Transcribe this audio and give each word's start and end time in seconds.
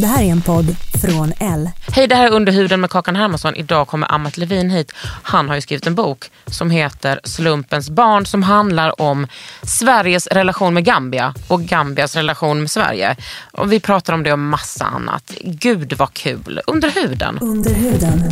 Det 0.00 0.06
här 0.06 0.22
är 0.22 0.28
en 0.28 0.42
podd 0.42 0.76
från 1.02 1.32
L. 1.38 1.70
Hej, 1.92 2.06
det 2.08 2.14
här 2.14 2.26
är 2.26 2.30
Underhuden 2.30 2.80
med 2.80 2.90
Kakan 2.90 3.16
Hermansson. 3.16 3.54
Idag 3.54 3.88
kommer 3.88 4.12
Amat 4.12 4.36
Levin 4.36 4.70
hit. 4.70 4.92
Han 5.22 5.48
har 5.48 5.54
ju 5.54 5.60
skrivit 5.60 5.86
en 5.86 5.94
bok 5.94 6.30
som 6.46 6.70
heter 6.70 7.20
Slumpens 7.24 7.90
barn 7.90 8.26
som 8.26 8.42
handlar 8.42 9.00
om 9.00 9.26
Sveriges 9.62 10.26
relation 10.26 10.74
med 10.74 10.84
Gambia 10.84 11.34
och 11.48 11.60
Gambias 11.60 12.16
relation 12.16 12.60
med 12.60 12.70
Sverige. 12.70 13.16
Och 13.52 13.72
vi 13.72 13.80
pratar 13.80 14.12
om 14.12 14.22
det 14.22 14.32
och 14.32 14.38
massa 14.38 14.84
annat. 14.84 15.32
Gud 15.44 15.92
vad 15.92 16.12
kul. 16.14 16.60
Under 16.66 16.90
huden. 16.90 17.38
Under 17.40 17.74
huden. 17.74 18.22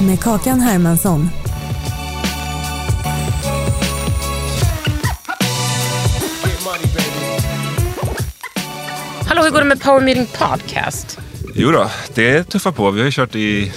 Med 0.00 0.20
Kakan 0.20 0.60
Hermansson. 0.60 1.30
Hallå, 9.32 9.42
hur 9.44 9.50
går 9.50 9.58
det 9.58 9.64
med 9.64 9.80
Power 9.82 10.00
Meeting 10.00 10.26
Podcast? 10.26 11.18
Jo 11.54 11.70
då, 11.70 11.90
det 12.14 12.30
är 12.30 12.42
tuffa 12.42 12.72
på. 12.72 12.90
Vi 12.90 13.00
har 13.00 13.04
ju 13.06 13.12
kört 13.12 13.34
i, 13.34 13.72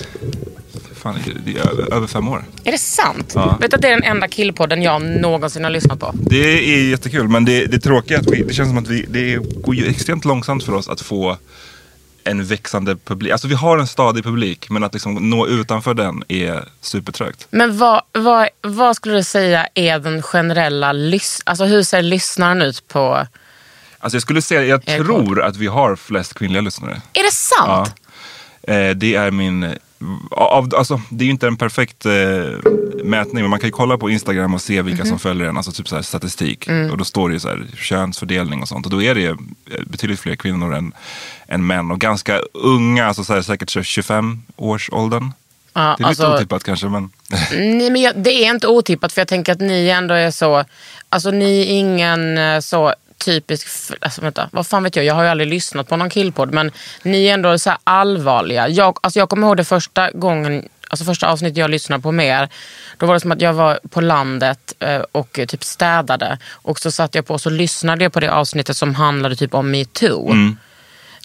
fan, 0.95 1.19
i 1.45 1.57
över, 1.57 1.93
över 1.93 2.07
fem 2.07 2.27
år. 2.27 2.43
Är 2.63 2.71
det 2.71 2.77
sant? 2.77 3.31
Ja. 3.35 3.57
Vet 3.61 3.71
du 3.71 3.75
att 3.75 3.81
det 3.81 3.87
är 3.87 3.91
den 3.91 4.03
enda 4.03 4.27
killpodden 4.27 4.81
jag 4.81 5.01
någonsin 5.01 5.63
har 5.63 5.71
lyssnat 5.71 5.99
på? 5.99 6.11
Det 6.15 6.73
är 6.75 6.89
jättekul, 6.89 7.27
men 7.27 7.45
det, 7.45 7.65
det 7.65 7.79
tråkiga 7.79 8.17
är 8.17 8.21
att 8.21 8.31
vi, 8.31 8.43
det 8.43 8.53
känns 8.53 8.69
som 8.69 8.77
att 8.77 8.87
vi, 8.87 9.05
det 9.09 9.35
går 9.61 9.75
ju 9.75 9.87
extremt 9.87 10.25
långsamt 10.25 10.63
för 10.63 10.73
oss 10.73 10.89
att 10.89 11.01
få 11.01 11.37
en 12.23 12.45
växande 12.45 12.95
publik. 12.95 13.31
Alltså 13.31 13.47
vi 13.47 13.55
har 13.55 13.77
en 13.77 13.87
stadig 13.87 14.23
publik, 14.23 14.69
men 14.69 14.83
att 14.83 14.93
liksom 14.93 15.29
nå 15.29 15.47
utanför 15.47 15.93
den 15.93 16.23
är 16.27 16.63
supertrögt. 16.81 17.47
Men 17.49 17.77
vad, 17.77 18.01
vad, 18.11 18.49
vad 18.61 18.95
skulle 18.95 19.15
du 19.15 19.23
säga 19.23 19.67
är 19.73 19.99
den 19.99 20.21
generella 20.21 20.93
lys- 20.93 21.41
Alltså 21.45 21.65
hur 21.65 21.83
ser 21.83 22.01
lyssnaren 22.01 22.61
ut 22.61 22.87
på... 22.87 23.27
Alltså 24.05 24.15
jag 24.15 24.21
skulle 24.21 24.41
säga, 24.41 24.63
jag 24.65 24.81
Er 24.85 25.03
tror 25.03 25.41
att 25.41 25.57
vi 25.57 25.67
har 25.67 25.95
flest 25.95 26.33
kvinnliga 26.33 26.61
lyssnare. 26.61 27.01
Är 27.13 27.23
det 27.23 27.31
sant? 27.31 27.93
Ja. 28.67 28.73
Eh, 28.73 28.95
det 28.95 29.15
är 29.15 29.31
min... 29.31 29.75
Av, 30.31 30.69
alltså, 30.77 31.01
det 31.09 31.23
är 31.23 31.25
ju 31.25 31.31
inte 31.31 31.47
en 31.47 31.57
perfekt 31.57 32.05
eh, 32.05 32.11
mätning, 33.03 33.43
men 33.43 33.49
man 33.49 33.59
kan 33.59 33.67
ju 33.67 33.71
kolla 33.71 33.97
på 33.97 34.09
Instagram 34.09 34.53
och 34.53 34.61
se 34.61 34.81
vilka 34.81 35.03
Mhm. 35.03 35.09
som 35.09 35.19
följer 35.19 35.47
en, 35.47 35.57
alltså 35.57 35.71
typ 35.71 35.87
så 35.87 35.95
här 35.95 36.01
statistik. 36.01 36.67
Mm. 36.67 36.91
Och 36.91 36.97
då 36.97 37.05
står 37.05 37.29
det 37.29 37.33
ju 37.33 37.39
så 37.39 37.47
här, 37.47 37.65
könsfördelning 37.77 38.61
och 38.61 38.67
sånt. 38.67 38.85
Och 38.85 38.91
då 38.91 39.03
är 39.03 39.15
det 39.15 39.25
eh, 39.25 39.35
betydligt 39.87 40.19
fler 40.19 40.35
kvinnor 40.35 40.75
än, 40.75 40.91
än 41.47 41.67
män. 41.67 41.91
Och 41.91 41.99
ganska 42.01 42.39
unga, 42.53 43.05
alltså 43.07 43.23
så 43.23 43.33
här, 43.33 43.41
säkert 43.41 43.69
25-årsåldern. 43.75 45.31
Ja, 45.73 45.81
det 45.81 46.03
är 46.03 46.09
lite 46.09 46.23
alltså- 46.25 46.35
otippat 46.35 46.63
kanske, 46.63 46.87
men... 46.87 47.09
Nej, 47.51 47.89
men 47.89 48.01
jag, 48.01 48.13
det 48.17 48.31
är 48.45 48.49
inte 48.49 48.67
otippat 48.67 49.13
för 49.13 49.21
jag 49.21 49.27
tänker 49.27 49.51
att 49.51 49.59
ni 49.59 49.89
ändå 49.89 50.13
är 50.13 50.31
så... 50.31 50.63
Alltså 51.09 51.31
ni 51.31 51.61
är 51.61 51.65
ingen 51.65 52.37
eh, 52.37 52.59
så 52.59 52.93
typisk... 53.17 53.67
Alltså 54.01 54.21
vänta, 54.21 54.49
vad 54.51 54.67
fan 54.67 54.83
vet 54.83 54.95
jag? 54.95 55.05
Jag 55.05 55.13
har 55.13 55.23
ju 55.23 55.29
aldrig 55.29 55.49
lyssnat 55.49 55.87
på 55.87 55.97
någon 55.97 56.09
killpodd 56.09 56.53
men 56.53 56.71
ni 57.03 57.25
är 57.25 57.33
ändå 57.33 57.59
så 57.59 57.69
här 57.69 57.79
allvarliga. 57.83 58.67
Jag, 58.67 58.97
alltså 59.01 59.19
jag 59.19 59.29
kommer 59.29 59.47
ihåg 59.47 59.57
det 59.57 59.63
första 59.63 60.11
gången 60.11 60.69
Alltså 60.87 61.05
första 61.05 61.27
avsnittet 61.27 61.57
jag 61.57 61.69
lyssnade 61.69 62.01
på 62.01 62.11
med 62.11 62.25
er, 62.25 62.49
då 62.97 63.05
var 63.05 63.13
det 63.13 63.19
som 63.19 63.31
att 63.31 63.41
jag 63.41 63.53
var 63.53 63.79
på 63.89 64.01
landet 64.01 64.73
eh, 64.79 65.01
och 65.11 65.39
eh, 65.39 65.45
typ 65.45 65.63
städade. 65.63 66.37
Och 66.51 66.79
så 66.79 66.91
satt 66.91 67.15
jag 67.15 67.27
på 67.27 67.33
och 67.33 67.41
så 67.41 67.49
lyssnade 67.49 68.03
jag 68.05 68.13
på 68.13 68.19
det 68.19 68.31
avsnittet 68.31 68.77
som 68.77 68.95
handlade 68.95 69.35
typ 69.35 69.53
om 69.53 69.71
metoo. 69.71 70.31
Mm. 70.31 70.57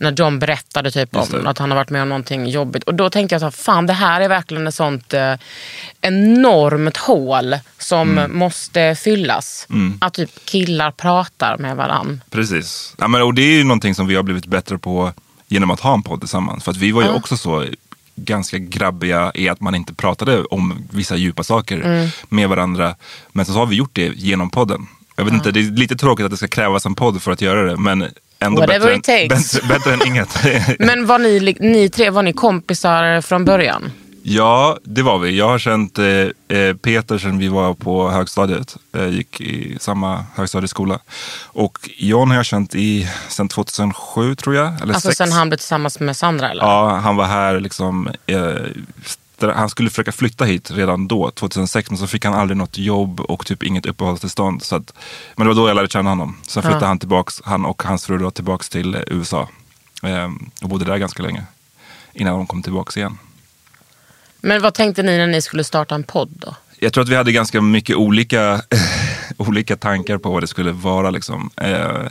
När 0.01 0.13
John 0.13 0.39
berättade 0.39 0.91
typ 0.91 1.17
om 1.17 1.47
att 1.47 1.59
han 1.59 1.71
har 1.71 1.77
varit 1.79 1.91
med 1.91 2.03
om 2.03 2.09
någonting 2.09 2.47
jobbigt. 2.47 2.83
Och 2.85 2.95
då 2.95 3.11
tänkte 3.11 3.35
jag 3.35 3.41
så 3.41 3.47
här, 3.47 3.51
fan 3.51 3.87
det 3.87 3.93
här 3.93 4.21
är 4.21 4.29
verkligen 4.29 4.67
ett 4.67 4.75
sånt 4.75 5.15
eh, 5.15 5.35
enormt 6.01 6.97
hål 6.97 7.57
som 7.79 8.11
Mm. 8.19 8.39
måste 8.39 8.95
fyllas. 8.95 9.67
Att 10.01 10.15
typ 10.15 10.31
killar 10.45 10.91
pratar 10.91 11.59
med 11.59 11.77
varann. 11.77 12.21
Precis. 12.31 12.95
Ja, 12.99 13.09
men, 13.09 13.23
och 13.23 13.35
det 13.35 13.43
är 13.43 13.53
ju 13.59 13.65
någonting 13.65 13.95
som 13.95 14.07
vi 14.07 14.15
har 14.15 14.23
blivit 14.23 14.47
bättre 14.47 14.79
på 14.79 15.13
genom 15.49 15.71
att 15.71 15.81
ha 15.81 15.95
en 15.95 16.03
podd 16.03 16.21
tillsammans. 16.21 16.65
För 16.65 16.71
att 16.71 16.77
vi 16.77 16.93
var 16.93 17.03
ju 17.03 17.09
också 17.09 17.37
så 17.37 17.67
ganska 18.17 18.59
grabbiga 18.59 19.33
i 19.35 19.49
att 19.49 19.61
man 19.61 19.75
inte 19.75 19.95
pratade 19.95 20.45
om 20.45 20.89
vissa 20.91 21.17
djupa 21.17 21.43
saker 21.43 21.81
Mm. 21.81 22.09
med 22.29 22.49
varandra. 22.49 22.95
Men 23.33 23.45
så 23.47 23.53
har 23.53 23.67
vi 23.67 23.77
gjort 23.77 23.91
det 23.95 24.13
genom 24.17 24.51
podden. 24.51 24.87
Jag 25.21 25.25
vet 25.25 25.35
inte, 25.35 25.51
det 25.51 25.61
är 25.61 25.65
lite 25.71 25.97
tråkigt 25.97 26.25
att 26.25 26.31
det 26.31 26.37
ska 26.37 26.49
krävas 26.49 26.87
en 26.87 26.95
podd 26.95 27.23
för 27.23 27.33
att 27.33 27.41
göra 27.41 27.63
det. 27.63 27.77
Men 27.77 28.09
ändå 28.39 28.61
Whatever 28.61 28.97
bättre, 28.97 29.19
än, 29.19 29.29
bättre, 29.29 29.69
bättre 29.69 29.93
än 29.93 30.07
inget. 30.07 30.29
Men 30.79 31.07
var 31.07 31.19
ni, 31.19 31.57
ni 31.61 31.89
tre, 31.89 32.11
var 32.11 32.23
ni 32.23 32.33
kompisar 32.33 33.21
från 33.21 33.45
början? 33.45 33.91
Ja, 34.23 34.79
det 34.83 35.03
var 35.03 35.19
vi. 35.19 35.39
Jag 35.39 35.49
har 35.49 35.59
känt 35.59 35.99
eh, 35.99 36.59
eh, 36.59 36.77
Peter 36.77 37.19
sedan 37.19 37.39
vi 37.39 37.49
var 37.49 37.75
på 37.75 38.11
högstadiet. 38.11 38.77
Jag 38.93 39.11
gick 39.11 39.41
i 39.41 39.77
samma 39.81 40.25
högstadieskola. 40.35 40.99
Och 41.47 41.79
John 41.97 42.29
har 42.31 42.37
jag 42.37 42.47
känt 42.47 42.75
i 42.75 43.09
sedan 43.29 43.49
2007 43.49 44.35
tror 44.35 44.55
jag. 44.55 44.83
Eller 44.83 44.95
Alltså 44.95 45.09
sex. 45.09 45.19
sen 45.19 45.33
han 45.33 45.49
blev 45.49 45.57
tillsammans 45.57 46.01
med 46.01 46.17
Sandra 46.17 46.51
eller? 46.51 46.63
Ja, 46.65 46.97
han 46.97 47.17
var 47.17 47.25
här 47.25 47.61
liksom. 47.61 48.09
Eh, 48.27 48.39
stra- 49.41 49.55
han 49.55 49.69
skulle 49.69 49.91
försöka 49.91 50.13
flytta 50.13 50.45
hit 50.45 50.71
redan 50.71 51.09
då, 51.09 51.31
2006. 51.31 51.91
Men 51.91 51.99
så 51.99 52.07
fick 52.07 52.25
han 52.25 52.35
aldrig 52.35 52.57
något 52.57 52.79
jobb 52.79 53.21
och 53.21 53.47
typ 53.47 53.63
inget 53.63 53.87
uppehållstillstånd. 53.87 54.63
Så 54.63 54.77
att, 54.77 54.93
men 55.37 55.47
det 55.47 55.55
var 55.55 55.63
då 55.63 55.69
jag 55.69 55.75
lärde 55.75 55.89
känna 55.89 56.11
honom. 56.11 56.37
Sen 56.47 56.63
flyttade 56.63 56.87
han 56.87 56.99
tillbaks, 56.99 57.43
han 57.45 57.65
och 57.65 57.83
hans 57.83 58.07
fru 58.07 58.19
då 58.19 58.31
tillbaks 58.31 58.69
till 58.69 59.05
USA. 59.07 59.49
Eh, 60.03 60.31
och 60.63 60.69
bodde 60.69 60.85
där 60.85 60.97
ganska 60.97 61.23
länge. 61.23 61.43
Innan 62.13 62.33
de 62.35 62.47
kom 62.47 62.63
tillbaks 62.63 62.97
igen. 62.97 63.19
Men 64.41 64.63
vad 64.63 64.75
tänkte 64.75 65.03
ni 65.03 65.19
när 65.19 65.27
ni 65.27 65.43
skulle 65.43 65.65
starta 65.65 65.95
en 65.95 66.05
podd 66.05 66.29
då? 66.33 66.55
Jag 66.79 66.93
tror 66.93 67.05
att 67.05 67.09
vi 67.09 67.17
hade 67.17 67.33
ganska 67.33 67.61
mycket 67.61 67.97
olika, 67.97 68.63
olika 69.41 69.77
tankar 69.77 70.19
på 70.19 70.31
vad 70.31 70.43
det 70.43 70.47
skulle 70.47 70.73
vara. 70.73 71.11
Liksom. 71.11 71.51
Eh, 71.57 72.07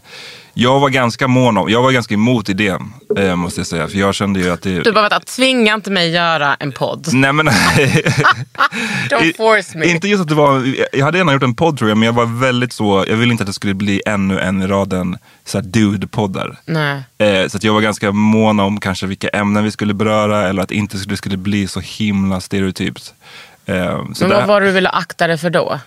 jag 0.54 0.80
var 0.80 0.90
ganska 0.90 1.28
mån 1.28 1.58
om, 1.58 1.70
jag 1.70 1.82
var 1.82 1.92
ganska 1.92 2.14
emot 2.14 2.50
idén, 2.50 2.94
eh, 3.18 3.36
måste 3.36 3.60
jag 3.60 3.68
säga. 3.68 3.88
För 3.88 3.98
jag 3.98 4.16
kände 4.16 4.40
ju 4.40 4.50
att 4.50 4.62
det... 4.62 4.80
Du 4.80 4.92
bara, 4.92 5.02
vänta, 5.02 5.20
tvinga 5.20 5.74
inte 5.74 5.92
mig 5.92 6.10
göra 6.10 6.56
en 6.56 6.72
podd. 6.72 7.08
Nej 7.14 7.34
men... 7.34 7.50
Don't 9.10 9.38
force 9.38 9.78
me. 9.78 9.86
Inte 9.86 10.08
just 10.08 10.22
att 10.22 10.28
det 10.28 10.36
var, 10.36 10.76
jag 10.94 11.06
hade 11.06 11.18
gärna 11.18 11.34
gjort 11.34 11.44
en 11.44 11.56
podd 11.56 11.78
tror 11.78 11.90
jag, 11.90 11.98
men 11.98 12.06
jag 12.06 12.14
var 12.14 12.26
väldigt 12.26 12.74
så, 12.74 13.06
jag 13.08 13.16
ville 13.16 13.32
inte 13.32 13.44
att 13.44 13.48
det 13.48 13.54
skulle 13.54 13.74
bli 13.74 14.02
ännu 14.06 14.40
en 14.40 14.62
i 14.62 14.68
raden 14.68 15.18
dude-poddar. 15.64 16.58
Eh, 17.18 17.48
så 17.48 17.58
att 17.58 17.64
jag 17.64 17.74
var 17.74 17.82
ganska 17.82 18.12
mån 18.12 18.60
om 18.60 18.80
kanske 18.80 19.06
vilka 19.06 19.28
ämnen 19.28 19.64
vi 19.64 19.72
skulle 19.72 19.94
beröra 19.94 20.48
eller 20.48 20.62
att 20.64 20.72
inte 20.72 20.98
det 21.08 21.18
skulle 21.18 21.38
bli 21.38 21.68
så 21.68 21.80
himla 21.80 22.42
stereotypt. 22.42 23.14
Eh, 23.66 24.04
Men 24.20 24.30
vad 24.30 24.48
var 24.48 24.62
det 24.62 24.68
du 24.68 24.74
ville 24.74 24.90
akta 24.90 25.28
dig 25.28 25.38
för 25.38 25.50
då? 25.50 25.80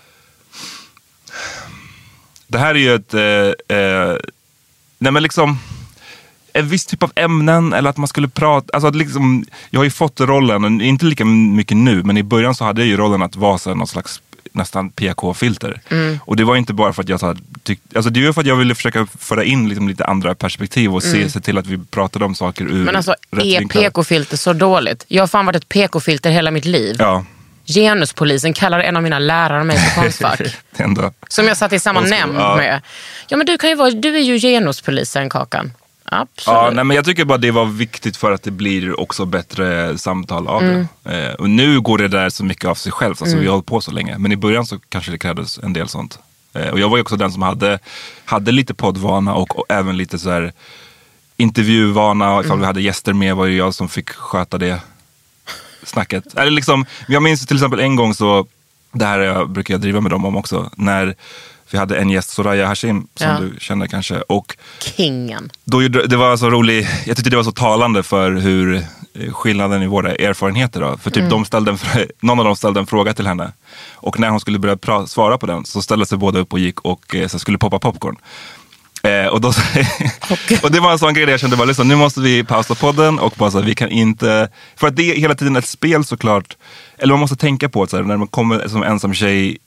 Det 2.52 2.58
här 2.58 2.75
är 2.75 2.78
ju 2.78 2.94
ett, 2.94 3.14
eh, 3.14 3.76
eh, 3.78 4.16
nej 4.99 5.12
men 5.12 5.22
liksom, 5.22 5.58
en 6.52 6.69
viss 6.69 6.87
typ 6.87 7.02
av 7.02 7.12
ämnen 7.14 7.72
eller 7.72 7.90
att 7.90 7.96
man 7.96 8.08
skulle 8.08 8.28
prata, 8.28 8.66
alltså 8.72 8.88
att 8.88 8.96
liksom, 8.96 9.44
jag 9.70 9.81
har 9.81 9.84
ju 9.84 9.90
fått 9.90 10.20
rollen, 10.20 10.81
inte 10.81 11.04
lika 11.04 11.25
mycket 11.25 11.76
nu, 11.76 12.02
men 12.02 12.16
i 12.16 12.22
början 12.22 12.54
så 12.54 12.64
hade 12.64 12.81
jag 12.81 12.88
ju 12.88 12.96
rollen 12.96 13.22
att 13.22 13.37
vara 13.37 13.58
så 13.58 13.75
någon 13.75 13.87
slags 13.87 14.22
nästan 14.52 14.90
PK-filter. 14.90 15.81
Mm. 15.88 16.19
Och 16.25 16.37
det 16.37 16.44
var 16.44 16.56
inte 16.56 16.72
bara 16.72 16.93
för 16.93 17.02
att 17.02 17.08
jag 17.08 17.20
så 17.20 17.26
här, 17.26 17.37
tyck, 17.62 17.81
alltså 17.94 18.10
det 18.10 18.26
var 18.26 18.32
för 18.32 18.40
att 18.40 18.46
jag 18.46 18.56
ville 18.56 18.75
försöka 18.75 19.06
föra 19.19 19.44
in 19.44 19.69
liksom 19.69 19.88
lite 19.88 20.05
andra 20.05 20.34
perspektiv 20.34 20.94
och 20.94 21.02
se, 21.02 21.31
se 21.31 21.40
till 21.40 21.58
att 21.58 21.66
vi 21.66 21.78
pratade 21.90 22.25
om 22.25 22.34
saker 22.34 22.64
ur 22.64 22.70
Mm. 22.70 22.84
Men 22.84 22.96
alltså, 22.96 23.14
är. 23.31 23.69
PK-filter 23.69 24.37
så 24.37 24.52
dåligt? 24.52 25.05
Jag 25.08 25.22
har 25.22 25.28
fan 25.28 25.46
varit 25.46 25.56
ett 25.56 25.69
PK-filter 25.69 26.31
hela 26.31 26.50
mitt 26.50 26.64
liv. 26.64 26.96
Ja. 26.98 27.25
Genuspolisen 27.74 28.52
kallade 28.52 28.82
en 28.82 28.96
av 28.96 29.02
mina 29.02 29.19
lärare 29.19 29.64
mig 29.64 29.78
för 29.78 30.00
Konstfack. 30.02 30.40
Som 31.28 31.46
jag 31.46 31.56
satt 31.56 31.72
i 31.72 31.78
samma 31.78 32.00
nämnd 32.00 32.36
ja. 32.38 32.56
med. 32.56 32.80
Ja 33.28 33.36
men 33.36 33.46
du 33.46 33.58
kan 33.58 33.70
ju 33.70 33.76
vara, 33.76 33.90
du 33.90 34.16
är 34.16 34.20
ju 34.20 34.38
genuspolisen 34.38 35.30
Kakan. 35.30 35.72
Absolut. 36.04 36.56
Ja, 36.56 36.70
nej, 36.72 36.84
men 36.84 36.94
jag 36.96 37.04
tycker 37.04 37.24
bara 37.24 37.38
det 37.38 37.50
var 37.50 37.64
viktigt 37.64 38.16
för 38.16 38.32
att 38.32 38.42
det 38.42 38.50
blir 38.50 39.00
också 39.00 39.24
bättre 39.24 39.98
samtal 39.98 40.48
av 40.48 40.62
Mm. 40.62 40.86
det. 41.02 41.26
Eh, 41.28 41.34
och 41.34 41.50
nu 41.50 41.80
går 41.80 41.98
det 41.98 42.08
där 42.08 42.30
så 42.30 42.44
mycket 42.44 42.64
av 42.64 42.74
sig 42.74 42.92
själv, 42.92 43.14
alltså 43.20 43.36
vi 43.36 43.46
har 43.46 43.52
hållit 43.52 43.66
på 43.66 43.80
så 43.80 43.90
länge. 43.90 44.19
Men 44.19 44.32
i 44.32 44.36
början 44.36 44.66
så 44.66 44.78
kanske 44.88 45.10
det 45.10 45.19
krävdes 45.19 45.58
en 45.58 45.72
del 45.72 45.88
sånt. 45.88 46.19
Eh, 46.54 46.69
och 46.69 46.80
jag 46.80 46.88
var 46.88 46.96
ju 46.96 47.02
också 47.02 47.16
den 47.16 47.32
som 47.32 47.42
hade, 47.42 47.78
hade 48.24 48.52
lite 48.52 48.74
poddvana 48.74 49.34
och, 49.34 49.58
och 49.58 49.64
även 49.69 49.96
lite 49.96 50.19
så 50.19 50.30
här 50.30 50.52
intervjuvana. 51.36 52.24
Ifall 52.40 52.44
Mm. 52.44 52.60
vi 52.60 52.66
hade 52.66 52.82
gäster 52.82 53.12
med 53.12 53.36
var 53.36 53.46
det 53.46 53.52
jag 53.54 53.74
som 53.74 53.88
fick 53.88 54.10
sköta 54.10 54.58
det 54.58 54.80
snacket. 55.84 56.34
Eller 56.37 56.50
liksom, 56.50 56.87
jag 57.08 57.23
minns 57.23 57.46
till 57.46 57.56
exempel 57.56 57.81
en 57.81 57.96
gång 57.96 58.14
så, 58.14 58.46
det 58.93 59.05
här 59.05 59.19
jag 59.20 59.50
brukar 59.50 59.75
jag 59.75 59.81
driva 59.81 60.00
med 60.00 60.11
dem 60.11 60.25
om 60.25 60.37
också, 60.37 60.70
när 60.76 61.14
vi 61.70 61.79
hade 61.79 61.96
en 61.99 62.11
gäst, 62.11 62.31
Soraya 62.31 62.67
Hashim, 62.67 63.06
som 63.14 63.29
Ja. 63.29 63.38
du 63.40 63.55
känner 63.61 63.87
kanske. 63.87 64.20
Och 64.20 64.56
Kingen. 64.81 65.50
då 65.64 65.79
det 65.88 66.17
var 66.17 66.37
så 66.37 66.50
rolig, 66.50 66.88
jag 67.06 67.17
tyckte 67.17 67.31
det 67.31 67.37
var 67.37 67.44
så 67.44 67.52
talande 67.52 68.02
för 68.02 68.32
hur 68.32 68.75
eh, 69.14 69.32
skillnaden 69.32 69.82
i 69.82 69.87
våra 69.87 70.14
erfarenheter. 70.14 70.81
Då. 70.81 70.96
För 70.96 71.11
typ 71.11 71.31
de 71.31 71.44
ställde 71.44 71.70
en, 71.70 71.79
någon 72.20 72.38
av 72.38 72.44
dem 72.44 72.56
ställde 72.56 72.81
en 72.81 72.87
fråga 72.87 73.14
till 73.14 73.26
henne. 73.26 73.52
Och 73.94 74.19
när 74.20 74.29
hon 74.31 74.40
skulle 74.40 74.58
börja 74.58 75.06
svara 75.06 75.38
på 75.38 75.46
den 75.46 75.64
så 75.64 75.82
ställde 75.82 76.06
sig 76.06 76.19
båda 76.19 76.38
upp 76.38 76.52
och 76.52 76.58
gick 76.58 76.81
och 76.81 77.14
eh, 77.14 77.29
så 77.29 77.38
skulle 77.38 77.58
poppa 77.58 77.79
popcorn. 77.79 78.17
Eh, 79.02 79.26
och, 79.26 79.40
då, 79.40 79.49
och 80.62 80.70
det 80.70 80.81
var 80.81 80.93
en 80.93 80.99
sån 80.99 81.14
grej 81.14 81.26
där 81.26 81.32
jag 81.32 81.40
kände 81.40 81.56
bara, 81.56 81.64
liksom, 81.64 81.88
nu 81.88 81.96
måste 81.96 82.20
vi 82.20 82.44
pausa 82.44 82.75
podden 82.75 83.19
och 83.19 83.34
bara 83.37 83.50
så 83.50 83.60
vi 83.60 83.75
kan 83.75 83.88
inte, 83.90 84.49
för 84.76 84.87
att 84.87 84.96
det 84.96 85.02
är 85.12 85.16
hela 85.16 85.34
tiden 85.34 85.56
ett 85.56 85.66
spel 85.69 86.04
såklart, 86.04 86.56
eller 86.99 87.14
man 87.14 87.20
måste 87.20 87.37
tänka 87.37 87.69
på 87.69 87.82
att 87.82 87.90
så 87.90 87.96
här, 87.96 88.04
när 88.04 88.16
man 88.16 88.28
kommer 88.28 88.69
som 88.69 88.82
ensam 88.82 89.14
tjej, 89.14 89.58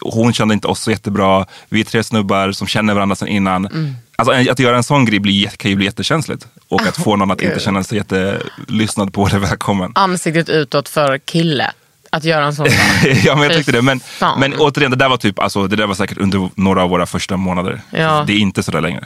hon 0.00 0.32
kände 0.32 0.54
inte 0.54 0.68
oss 0.68 0.80
så 0.82 0.90
jättebra, 0.90 1.46
vi 1.68 1.80
är 1.80 1.84
tre 1.84 2.04
snubbar 2.04 2.52
som 2.52 2.66
känner 2.66 2.94
varandra 2.94 3.16
sedan 3.16 3.28
innan. 3.28 3.68
Alltså 4.16 4.32
en- 4.34 4.50
att 4.50 4.58
göra 4.58 4.76
en 4.76 4.82
sån 4.82 5.04
grej 5.04 5.20
blir, 5.20 5.46
kan 5.48 5.70
ju 5.70 5.76
bli 5.76 5.84
jättekänsligt. 5.86 6.46
Och 6.68 6.82
att 6.82 6.96
få 6.96 7.16
någon 7.16 7.30
att 7.30 7.42
inte 7.42 7.60
känna 7.60 7.84
sig 7.84 7.98
jättelyssnad 7.98 9.12
på 9.12 9.26
eller 9.26 9.38
välkommen. 9.38 9.92
Ansiktet 9.94 10.48
utåt 10.48 10.88
för 10.88 11.18
kille. 11.18 11.70
Att 12.10 12.24
göra 12.24 12.44
en 12.44 12.54
sån 12.54 12.66
ja, 13.24 13.34
men 13.34 13.44
jag 13.44 13.52
tyckte 13.52 13.72
det. 13.72 13.82
Men, 13.82 14.00
Fan. 14.00 14.40
men 14.40 14.54
återigen, 14.54 14.90
det 14.90 14.96
där 14.96 15.08
var 15.08 15.16
typ, 15.16 15.38
alltså, 15.38 15.66
det 15.66 15.76
där 15.76 15.86
var 15.86 15.94
säkert 15.94 16.18
under 16.18 16.50
några 16.54 16.82
av 16.82 16.90
våra 16.90 17.06
första 17.06 17.36
månader. 17.36 17.80
Ja. 17.90 18.24
Det 18.26 18.32
är 18.32 18.38
inte 18.38 18.62
sådär 18.62 18.80
längre. 18.80 19.04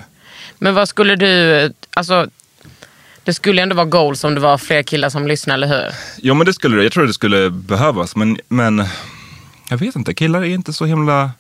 Men 0.58 0.75
vad 0.75 0.88
skulle 0.88 1.16
du, 1.16 1.72
alltså 1.94 2.26
det 3.25 3.34
skulle 3.34 3.62
ändå 3.62 3.76
vara 3.76 3.87
goals 3.87 4.25
om 4.25 4.34
det 4.34 4.40
var 4.40 4.58
fler 4.58 4.82
killar 4.82 5.08
som 5.08 5.26
lyssnar, 5.26 5.54
eller 5.54 5.66
hur? 5.66 5.87
Jo 6.16 6.34
men 6.34 6.46
det 6.46 6.52
skulle 6.54 6.76
det. 6.76 6.82
Jag 6.82 6.93
tror 6.93 7.06
det 7.06 7.14
skulle 7.14 7.50
behövas. 7.50 8.16
Men, 8.16 8.38
men 8.49 8.84
jag 9.69 9.76
vet 9.78 9.96
inte, 9.96 10.14
killar 10.14 10.40
är 10.40 10.44
inte 10.44 10.72
så 10.72 10.84
himla 10.84 11.31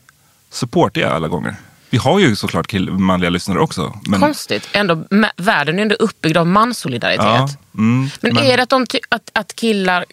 supportiga 0.50 1.10
alla 1.10 1.28
gånger. 1.28 1.54
Vi 1.90 1.98
har 1.98 2.18
ju 2.18 2.36
såklart 2.36 2.66
kill- 2.66 2.90
manliga 2.90 3.30
lyssnare 3.30 3.58
också. 3.58 3.98
Men, 4.06 4.20
Konstigt. 4.20 4.68
Ändå, 4.72 5.04
världen 5.36 5.78
är 5.78 5.82
ändå 5.82 5.94
uppbyggd 5.94 6.36
av 6.36 6.46
manssolidaritet. 6.46 7.24
ja, 7.24 7.48
mm, 7.74 8.10
men, 8.20 8.38
är 8.38 8.56
det 8.56 8.62
att, 8.62 8.68
de 8.68 8.86
ty- 8.86 8.98
att, 9.08 9.30
att 9.32 9.56
killar 9.56 10.04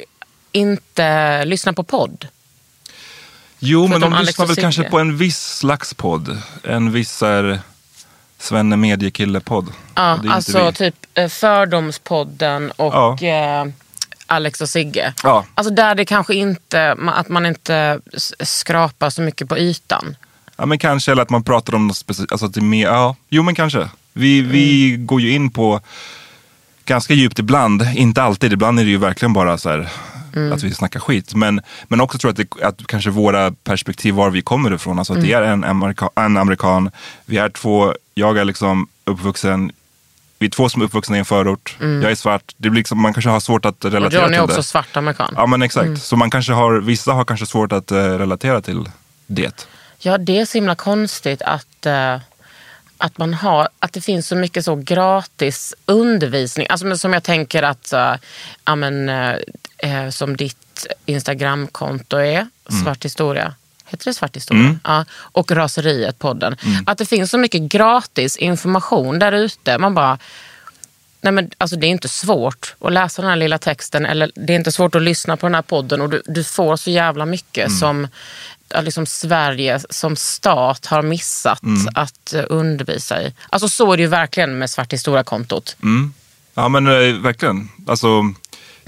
inte 0.51 1.45
lyssnar 1.45 1.73
på 1.73 1.83
podd? 1.83 2.27
Jo, 3.59 3.87
men 3.87 4.01
de 4.01 4.13
Alex 4.13 4.27
lyssnar 4.27 4.45
väl 4.45 4.55
kanske 4.55 4.83
på 4.83 4.99
en 4.99 5.17
viss 5.17 5.57
slags 5.57 5.93
podd. 5.93 6.41
En 6.63 6.91
viss 6.91 7.21
här, 7.21 7.59
Svenne 8.39 8.75
Mediekille-podd. 8.75 9.73
Ja, 9.95 10.19
är 10.23 10.29
alltså 10.29 10.65
vi. 10.65 10.73
typ 10.73 10.95
eh, 11.13 11.27
Fördomspodden 11.27 12.71
och 12.71 13.23
eh, 13.23 13.65
Alex 14.27 14.61
och 14.61 14.69
Sigge. 14.69 15.13
Ja. 15.23 15.45
Alltså 15.55 15.73
där 15.73 15.95
det 15.95 16.05
kanske 16.05 16.35
inte, 16.35 16.95
att 17.07 17.29
man 17.29 17.45
inte 17.45 17.99
skrapar 18.39 19.09
så 19.09 19.21
mycket 19.21 19.49
på 19.49 19.57
ytan. 19.57 20.15
Ja, 20.57 20.65
men 20.65 20.79
kanske, 20.79 21.11
eller 21.11 21.21
att 21.21 21.29
man 21.29 21.43
pratar 21.43 21.75
om 21.75 21.87
något 21.87 21.97
speciellt. 21.97 22.31
Alltså, 22.31 22.59
är 22.59 22.61
mer, 22.61 22.85
ja, 22.87 23.15
jo 23.29 23.43
men 23.43 23.55
kanske. 23.55 23.89
Vi, 24.13 24.41
vi 24.41 24.89
Mm. 24.93 25.07
går 25.07 25.21
ju 25.21 25.31
in 25.31 25.49
på 25.51 25.81
ganska 26.85 27.13
djupt 27.13 27.39
ibland, 27.39 27.87
inte 27.95 28.23
alltid. 28.23 28.53
Ibland 28.53 28.79
är 28.79 28.83
det 28.83 28.89
ju 28.89 28.97
verkligen 28.97 29.33
bara 29.33 29.57
så 29.57 29.69
här, 29.69 29.89
Mm. 30.35 30.53
att 30.53 30.63
vi 30.63 30.73
snackar 30.73 30.99
skit. 30.99 31.35
Men, 31.35 31.61
men 31.87 32.01
också 32.01 32.17
tror 32.17 32.33
jag 32.37 32.41
att, 32.45 32.57
det, 32.59 32.65
att 32.65 32.87
kanske 32.87 33.09
våra 33.09 33.51
perspektiv, 33.51 34.13
var 34.13 34.29
vi 34.29 34.41
kommer 34.41 34.73
ifrån. 34.73 34.99
Alltså 34.99 35.13
att 35.13 35.21
det 35.21 35.33
Mm. 35.33 35.43
är 35.43 35.53
en, 35.53 35.63
amerika, 35.63 36.09
en 36.15 36.37
amerikan, 36.37 36.91
vi 37.25 37.37
är 37.37 37.49
två, 37.49 37.93
jag 38.13 38.37
är 38.37 38.45
liksom 38.45 38.87
uppvuxen 39.05 39.71
vi 40.41 40.45
är 40.45 40.49
två 40.49 40.69
som 40.69 40.81
är 40.81 40.85
uppvuxna 40.85 41.15
i 41.15 41.19
en 41.19 41.25
förort. 41.25 41.77
Jag 41.79 42.11
är 42.11 42.15
svart. 42.15 42.53
Det 42.57 42.69
blir 42.69 42.79
liksom, 42.79 43.01
man 43.01 43.13
kanske 43.13 43.29
har 43.29 43.39
svårt 43.39 43.65
att 43.65 43.83
Mm. 43.83 43.93
Och 43.95 43.99
relatera 44.01 44.21
John 44.21 44.31
är 44.31 44.35
till 44.35 44.43
också 44.43 44.57
det. 44.57 44.63
svart 44.63 44.97
amerikan. 44.97 45.33
Ja 45.37 45.45
men 45.45 45.61
exakt. 45.61 46.01
Så 46.03 46.15
man 46.15 46.29
kanske 46.29 46.53
har, 46.53 46.73
vissa 46.79 47.13
har 47.13 47.25
kanske 47.25 47.45
svårt 47.45 47.71
att 47.71 47.91
eh, 47.91 47.97
relatera 47.97 48.61
till 48.61 48.89
det. 49.27 49.67
Ja, 49.99 50.17
det 50.17 50.39
är 50.39 50.45
så 50.45 50.57
himla 50.57 50.75
konstigt 50.75 51.41
att, 51.41 51.85
eh, 51.85 52.19
att, 52.97 53.17
man 53.17 53.33
har, 53.33 53.69
att 53.79 53.93
det 53.93 54.01
finns 54.01 54.27
så 54.27 54.35
mycket 54.35 54.65
så 54.65 54.75
gratis 54.75 55.73
undervisning. 55.85 56.67
Alltså, 56.69 56.97
som 56.97 57.13
jag 57.13 57.23
tänker 57.23 57.63
att, 57.63 57.93
uh, 57.93 58.15
ja, 58.65 58.75
men, 58.75 59.09
eh, 59.83 60.09
som 60.09 60.37
ditt 60.37 60.87
Instagramkonto 61.05 62.17
är, 62.17 62.47
Svart 62.83 63.05
historia. 63.05 63.55
Heter 63.85 64.05
det 64.05 64.13
Svart 64.13 64.35
historia? 64.35 64.79
Ja. 64.83 65.05
Och 65.11 65.51
Raseriet, 65.51 66.19
podden. 66.19 66.55
Att 66.85 66.97
det 66.97 67.05
finns 67.05 67.31
så 67.31 67.37
mycket 67.37 67.61
gratis 67.61 68.37
information 68.37 69.19
där 69.19 69.31
ute. 69.31 69.77
Man 69.77 69.93
bara, 69.95 70.17
Nej, 71.21 71.33
men 71.33 71.51
alltså, 71.57 71.75
det 71.75 71.87
är 71.87 71.89
inte 71.89 72.09
svårt 72.09 72.75
att 72.79 72.93
läsa 72.93 73.21
den 73.21 73.29
här 73.29 73.37
lilla 73.37 73.57
texten 73.57 74.05
eller 74.05 74.31
det 74.35 74.53
är 74.53 74.55
inte 74.55 74.71
svårt 74.71 74.95
att 74.95 75.01
lyssna 75.01 75.37
på 75.37 75.45
den 75.45 75.55
här 75.55 75.61
podden 75.61 76.01
och 76.01 76.09
du, 76.09 76.21
du 76.25 76.43
får 76.43 76.75
så 76.75 76.89
jävla 76.89 77.25
mycket 77.25 77.71
som 77.71 78.07
ja, 78.69 78.81
liksom 78.81 79.05
Sverige 79.05 79.79
som 79.89 80.15
stat 80.15 80.85
har 80.85 81.01
missat 81.01 81.61
att 81.93 82.33
eh, 82.33 82.43
undervisa 82.49 83.21
i. 83.21 83.33
Alltså 83.49 83.69
så 83.69 83.93
är 83.93 83.97
det 83.97 84.03
ju 84.03 84.09
verkligen 84.09 84.57
med 84.57 84.69
Svart 84.69 84.93
historia-kontot. 84.93 85.75
Mm. 85.83 86.13
Ja 86.53 86.69
men 86.69 86.87
eh, 86.87 87.13
verkligen. 87.13 87.69
Alltså, 87.87 88.33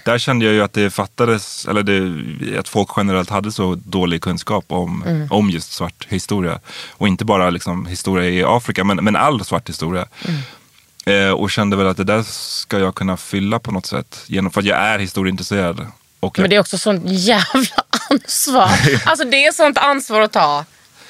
där 0.06 0.18
kände 0.18 0.46
jag 0.46 0.54
ju 0.54 0.62
att 0.64 0.74
det 0.74 0.90
fattades, 0.90 1.66
eller 1.66 1.84
det, 1.84 2.60
att 2.60 2.68
folk 2.70 2.90
generellt 2.98 3.30
hade 3.30 3.52
så 3.52 3.76
dålig 3.76 4.22
kunskap 4.22 4.66
om, 4.68 5.04
Mm. 5.08 5.28
om 5.32 5.50
just 5.50 5.72
svart 5.74 6.06
historia. 6.10 6.60
Och 6.92 7.08
inte 7.08 7.26
bara 7.26 7.50
liksom, 7.50 7.86
historia 7.86 8.30
i 8.30 8.44
Afrika, 8.44 8.84
men, 8.84 8.98
men 9.04 9.16
all 9.16 9.46
svart 9.46 9.70
historia. 9.70 10.06
Mm. 10.26 10.42
Eh, 11.06 11.32
och 11.32 11.52
kände 11.52 11.76
väl 11.76 11.88
att 11.88 11.98
det 11.98 12.04
där 12.04 12.24
ska 12.28 12.80
jag 12.80 12.96
kunna 12.96 13.18
fylla 13.18 13.60
på 13.60 13.72
något 13.72 13.86
sätt. 13.86 14.24
Genom, 14.28 14.52
för 14.52 14.60
att 14.62 14.66
jag 14.68 14.78
är 14.78 15.00
historieintresserad. 15.00 15.88
Och 16.20 16.38
jag, 16.38 16.44
Men 16.44 16.50
det 16.50 16.56
är 16.56 16.60
också 16.60 16.78
sånt 16.78 17.04
jävla 17.06 17.84
ansvar. 18.10 18.70
Alltså 19.06 19.26
det 19.26 19.46
är 19.46 19.52
sånt 19.52 19.78
ansvar 19.78 20.22
att 20.22 20.32
ta. 20.32 20.66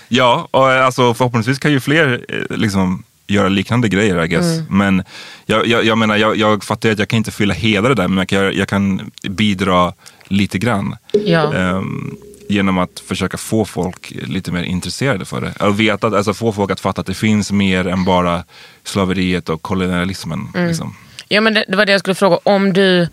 Ja, 0.08 0.48
och 0.52 0.72
eh, 0.72 0.86
alltså, 0.86 1.14
förhoppningsvis 1.14 1.60
kan 1.60 1.72
ju 1.72 1.80
fler 1.80 2.26
eh, 2.30 2.58
liksom, 2.58 3.04
göra 3.32 3.50
liknande 3.50 3.90
grejer 3.90 4.24
I 4.24 4.28
guess. 4.28 4.46
Mm. 4.58 4.66
Men 4.78 5.04
jag, 5.46 5.68
jag, 5.68 5.86
jag 5.86 5.98
menar, 5.98 6.16
jag, 6.18 6.36
jag 6.38 6.64
fattar 6.64 6.92
att 6.92 7.00
jag 7.00 7.08
kan 7.08 7.18
inte 7.18 7.32
fylla 7.32 7.54
hela 7.54 7.90
det 7.90 7.96
där, 7.96 8.08
men 8.08 8.18
jag 8.18 8.28
kan, 8.28 8.54
jag 8.56 8.68
kan 8.68 9.12
bidra 9.30 9.94
lite 10.28 10.58
grann. 10.58 10.96
Ja. 11.14 11.54
Ehm, 11.54 12.16
genom 12.50 12.78
att 12.78 13.00
försöka 13.00 13.38
få 13.38 13.66
folk 13.66 14.14
lite 14.28 14.52
mer 14.52 14.64
intresserade 14.64 15.26
för 15.26 15.42
det. 15.42 15.66
Och 15.66 15.80
veta, 15.80 16.08
att- 16.08 16.14
alltså 16.14 16.34
få 16.34 16.52
folk 16.52 16.72
att 16.72 16.80
fatta 16.80 17.02
att 17.02 17.08
det 17.08 17.14
finns 17.14 17.52
mer 17.52 17.88
än 17.88 18.06
bara 18.06 18.44
slaveriet 18.84 19.50
och 19.50 19.62
kolonialismen. 19.62 20.48
Mm. 20.56 20.68
Liksom. 20.68 20.96
Ja, 21.32 21.42
men 21.42 21.54
det, 21.54 21.66
det 21.68 21.78
var 21.78 21.86
det 21.86 21.92
jag 21.92 22.00
skulle 22.00 22.16
fråga. 22.16 22.40
Om, 22.44 22.74
du, 22.74 23.08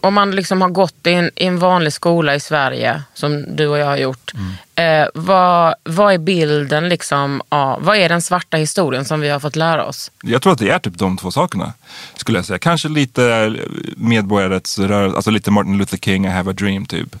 om 0.00 0.14
man 0.14 0.30
liksom 0.30 0.62
har 0.62 0.68
gått 0.68 1.06
i 1.06 1.12
en, 1.12 1.30
i 1.36 1.46
en 1.46 1.58
vanlig 1.58 1.92
skola 1.92 2.34
i 2.34 2.40
Sverige, 2.40 3.02
som 3.14 3.56
du 3.56 3.66
och 3.68 3.78
jag 3.78 3.86
har 3.86 3.96
gjort. 3.96 4.32
Eh, 4.74 5.06
vad, 5.14 5.74
vad 5.84 6.14
är 6.14 6.18
bilden, 6.18 6.88
liksom, 6.88 7.42
av, 7.48 7.84
vad 7.84 7.96
är 7.96 8.08
den 8.08 8.22
svarta 8.22 8.56
historien 8.56 9.04
som 9.04 9.20
vi 9.20 9.28
har 9.28 9.40
fått 9.40 9.56
lära 9.56 9.84
oss? 9.84 10.10
Jag 10.22 10.42
tror 10.42 10.52
att 10.52 10.58
det 10.58 10.70
är 10.70 10.78
typ 10.78 10.98
de 10.98 11.16
två 11.16 11.30
sakerna. 11.30 11.72
Skulle 12.16 12.38
jag 12.38 12.44
säga. 12.44 12.58
Kanske 12.58 12.88
lite 12.88 13.56
medborgarrättsrörelse, 13.96 15.16
alltså 15.16 15.30
lite 15.30 15.50
Martin 15.50 15.78
Luther 15.78 15.98
King, 15.98 16.26
I 16.26 16.28
have 16.28 16.50
a 16.50 16.54
dream 16.54 16.86
typ. 16.86 17.16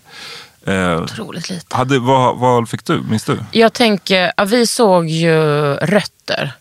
Eh, 0.66 1.02
Otroligt 1.02 1.50
lite. 1.50 1.76
hade, 1.76 1.98
vad, 1.98 2.38
vad 2.38 2.68
fick 2.68 2.84
du? 2.84 3.02
Minns 3.02 3.24
du? 3.24 3.38
Jag 3.50 3.72
tänker, 3.72 4.32
ja, 4.36 4.44
vi 4.44 4.66
såg 4.66 5.08
ju 5.08 5.34
Rötter. 5.74 6.52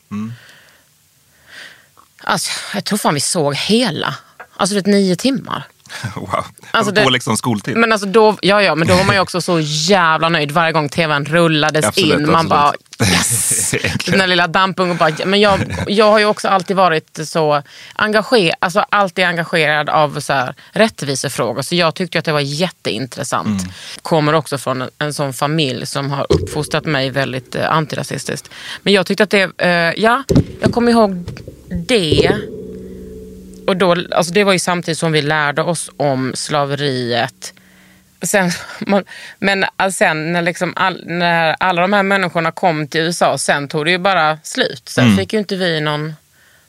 Alltså, 2.24 2.52
jag 2.74 2.86
tror 2.86 2.98
fan 2.98 3.14
vi 3.14 3.20
såg 3.20 3.56
hela. 3.56 4.16
Alltså 4.58 4.76
det 4.76 4.88
är 4.88 4.92
nio 4.92 5.16
timmar. 5.16 5.64
Wow. 6.16 6.46
Alltså 6.72 6.94
på 6.94 7.00
det- 7.02 7.10
liksom 7.10 7.38
skoltid. 7.38 7.78
Men 7.78 7.92
alltså 7.92 8.08
då, 8.08 8.38
ja, 8.42 8.62
ja, 8.62 8.76
men 8.76 8.88
då 8.88 8.96
var 8.96 9.04
man 9.04 9.16
ju 9.16 9.22
också 9.22 9.42
så 9.42 9.60
jävla 9.60 10.30
nöjd 10.30 10.52
varje 10.52 10.72
gång 10.72 10.90
tvn 10.90 11.26
rullades 11.26 11.86
Absolut, 11.86 12.20
in. 12.20 12.32
Man 12.32 12.48
bara 12.48 12.74
absolut. 12.98 13.12
yes! 13.14 13.74
Äntligen. 13.74 14.00
Den 14.06 14.20
där 14.20 14.28
lilla 14.28 14.48
dampungen 14.48 14.98
bara, 14.98 15.12
men 15.26 15.40
jag, 15.40 15.76
jag 15.88 16.06
har 16.12 16.20
ju 16.20 16.26
också 16.26 16.48
alltid 16.48 16.76
varit 16.76 17.20
så 17.26 17.64
engagerad, 17.94 18.56
alltså 18.60 18.86
alltid 18.90 19.26
engagerad 19.26 19.90
av 19.90 20.20
så 20.20 20.34
här, 20.34 20.56
rättvisefrågor. 20.72 21.62
Så 21.62 21.76
jag 21.76 21.96
tyckte 21.96 22.20
att 22.20 22.26
det 22.26 22.32
var 22.32 22.40
jätteintressant. 22.40 23.62
Mm. 23.62 23.74
Kommer 24.02 24.34
också 24.34 24.58
från 24.58 24.82
en, 24.82 24.90
en 25.00 25.14
sån 25.14 25.34
familj 25.34 25.86
som 25.86 26.12
har 26.12 26.26
uppfostrat 26.30 26.86
mig 26.86 27.10
väldigt 27.10 27.56
eh, 27.56 27.72
antirasistiskt. 27.72 28.50
Men 28.82 28.94
jag 28.94 29.06
tyckte 29.06 29.24
att 29.24 29.30
det, 29.30 29.52
eh, 29.58 29.70
ja, 30.04 30.24
jag 30.62 30.72
kommer 30.74 30.92
ihåg 30.92 31.26
det. 31.72 32.32
Och 33.68 33.78
då, 33.78 33.96
alltså 34.12 34.34
det 34.34 34.44
var 34.44 34.54
ju 34.54 34.60
samtidigt 34.60 34.98
som 34.98 35.12
vi 35.12 35.22
lärde 35.22 35.62
oss 35.62 35.90
om 35.98 36.32
slaveriet. 36.36 37.54
sen, 38.22 38.52
man, 38.80 39.04
men 39.40 39.66
alltså 39.78 39.98
sen 39.98 40.32
när, 40.34 40.42
liksom 40.42 40.74
all, 40.76 41.04
när 41.06 41.56
alla 41.60 41.82
de 41.82 41.94
här 41.94 42.04
människorna 42.04 42.52
kom 42.52 42.88
till 42.88 43.02
USA, 43.02 43.38
sen 43.38 43.68
tog 43.68 43.86
det 43.86 43.92
ju 43.92 43.98
bara 43.98 44.38
slut. 44.44 44.84
Sen 44.90 45.04
Mm. 45.06 45.18
fick 45.18 45.34
ju 45.34 45.40
inte 45.40 45.56
vi 45.56 45.80
någon, 45.82 46.14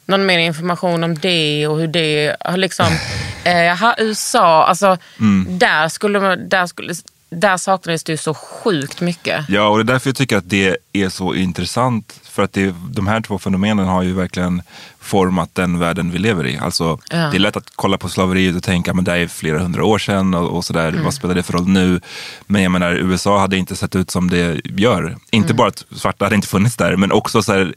någon 0.07 0.27
mer 0.27 0.39
information 0.39 1.05
om 1.05 1.15
det 1.19 1.67
och 1.67 1.79
hur 1.79 1.87
det 1.89 2.37
har 2.41 2.57
liksom... 2.57 2.87
eh, 3.45 3.95
USA, 3.99 4.65
alltså 4.65 4.99
Mm. 5.21 5.59
där, 5.59 5.89
skulle, 5.89 6.21
man- 6.21 6.49
där, 6.49 6.67
skulle, 6.67 6.95
där 7.33 7.57
saknades 7.57 8.05
det 8.05 8.13
ju 8.13 8.17
så 8.17 8.35
sjukt 8.35 9.01
mycket. 9.01 9.45
Ja, 9.49 9.69
och 9.69 9.79
det 9.79 9.83
är 9.83 9.93
därför 9.95 10.09
jag 10.09 10.17
tycker 10.17 10.37
att 10.37 10.51
det 10.51 10.77
är 10.93 11.09
så 11.09 11.35
intressant. 11.35 12.21
För 12.25 12.43
att 12.43 12.53
det, 12.53 12.75
de 12.91 13.07
här 13.07 13.21
två 13.21 13.39
fenomenen 13.39 13.87
har 13.87 14.03
ju 14.03 14.13
verkligen 14.13 14.63
format 15.01 15.51
den 15.55 15.79
världen 15.79 16.11
vi 16.11 16.19
lever 16.19 16.47
i. 16.47 16.59
Alltså, 16.59 16.99
Ja. 17.11 17.17
Det 17.17 17.37
är 17.37 17.39
lätt 17.39 17.57
att 17.57 17.71
kolla 17.77 17.99
på 17.99 18.09
slaveriet 18.09 18.57
och 18.57 18.63
tänka 18.63 18.95
men 18.95 19.05
det 19.05 19.13
är 19.13 19.27
flera 19.27 19.59
hundra 19.59 19.85
år 19.85 19.99
sedan 19.99 20.35
och, 20.35 20.57
och 20.57 20.65
sådär. 20.65 20.89
Mm. 20.89 21.05
Vad 21.05 21.15
spelar 21.15 21.35
det 21.35 21.43
för 21.43 21.53
roll 21.53 21.69
nu? 21.69 22.01
Men 22.47 22.63
jag 22.63 22.73
menar, 22.73 22.93
USA 22.93 23.39
hade 23.41 23.57
inte 23.57 23.77
sett 23.77 23.97
ut 23.97 24.11
som 24.11 24.31
det 24.31 24.61
gör. 24.65 25.17
Inte 25.31 25.47
Mm. 25.49 25.57
bara 25.57 25.69
att 25.69 25.85
svarta 25.97 26.25
hade 26.25 26.35
inte 26.35 26.49
funnits 26.49 26.77
där, 26.77 26.97
men 26.97 27.13
också 27.13 27.43
så 27.43 27.53
här, 27.53 27.75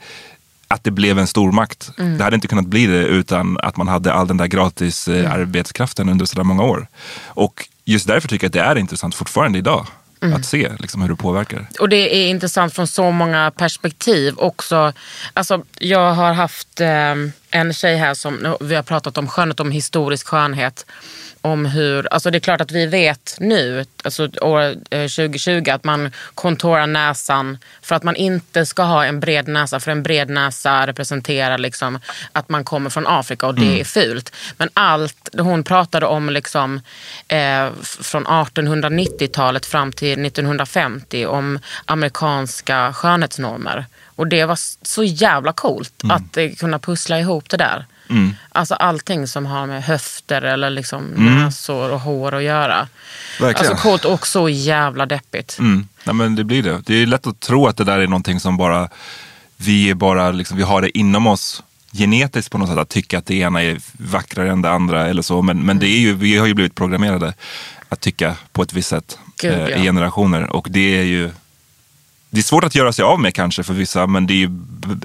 att 0.68 0.84
det 0.84 0.92
blev 0.92 1.20
en 1.20 1.28
stormakt. 1.28 1.92
Mm. 1.98 2.18
Det 2.18 2.24
hade 2.24 2.36
inte 2.36 2.48
kunnat 2.48 2.66
bli 2.66 2.86
det 2.88 3.06
utan 3.06 3.58
att 3.64 3.78
man 3.78 3.88
hade 3.88 4.14
all 4.14 4.28
den 4.28 4.38
där 4.38 4.48
gratis 4.48 5.08
Mm. 5.08 5.26
eh, 5.26 5.32
arbetskraften 5.34 6.10
under 6.10 6.26
sådär 6.26 6.44
många 6.44 6.64
år. 6.64 6.88
Och 7.26 7.68
just 7.86 8.08
därför 8.08 8.28
tycker 8.28 8.46
jag 8.46 8.50
att 8.50 8.54
det 8.54 8.60
är 8.60 8.78
intressant 8.78 9.16
fortfarande 9.16 9.60
idag. 9.60 9.88
Mm. 10.22 10.36
Att 10.36 10.46
se 10.46 10.72
liksom, 10.80 11.02
hur 11.02 11.10
det 11.10 11.16
påverkar. 11.16 11.68
Och 11.80 11.90
det 11.90 12.16
är 12.16 12.30
intressant 12.30 12.74
från 12.74 12.88
så 12.88 13.12
många 13.12 13.52
perspektiv 13.52 14.34
också. 14.38 14.94
Alltså, 15.34 15.64
jag 15.80 16.14
har 16.14 16.34
haft 16.34 16.82
eh, 16.82 17.16
en 17.50 17.74
tjej 17.74 17.98
här 17.98 18.14
som, 18.14 18.56
vi 18.60 18.76
har 18.76 18.84
pratat 18.84 19.18
om 19.18 19.28
skönhet, 19.28 19.60
om 19.60 19.72
historisk 19.72 20.28
skönhet. 20.28 20.86
Om 21.46 21.66
hur, 21.66 22.14
alltså 22.14 22.32
det 22.32 22.38
är 22.38 22.40
klart 22.40 22.62
att 22.62 22.72
vi 22.72 22.86
vet 22.86 23.38
nu, 23.40 23.86
alltså 24.04 24.30
år 24.42 24.62
eh, 24.62 25.08
2020, 25.08 25.70
att 25.70 25.84
man 25.84 26.12
kontorar 26.36 26.88
näsan 26.88 27.58
för 27.82 27.96
att 27.96 28.04
man 28.04 28.16
inte 28.16 28.66
ska 28.66 28.84
ha 28.84 29.06
en 29.06 29.20
bred 29.20 29.48
näsa. 29.48 29.80
För 29.80 29.92
en 29.92 30.04
bred 30.04 30.30
näsa 30.30 30.88
representerar 30.88 31.58
liksom 31.58 32.00
att 32.32 32.50
man 32.50 32.64
kommer 32.64 32.90
från 32.90 33.08
Afrika 33.08 33.48
och 33.48 33.56
det 33.56 33.80
är 33.80 33.84
fult. 33.84 34.36
Men 34.58 34.70
allt, 34.74 35.30
hon 35.38 35.64
pratade 35.64 36.06
om 36.06 36.30
liksom, 36.30 36.82
eh, 37.28 37.70
från 37.84 38.26
1890-talet 38.26 39.66
fram 39.66 39.92
till 39.92 40.26
1950 40.26 41.26
om 41.26 41.60
amerikanska 41.86 42.94
skönhetsnormer. 42.94 43.86
Och 44.06 44.28
det 44.28 44.46
var 44.46 44.60
så 44.86 45.04
jävla 45.04 45.54
coolt 45.54 45.94
att 46.10 46.38
eh, 46.38 46.50
kunna 46.50 46.80
pussla 46.80 47.20
ihop 47.20 47.50
det 47.50 47.58
där. 47.58 47.86
Alltså 48.50 48.76
allting 48.76 49.28
som 49.28 49.46
har 49.46 49.68
med 49.68 49.84
höfter 49.84 50.42
eller 50.42 50.70
liksom 50.70 51.04
näsor 51.06 51.92
och 51.92 52.00
hår 52.00 52.36
att 52.36 52.44
göra. 52.44 52.88
Verkligen. 53.40 53.72
Alltså 53.72 53.90
coolt 53.90 54.06
och 54.06 54.28
så 54.28 54.50
jävla 54.50 55.06
deppigt. 55.06 55.60
Mm. 55.60 55.88
Nej, 56.04 56.16
men 56.16 56.36
det 56.36 56.44
blir 56.44 56.64
det. 56.64 56.82
Det 56.86 56.96
är 56.96 57.06
lätt 57.06 57.28
att 57.28 57.40
tro 57.40 57.68
att 57.68 57.78
det 57.78 57.84
där 57.84 58.00
är 58.00 58.08
någonting 58.08 58.40
som 58.40 58.58
bara, 58.58 58.90
vi 59.58 59.90
är 59.90 59.94
bara, 59.94 60.32
liksom, 60.32 60.58
vi 60.58 60.64
har 60.64 60.82
det 60.82 60.98
inom 60.98 61.28
oss 61.28 61.64
genetiskt 61.92 62.52
på 62.52 62.58
något 62.58 62.70
sätt 62.70 62.78
att 62.78 62.90
tycka 62.90 63.18
att 63.18 63.26
det 63.26 63.36
ena 63.36 63.64
är 63.64 63.78
vackrare 63.92 64.52
än 64.52 64.62
det 64.62 64.72
andra 64.72 65.08
eller 65.08 65.22
så. 65.22 65.42
Men, 65.42 65.66
men 65.66 65.80
det 65.80 65.88
är 65.88 66.00
ju, 66.00 66.14
vi 66.14 66.38
har 66.38 66.48
ju 66.48 66.54
blivit 66.54 66.76
programmerade 66.76 67.34
att 67.90 68.02
tycka 68.02 68.36
på 68.52 68.62
ett 68.62 68.74
visst 68.74 68.90
sätt 68.90 69.18
Gud, 69.42 69.54
eh, 69.54 69.60
ja. 69.60 69.78
i 69.78 69.84
generationer. 69.84 70.56
Och 70.56 70.68
det 70.70 71.00
är 71.00 71.04
ju 71.04 71.32
det 72.30 72.40
är 72.40 72.44
svårt 72.44 72.64
att 72.64 72.76
göra 72.76 72.94
sig 72.94 73.04
av 73.04 73.20
med 73.20 73.34
kanske 73.34 73.64
för 73.64 73.74
vissa, 73.74 74.08
men 74.08 74.28
det 74.28 74.34
är 74.34 74.38
ju, 74.38 74.50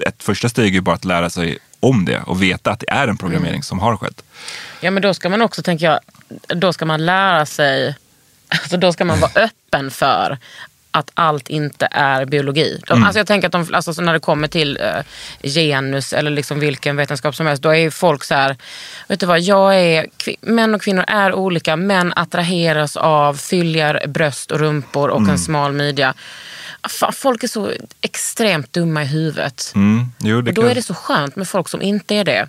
ett 0.07 0.23
första 0.23 0.49
steg 0.49 0.67
är 0.67 0.73
ju 0.73 0.81
bara 0.81 0.95
att 0.95 1.05
lära 1.05 1.29
sig 1.29 1.57
om 1.81 2.05
det 2.05 2.21
och 2.25 2.43
veta 2.43 2.71
att 2.71 2.79
det 2.79 2.89
är 2.89 3.07
en 3.07 3.17
programmering 3.17 3.53
Mm. 3.53 3.63
som 3.63 3.79
har 3.79 3.97
skett. 3.97 4.23
Ja 4.81 4.91
men 4.91 5.01
då 5.03 5.13
ska 5.13 5.29
man 5.29 5.41
också, 5.41 5.63
tänker 5.63 5.85
jag, 5.85 5.99
då 6.47 6.73
ska 6.73 6.85
man 6.85 7.05
lära 7.05 7.45
sig, 7.45 7.95
alltså 8.49 8.77
då 8.77 8.93
ska 8.93 9.05
man 9.05 9.19
vara 9.19 9.31
öppen 9.35 9.91
för 9.91 10.37
att 10.93 11.11
allt 11.13 11.49
inte 11.49 11.87
är 11.91 12.25
biologi. 12.25 12.81
De, 12.87 13.03
Alltså 13.03 13.19
jag 13.19 13.27
tänker 13.27 13.47
att 13.47 13.51
de, 13.51 13.67
alltså 13.73 13.93
så 13.93 14.01
när 14.01 14.13
det 14.13 14.19
kommer 14.19 14.47
till 14.47 14.77
eh, 14.81 15.03
genus 15.49 16.13
eller 16.13 16.31
liksom 16.31 16.59
vilken 16.59 16.95
vetenskap 16.95 17.35
som 17.35 17.45
helst, 17.47 17.63
då 17.63 17.69
är 17.69 17.75
ju 17.75 17.91
folk 17.91 18.23
så 18.23 18.35
här, 18.35 18.57
vet 19.07 19.19
du 19.19 19.25
vad, 19.25 19.39
jag 19.39 19.79
är, 19.79 20.05
män 20.41 20.75
och 20.75 20.81
kvinnor 20.81 21.03
är 21.07 21.33
olika, 21.33 21.75
män 21.75 22.13
attraheras 22.15 22.97
av 22.97 23.33
fylligare 23.35 24.07
bröst 24.07 24.51
och 24.51 24.59
rumpor 24.59 25.09
och 25.09 25.21
en 25.29 25.39
smal 25.39 25.73
midja. 25.73 26.13
Fan, 26.89 27.13
folk 27.13 27.43
är 27.43 27.47
så 27.47 27.71
extremt 28.01 28.73
dumma 28.73 29.03
i 29.03 29.05
huvudet. 29.05 29.71
Mm. 29.75 30.05
Jo, 30.19 30.41
det 30.41 30.49
Och 30.51 30.55
då 30.55 30.61
kan- 30.61 30.71
är 30.71 30.75
det 30.75 30.83
så 30.83 30.93
skönt 30.93 31.35
med 31.35 31.47
folk 31.47 31.69
som 31.69 31.81
inte 31.81 32.15
är 32.15 32.23
det. 32.23 32.47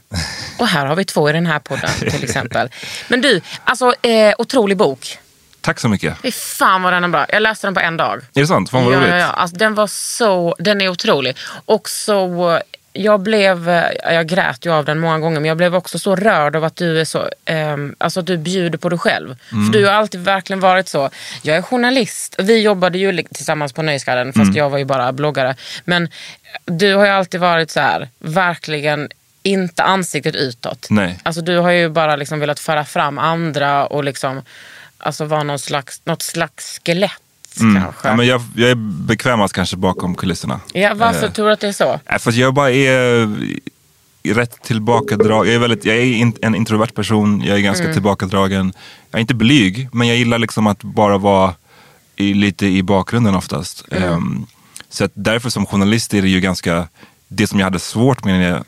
Och 0.59 0.69
här 0.69 0.87
har 0.87 0.97
vi 0.97 1.05
två 1.05 1.31
i 1.31 1.33
den 1.33 1.47
här 1.47 1.59
podden 1.59 1.91
till 2.11 2.25
exempel. 2.25 2.69
Men 3.09 3.21
du, 3.21 3.41
alltså 3.65 3.95
eh, 4.03 4.35
otrolig 4.39 4.77
bok. 4.77 5.19
Tack 5.61 5.81
så 5.81 5.89
mycket. 5.89 6.17
Fy 6.23 6.33
fan 6.33 6.83
vad 6.83 6.93
den 6.93 7.05
är 7.05 7.09
bra. 7.09 7.27
Jag 7.29 7.43
läste 7.43 7.67
den 7.67 7.75
på 7.75 7.81
en 7.81 7.97
dag. 7.97 8.17
Är 8.35 8.41
det 8.41 8.47
sant? 8.47 8.71
Fan 8.71 8.85
vad 8.85 8.95
ja, 8.95 8.99
roligt. 8.99 9.11
ja, 9.11 9.17
ja. 9.17 9.27
Alltså, 9.27 9.57
den 9.57 9.75
var 9.75 9.87
så, 9.87 10.57
den 10.59 10.81
är 10.81 10.89
otrolig. 10.89 11.37
Och 11.65 11.89
så, 11.89 12.61
jag 12.93 13.21
blev, 13.21 13.69
eh, 13.69 14.13
jag 14.15 14.27
grät 14.27 14.67
ju 14.67 14.73
av 14.73 14.85
den 14.85 14.99
många 14.99 15.19
gånger, 15.19 15.41
men 15.41 15.49
jag 15.49 15.57
blev 15.57 15.75
också 15.75 15.99
så 15.99 16.17
rörd 16.17 16.57
av 16.57 16.65
att 16.65 16.77
du 16.77 17.01
är 17.01 17.05
så, 17.05 17.29
ehm, 17.45 17.95
alltså 17.99 18.21
att 18.21 18.27
du 18.27 18.37
bjuder 18.37 18.79
på 18.79 18.89
dig 18.89 18.99
själv. 18.99 19.37
För 19.49 19.73
du 19.73 19.87
har 19.87 19.93
alltid 19.93 20.21
verkligen 20.21 20.61
varit 20.61 20.89
så. 20.89 21.11
Jag 21.43 21.57
är 21.57 21.63
journalist. 21.63 22.35
Vi 22.39 22.61
jobbade 22.61 22.99
ju 22.99 23.23
tillsammans 23.23 23.73
på 23.73 23.83
Nöjesguiden, 23.83 24.33
fast 24.33 24.55
jag 24.55 24.71
var 24.71 24.79
ju 24.79 24.85
bara 24.85 25.13
bloggare. 25.13 25.57
Men 25.85 26.09
du 26.65 26.95
har 26.95 27.05
ju 27.05 27.11
alltid 27.11 27.41
varit 27.41 27.71
så 27.71 27.81
här, 27.81 28.09
verkligen 28.19 29.09
inte 29.43 29.83
ansiktet 29.83 30.35
utåt. 30.35 30.87
Nej. 30.91 31.19
Alltså 31.23 31.43
du 31.43 31.57
har 31.57 31.71
ju 31.71 31.89
bara 31.89 32.17
liksom 32.17 32.41
velat 32.41 32.61
föra 32.61 32.85
fram 32.85 33.19
andra 33.19 33.87
och 33.87 34.05
liksom, 34.05 34.43
alltså 34.99 35.25
vara 35.25 35.43
någon 35.43 35.59
slags, 35.59 36.01
något 36.05 36.23
slags 36.23 36.81
skelett 36.85 37.13
kanske. 37.61 38.09
Ja, 38.09 38.17
men 38.17 38.27
jag, 38.27 38.43
jag 38.57 38.71
är 38.71 38.75
bekvämast 39.07 39.55
kanske 39.55 39.77
bakom 39.77 40.15
kulisserna. 40.15 40.61
Ja, 40.73 40.95
varför 40.95 41.27
Eh, 41.27 41.33
tror 41.33 41.47
du 41.47 41.53
att 41.53 41.61
det 41.61 41.69
är 41.69 41.73
så? 41.73 42.01
Nej, 42.11 42.19
för 42.19 42.31
att 42.31 42.37
jag 42.37 42.55
bara 42.55 42.71
är 42.71 43.29
rätt 44.35 44.63
tillbakadragen. 44.63 45.47
Jag 45.47 45.55
är, 45.55 45.59
väldigt, 45.59 45.85
jag 45.85 45.97
är 45.97 46.03
in, 46.03 46.33
en 46.43 46.55
introvert 46.55 46.87
person, 46.95 47.43
jag 47.45 47.57
är 47.59 47.63
ganska 47.63 47.85
Mm. 47.85 47.95
tillbakadragen. 47.95 48.73
Jag 49.11 49.19
är 49.19 49.21
inte 49.21 49.35
blyg, 49.35 49.89
men 49.93 50.09
jag 50.09 50.17
gillar 50.17 50.39
liksom 50.39 50.67
att 50.67 50.83
bara 50.83 51.19
vara 51.19 51.55
i, 52.17 52.35
lite 52.35 52.67
i 52.67 52.83
bakgrunden 52.83 53.35
oftast. 53.35 53.85
Mm. 53.91 54.13
Ehm, 54.13 54.47
så 54.89 55.05
att 55.05 55.11
därför 55.15 55.51
som 55.51 55.67
journalist 55.67 56.15
är 56.15 56.23
det 56.23 56.29
ju 56.29 56.41
ganska, 56.41 56.89
det 57.29 57.47
som 57.47 57.59
jag 57.59 57.67
hade 57.67 57.79
svårt 57.79 58.25
med 58.25 58.35
när 58.41 58.49
jag, 58.51 58.65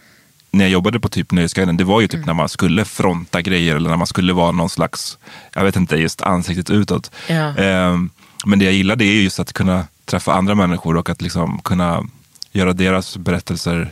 när 0.51 0.65
jag 0.65 0.71
jobbade 0.73 1.01
på 1.01 1.09
typ 1.09 1.33
Nöjesguiden, 1.33 1.77
det 1.77 1.85
var 1.85 2.01
ju 2.01 2.07
typ 2.07 2.15
Mm. 2.15 2.27
när 2.27 2.35
man 2.35 2.49
skulle 2.49 2.85
fronta 2.85 3.43
grejer 3.43 3.77
eller 3.77 3.91
när 3.91 3.97
man 3.97 4.07
skulle 4.07 4.33
vara 4.33 4.51
någon 4.53 4.69
slags, 4.71 5.19
jag 5.53 5.65
vet 5.65 5.77
inte, 5.77 5.97
just 5.97 6.23
ansiktet 6.23 6.71
utåt. 6.71 7.11
Ja. 7.29 7.57
Ehm, 7.57 8.11
men 8.47 8.59
det 8.59 8.65
jag 8.65 8.75
gillar 8.75 8.97
det 8.97 9.05
är 9.05 9.23
just 9.23 9.41
att 9.41 9.53
kunna 9.53 9.87
träffa 10.05 10.33
andra 10.33 10.55
människor 10.55 10.97
och 10.97 11.11
att 11.11 11.23
liksom 11.23 11.61
kunna 11.65 12.05
göra 12.53 12.73
deras 12.73 13.17
berättelser 13.17 13.91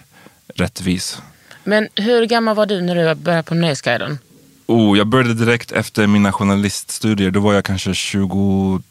rättvis. 0.54 1.18
Men 1.64 1.88
hur 1.94 2.26
gammal 2.26 2.56
var 2.56 2.66
du 2.66 2.80
när 2.80 2.94
du 2.94 3.14
började 3.14 3.42
på 3.42 3.54
Nöjesguiden? 3.54 4.18
Oh, 4.66 4.99
jag 4.99 5.06
började 5.06 5.35
direkt 5.35 5.73
efter 5.73 6.06
mina 6.06 6.32
journaliststudier. 6.32 7.30
Då 7.30 7.40
var 7.40 7.54
jag 7.54 7.64
kanske 7.64 7.94
22 7.94 8.82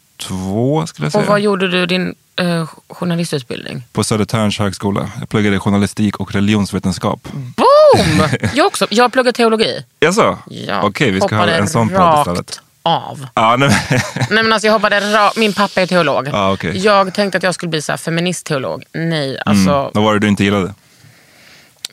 skulle 0.87 1.05
jag 1.05 1.11
säga. 1.11 1.21
Och 1.21 1.27
vad 1.27 1.41
gjorde 1.41 1.67
du 1.67 1.85
din 1.85 2.15
eh, 2.35 2.69
journalistutbildning? 2.87 3.83
På 3.91 4.03
Södertörns 4.03 4.59
högskola. 4.59 5.11
Jag 5.19 5.29
pluggade 5.29 5.59
journalistik 5.59 6.17
och 6.17 6.33
religionsvetenskap. 6.33 7.27
Boom! 7.31 8.27
Jag 8.53 8.67
också. 8.67 8.87
Jag 8.89 9.13
pluggade 9.13 9.33
teologi. 9.33 9.85
Jaså? 9.99 10.37
Ja. 10.49 10.81
Okej, 10.83 11.11
vi 11.11 11.21
ska 11.21 11.35
ha 11.35 11.47
en 11.47 11.67
sån 11.67 11.89
podd 11.89 12.19
istället. 12.19 12.61
Av. 12.83 13.27
Ja, 13.35 13.55
nej, 13.55 13.69
Nej, 14.15 14.43
men 14.43 14.53
alltså, 14.53 14.67
jag 14.67 14.73
hoppade 14.73 15.31
Min 15.35 15.53
pappa 15.53 15.81
är 15.81 15.87
teolog. 15.87 16.27
Ja, 16.27 16.51
okej. 16.53 16.77
Jag 16.77 17.13
tänkte 17.13 17.37
att 17.37 17.43
jag 17.43 17.55
skulle 17.55 17.69
bli 17.69 17.81
så 17.81 17.97
feministteolog. 17.97 18.83
Nej, 18.91 19.37
alltså. 19.45 19.71
mm. 19.71 19.91
Vad 19.93 20.03
var 20.03 20.13
det 20.13 20.19
du 20.19 20.27
inte 20.27 20.43
gillade? 20.43 20.73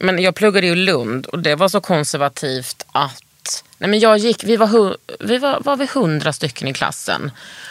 Men 0.01 0.19
jag 0.19 0.35
pluggade 0.35 0.67
i 0.67 0.75
Lund 0.75 1.27
och 1.27 1.39
det 1.39 1.55
var 1.55 1.69
så 1.69 1.81
konservativt 1.81 2.87
att... 2.93 3.65
Nej 3.79 3.91
men 3.91 3.99
jag 4.01 4.19
gick, 4.19 4.45
vi 4.45 4.57
var, 4.57 4.67
hu, 4.67 4.95
vi 5.21 5.39
var, 5.39 5.61
var 5.61 5.77
vi 5.77 5.89
hundra 5.95 6.33
stycken 6.33 6.69
i 6.69 6.75
klassen. 6.75 7.31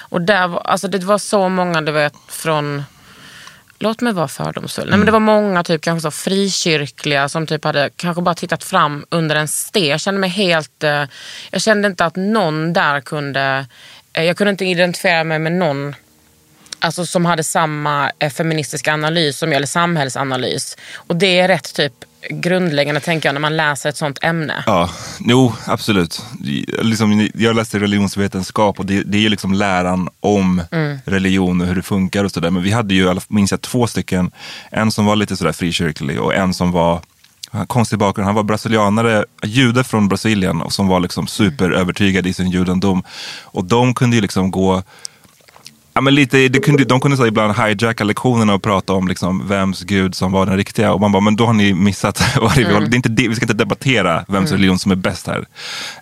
Och 0.09 0.21
där 0.21 0.47
var, 0.47 0.59
alltså 0.59 0.87
det 0.87 1.03
var 1.03 1.17
så 1.17 1.49
många, 1.49 1.81
du 1.81 1.91
vet, 1.91 2.13
från... 2.27 2.83
Låt 3.79 4.01
mig 4.01 4.13
vara 4.13 4.27
fördomsfull. 4.27 4.89
Nej, 4.89 4.97
men 4.97 5.05
det 5.05 5.11
var 5.11 5.19
många 5.19 5.63
typ 5.63 5.81
kanske 5.81 6.01
så 6.01 6.11
frikyrkliga 6.11 7.29
som 7.29 7.47
typ 7.47 7.63
hade 7.63 7.89
kanske 7.95 8.21
bara 8.21 8.35
tittat 8.35 8.63
fram 8.63 9.05
under 9.09 9.35
en 9.35 9.47
sten. 9.47 9.85
Jag 9.85 9.99
kände 9.99 10.19
mig 10.19 10.29
helt... 10.29 10.83
Eh, 10.83 11.03
jag 11.51 11.61
kände 11.61 11.87
inte 11.87 12.05
att 12.05 12.15
någon 12.15 12.73
där 12.73 13.01
kunde... 13.01 13.65
Eh, 14.13 14.23
jag 14.23 14.37
kunde 14.37 14.51
inte 14.51 14.65
identifiera 14.65 15.23
mig 15.23 15.39
med 15.39 15.51
någon 15.51 15.95
alltså, 16.79 17.05
som 17.05 17.25
hade 17.25 17.43
samma 17.43 18.11
eh, 18.19 18.29
feministiska 18.29 18.93
analys 18.93 19.37
som 19.37 19.49
jag, 19.49 19.55
eller 19.55 19.67
samhällsanalys. 19.67 20.77
Och 20.95 21.15
det 21.15 21.39
är 21.39 21.47
rätt 21.47 21.73
typ 21.73 21.93
grundläggande 22.29 23.01
tänker 23.01 23.29
jag 23.29 23.33
när 23.33 23.39
man 23.41 23.57
läser 23.57 23.89
ett 23.89 23.97
sånt 23.97 24.19
ämne. 24.21 24.63
Ja, 24.65 24.89
jo 25.19 25.53
absolut. 25.65 26.21
Liksom, 26.81 27.29
jag 27.33 27.55
läste 27.55 27.79
religionsvetenskap 27.79 28.79
och 28.79 28.85
det, 28.85 29.03
det 29.03 29.17
är 29.17 29.21
ju 29.21 29.29
liksom 29.29 29.53
läran 29.53 30.09
om 30.19 30.61
Mm. 30.71 30.99
religion 31.05 31.61
och 31.61 31.67
hur 31.67 31.75
det 31.75 31.81
funkar 31.81 32.23
och 32.23 32.31
sådär. 32.31 32.49
Men 32.49 32.63
vi 32.63 32.71
hade 32.71 32.93
ju, 32.93 33.15
minns 33.27 33.51
jag, 33.51 33.61
två 33.61 33.87
stycken. 33.87 34.31
En 34.71 34.91
som 34.91 35.05
var 35.05 35.15
lite 35.15 35.37
sådär 35.37 35.51
frikyrklig 35.51 36.21
och 36.21 36.35
en 36.35 36.53
som 36.53 36.71
var 36.71 37.01
konstig 37.67 37.99
bakgrund. 37.99 38.25
Han 38.25 38.35
var 38.35 38.43
brasilianare, 38.43 39.25
jude 39.43 39.83
från 39.83 40.07
Brasilien 40.07 40.61
och 40.61 40.73
som 40.73 40.87
var 40.87 40.99
liksom 40.99 41.27
superövertygad 41.27 42.27
i 42.27 42.33
sin 42.33 42.49
judendom. 42.51 43.03
Och 43.43 43.65
de 43.65 43.93
kunde 43.93 44.15
ju 44.15 44.21
liksom 44.21 44.51
gå 44.51 44.83
Ja, 45.97 46.01
men 46.01 46.15
lite, 46.15 46.47
det 46.47 46.59
kunde, 46.59 46.85
de 46.85 46.99
kunde 46.99 47.17
så 47.17 47.25
ibland 47.27 47.53
hijacka 47.57 48.03
lektionerna 48.03 48.53
och 48.53 48.63
prata 48.63 48.93
om 48.93 49.07
liksom 49.07 49.47
vems 49.47 49.81
gud 49.83 50.15
som 50.15 50.31
var 50.31 50.45
den 50.45 50.57
riktiga. 50.57 50.91
Och 50.93 51.01
man 51.01 51.11
bara, 51.11 51.19
men 51.21 51.35
då 51.35 51.45
har 51.45 51.53
ni 51.53 51.73
missat. 51.73 52.21
vad 52.41 52.55
det, 52.55 52.63
Mm. 52.63 52.89
det 52.89 52.93
är 52.93 52.95
inte 52.95 53.09
det, 53.09 53.27
vi 53.27 53.35
ska 53.35 53.43
inte 53.43 53.53
debattera 53.53 54.25
vems 54.27 54.51
religion 54.51 54.79
som 54.79 54.91
är 54.91 54.95
bäst 54.95 55.27
här. 55.27 55.45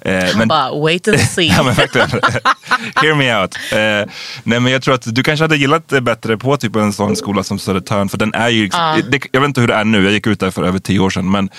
Eh, 0.02 0.36
Han 0.38 0.48
bara, 0.48 0.80
wait 0.80 1.08
and 1.08 1.20
see. 1.36 1.48
ja, 1.48 1.64
men 1.64 1.74
verkligen. 1.74 2.08
Hear 2.96 3.16
me 3.16 3.42
out. 3.42 3.56
Eh, 3.72 4.12
nej, 4.44 4.60
men 4.60 4.72
jag 4.72 4.82
tror 4.82 4.94
att 4.96 5.16
du 5.16 5.24
kanske 5.24 5.44
hade 5.44 5.58
gillat 5.58 5.88
det 5.88 6.02
bättre 6.02 6.38
på 6.38 6.58
typ 6.58 6.76
en 6.76 6.94
sån 6.94 7.16
skola 7.16 7.44
som 7.44 7.60
Södertörn. 7.60 8.10
För 8.10 8.18
den 8.18 8.34
är 8.34 8.50
ju, 8.50 8.68
det, 9.10 9.20
jag 9.32 9.42
vet 9.42 9.48
inte 9.48 9.62
hur 9.62 9.68
det 9.68 9.74
är 9.76 9.84
nu, 9.84 10.04
jag 10.04 10.14
gick 10.14 10.28
ut 10.28 10.40
där 10.40 10.52
för 10.52 10.64
över 10.64 10.80
tio 10.80 11.00
år 11.00 11.10
sedan. 11.10 11.32
Men 11.32 11.50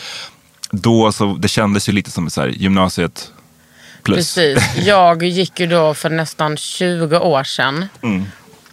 då 0.70 1.12
så, 1.12 1.34
det 1.38 1.48
kändes 1.48 1.88
ju 1.88 1.92
lite 1.92 2.10
som 2.10 2.30
så 2.30 2.40
här, 2.40 2.48
gymnasiet 2.48 3.30
plus. 4.06 4.34
Precis. 4.34 4.76
Jag 4.86 5.22
gick 5.22 5.60
ju 5.60 5.66
då 5.66 5.94
för 5.94 6.10
nästan 6.10 6.56
20 6.56 7.18
år 7.18 7.44
sedan. 7.44 7.86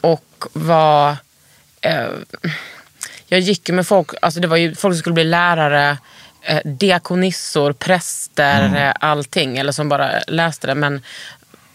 Och 0.01 0.45
var... 0.53 1.17
Eh, 1.81 2.07
jag 3.27 3.39
gick 3.39 3.69
med 3.69 3.87
folk, 3.87 4.09
alltså 4.21 4.39
det 4.39 4.47
var 4.47 4.57
ju 4.57 4.75
folk 4.75 4.93
som 4.95 4.99
skulle 4.99 5.13
bli 5.13 5.23
lärare, 5.23 5.97
eh, 6.41 6.59
diakonissor, 6.65 7.73
präster, 7.73 8.87
eh, 8.87 8.93
allting. 9.09 9.57
Eller 9.57 9.71
som 9.71 9.89
bara 9.89 10.11
läste 10.27 10.67
det. 10.67 10.75
Men 10.75 11.01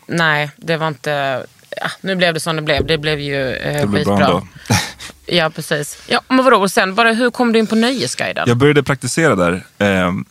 nej, 0.07 0.51
det 0.57 0.77
var 0.77 0.89
inte... 0.89 1.47
Ja, 1.77 1.91
nu 2.01 2.15
blev 2.17 2.35
det 2.35 2.41
som 2.41 2.57
det 2.57 2.63
blev. 2.63 2.87
Det 2.87 2.99
blev 2.99 3.21
ju 3.21 3.53
eh, 3.55 3.81
Det 3.81 3.87
blev 3.87 4.05
bra 4.05 4.17
skitbra. 4.17 4.43
Ja, 5.27 5.51
precis. 5.51 5.99
Ja, 6.07 6.21
men 6.29 6.45
vadå, 6.45 6.57
och 6.57 6.71
sen 6.71 6.95
bara, 6.95 7.13
hur 7.13 7.31
kom 7.31 7.53
du 7.53 7.59
in 7.59 7.67
på 7.67 7.75
Nöjesguiden? 7.77 8.45
Jag 8.49 8.57
började 8.57 8.83
praktisera 8.83 9.35
där. 9.37 9.63
ehm, 9.79 10.25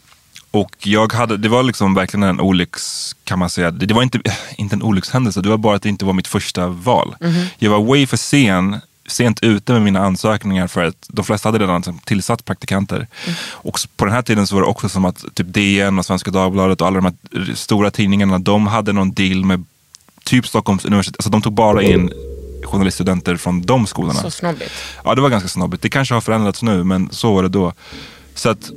och 0.60 0.88
jag 0.88 1.14
hade, 1.14 1.38
det 1.38 1.50
var 1.50 1.64
liksom 1.64 1.94
verkligen 1.94 2.24
en 2.24 2.40
olycks, 2.40 3.16
kan 3.24 3.40
man 3.40 3.50
säga. 3.50 3.72
Det, 3.72 3.94
var 3.94 4.04
inte, 4.04 4.20
inte 4.58 4.76
en 4.76 4.84
olyckshändelse, 4.84 5.42
det 5.42 5.50
var 5.50 5.58
bara 5.58 5.76
att 5.76 5.82
det 5.82 5.90
inte 5.90 6.06
var 6.06 6.14
mitt 6.14 6.28
första 6.28 6.68
val. 6.68 7.16
Jag 7.60 7.72
var 7.72 7.80
way 7.86 8.08
för 8.08 8.18
sen, 8.18 8.80
sent 9.10 9.40
ute 9.44 9.74
med 9.74 9.82
mina 9.82 10.00
ansökningar 10.06 10.68
för 10.68 10.84
att 10.86 11.06
de 11.08 11.26
flesta 11.26 11.48
hade 11.50 11.60
redan 11.60 11.76
liksom 11.78 12.00
tillsatt 12.00 12.46
praktikanter. 12.46 13.08
Och 13.50 13.78
s- 13.80 13.88
på 13.98 14.06
den 14.06 14.14
här 14.14 14.22
tiden 14.22 14.48
så 14.48 14.56
var 14.56 14.62
det 14.62 14.68
också 14.68 14.90
som 14.90 15.06
att 15.06 15.26
typ 15.34 15.48
DN 15.54 16.00
och 16.00 16.06
Svenska 16.06 16.32
Dagbladet 16.32 16.82
och 16.82 16.88
alla 16.88 17.02
de 17.02 17.06
här 17.06 17.54
stora 17.56 17.92
tidningarna, 17.92 18.40
de 18.40 18.68
hade 18.68 18.94
någon 18.94 19.14
deal 19.14 19.46
med 19.46 19.64
typ 20.24 20.48
Stockholms 20.48 20.86
universitet. 20.86 21.16
Alltså 21.20 21.30
de 21.30 21.42
tog 21.42 21.54
bara 21.54 21.82
in 21.84 22.12
journaliststudenter 22.64 23.36
från 23.38 23.62
de 23.62 23.88
skolorna. 23.88 24.14
Så 24.22 24.32
snobbigt. 24.32 24.72
Ja, 25.04 25.16
det 25.16 25.22
var 25.22 25.30
ganska 25.30 25.50
snobbigt. 25.50 25.84
Det 25.84 25.90
kanske 25.90 26.14
har 26.14 26.22
förändrats 26.22 26.64
nu, 26.64 26.84
men 26.84 27.10
så 27.12 27.34
var 27.36 27.44
det 27.44 27.50
då. 27.50 27.74
Så 28.38 28.50
att, 28.50 28.70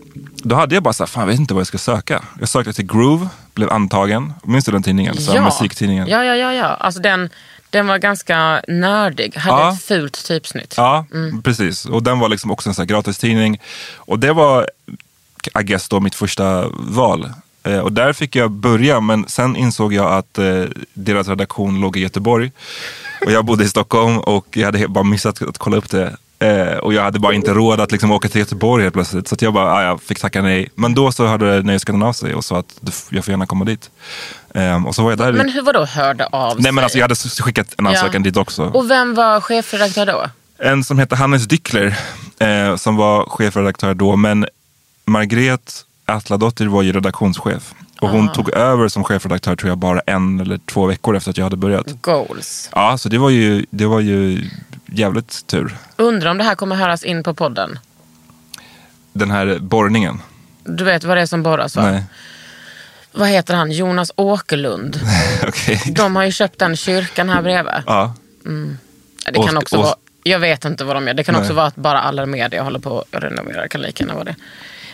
då 0.42 0.54
hade 0.56 0.74
jag 0.74 0.82
bara 0.82 0.92
så 0.94 1.02
här, 1.02 1.08
fan 1.08 1.20
jag 1.20 1.26
vet 1.28 1.38
inte 1.40 1.54
vad 1.54 1.60
jag 1.60 1.66
ska 1.66 1.78
söka. 1.78 2.24
Jag 2.40 2.48
sökte 2.48 2.72
till 2.72 2.86
Groove, 2.86 3.28
blev 3.54 3.70
antagen. 3.70 4.32
Minns 4.44 4.64
du 4.64 4.72
den 4.72 4.82
tidningen? 4.82 5.16
Så 5.16 5.32
här, 5.32 5.40
Musiktidningen. 5.44 6.08
Ja, 6.08 6.24
ja, 6.24 6.34
ja. 6.36 6.52
ja. 6.52 6.64
Alltså 6.66 7.00
den, 7.00 7.30
den 7.70 7.86
var 7.86 7.98
ganska 7.98 8.62
nördig. 8.68 9.36
Hade 9.36 9.62
Ja. 9.62 9.72
ett 9.72 9.82
fult 9.82 10.24
typsnitt. 10.26 10.74
Ja, 10.76 11.06
precis. 11.44 11.84
Och 11.84 12.02
den 12.02 12.18
var 12.18 12.28
liksom 12.28 12.50
också 12.50 12.68
en 12.70 12.74
sån 12.74 12.82
här 12.82 12.86
gratistidning. 12.88 13.58
Och 13.96 14.18
det 14.18 14.32
var, 14.32 14.68
I 15.60 15.62
guess 15.62 15.88
då, 15.88 16.00
mitt 16.00 16.14
första 16.14 16.68
val. 16.72 17.32
Eh, 17.62 17.78
och 17.78 17.92
där 17.92 18.12
fick 18.12 18.36
jag 18.36 18.50
börja, 18.50 19.00
men 19.00 19.28
sen 19.28 19.56
insåg 19.56 19.92
jag 19.92 20.12
att 20.12 20.38
eh, 20.38 20.64
deras 20.94 21.28
redaktion 21.28 21.80
låg 21.80 21.96
i 21.96 22.00
Göteborg. 22.00 22.52
Och 23.26 23.32
jag 23.32 23.44
bodde 23.44 23.64
i 23.64 23.68
Stockholm 23.68 24.18
och 24.18 24.46
jag 24.56 24.64
hade 24.66 24.88
bara 24.88 25.04
missat 25.04 25.42
att 25.42 25.58
kolla 25.58 25.76
upp 25.76 25.90
det. 25.90 26.16
Eh, 26.40 26.76
och 26.76 26.94
jag 26.94 27.02
hade 27.02 27.18
bara 27.18 27.34
inte 27.34 27.54
råd 27.54 27.80
att 27.80 27.92
liksom 27.92 28.10
åka 28.10 28.28
till 28.28 28.40
Göteborg 28.40 28.82
helt 28.82 28.94
plötsligt. 28.94 29.28
Så 29.28 29.36
jag 29.40 29.54
bara, 29.54 29.72
ah, 29.72 29.82
jag 29.82 30.02
fick 30.02 30.20
tacka 30.20 30.42
nej. 30.42 30.70
Men 30.74 30.94
då 30.94 31.12
så 31.12 31.26
hörde 31.26 31.62
Nöjesguiden 31.62 32.02
av 32.02 32.12
sig 32.12 32.34
och 32.34 32.44
sa 32.44 32.58
att 32.58 32.80
jag 33.10 33.24
får 33.24 33.32
gärna 33.32 33.46
komma 33.46 33.64
dit. 33.64 33.90
Eh, 34.54 34.86
och 34.86 34.94
så 34.94 35.02
var 35.02 35.10
jag 35.10 35.18
där. 35.18 35.32
Men 35.32 35.48
hur 35.48 35.62
var 35.62 35.72
då 35.72 35.84
hörde 35.84 36.26
av 36.26 36.60
nej 36.60 36.72
men 36.72 36.74
sig? 36.74 36.84
alltså 36.84 36.98
jag 36.98 37.04
hade 37.04 37.14
skickat 37.14 37.74
en 37.78 37.86
ansökan 37.86 38.22
dit 38.22 38.36
också. 38.36 38.64
Och 38.64 38.90
vem 38.90 39.14
var 39.14 39.40
chefredaktör 39.40 40.06
då? 40.06 40.26
En 40.58 40.84
som 40.84 40.98
heter 40.98 41.16
Hannes 41.16 41.48
Dyckler 41.48 41.98
eh, 42.38 42.76
som 42.76 42.96
var 42.96 43.26
chefredaktör 43.26 43.94
då. 43.94 44.16
Men 44.16 44.46
Margret 45.04 45.84
Atladottir 46.04 46.66
var 46.66 46.82
ju 46.82 46.92
redaktionschef. 46.92 47.74
Och 48.00 48.08
hon 48.08 48.28
Ah. 48.28 48.34
tog 48.34 48.50
över 48.50 48.88
som 48.88 49.04
chefredaktör 49.04 49.56
tror 49.56 49.68
jag 49.70 49.78
bara 49.78 50.00
en 50.00 50.40
eller 50.40 50.58
två 50.58 50.86
veckor 50.86 51.16
efter 51.16 51.30
att 51.30 51.36
jag 51.36 51.44
hade 51.44 51.56
börjat. 51.56 51.86
Goals. 52.00 52.70
Ja, 52.74 52.98
så 52.98 53.08
det 53.08 53.18
var 53.18 53.30
ju, 53.30 53.66
det 53.70 53.86
var 53.86 54.00
ju 54.00 54.44
jävligt 54.86 55.46
tur. 55.46 55.76
Undrar 55.96 56.30
om 56.30 56.38
det 56.38 56.44
här 56.44 56.54
kommer 56.54 56.76
höras 56.76 57.04
in 57.04 57.22
på 57.22 57.34
podden. 57.34 57.78
Den 59.12 59.30
här 59.30 59.58
borrningen. 59.60 60.20
Du 60.64 60.84
vet 60.84 61.04
vad 61.04 61.16
det 61.16 61.20
är 61.20 61.26
som 61.26 61.42
borras 61.42 61.76
va? 61.76 61.82
Nej, 61.90 62.02
Vad 63.12 63.28
heter 63.28 63.54
han? 63.54 63.70
Jonas 63.72 64.12
Åkerlund. 64.16 65.00
okej. 65.48 65.82
De 65.96 66.16
har 66.16 66.24
ju 66.24 66.32
köpt 66.32 66.58
den 66.58 66.76
kyrkan 66.76 67.28
här 67.28 67.42
bredvid. 67.42 67.74
Ja, 67.86 68.14
Det 69.26 69.32
kan 69.46 69.56
Och- 69.56 69.62
också 69.62 69.76
och- 69.76 69.82
vara, 69.82 69.94
jag 70.22 70.38
vet 70.38 70.64
inte 70.64 70.84
vad 70.84 70.96
de 70.96 71.06
gör. 71.06 71.14
Det 71.14 71.24
kan 71.24 71.32
Nej. 71.32 71.40
också 71.42 71.52
vara 71.54 71.66
att 71.66 71.76
bara 71.76 72.00
alla 72.00 72.26
media 72.26 72.62
håller 72.62 72.78
på 72.78 73.04
att 73.12 73.22
renovera. 73.22 73.62
Det 73.62 73.68
kan 73.68 73.80
lika 73.80 74.04
gärna 74.04 74.14
vara 74.14 74.24
det. 74.24 74.34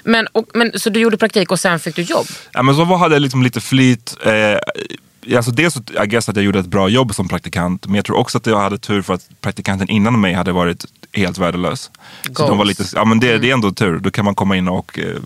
Men, 0.07 0.27
och, 0.33 0.47
men, 0.55 0.73
så 0.79 0.91
du 0.91 1.01
gjorde 1.01 1.17
praktik 1.17 1.51
och 1.51 1.61
sen 1.61 1.81
fick 1.81 1.97
du 1.97 2.03
jobb? 2.03 2.27
ja 2.53 2.63
men 2.63 2.75
så 2.75 2.85
hade 2.85 3.15
jag 3.15 3.23
liksom 3.23 3.43
lite 3.43 3.61
flyt. 3.61 4.17
Eh, 4.23 5.37
alltså 5.37 5.51
dels 5.51 5.77
I 5.77 6.07
guess 6.07 6.29
att 6.29 6.37
jag 6.37 6.45
gjorde 6.45 6.59
ett 6.59 6.67
bra 6.67 6.89
jobb 6.89 7.15
som 7.15 7.29
praktikant. 7.29 7.87
Men 7.87 7.95
jag 7.95 8.05
tror 8.05 8.17
också 8.17 8.39
att 8.39 8.47
jag 8.47 8.61
hade 8.61 8.79
tur 8.79 9.03
för 9.03 9.15
att 9.15 9.29
praktikanten 9.41 9.91
innan 9.91 10.21
mig 10.21 10.33
hade 10.33 10.53
varit 10.53 10.85
helt 11.13 11.39
värdelös. 11.39 11.91
Så 12.37 12.49
de 12.49 12.59
var 12.59 12.65
lite, 12.65 12.85
ja 12.95 13.05
men 13.05 13.21
det, 13.21 13.39
det 13.39 13.51
är 13.51 13.55
ändå 13.55 13.73
tur. 13.73 13.99
Då 13.99 14.11
kan 14.11 14.25
man 14.25 14.35
komma 14.35 14.57
in 14.57 14.69
och 14.69 14.99
eh, 14.99 15.17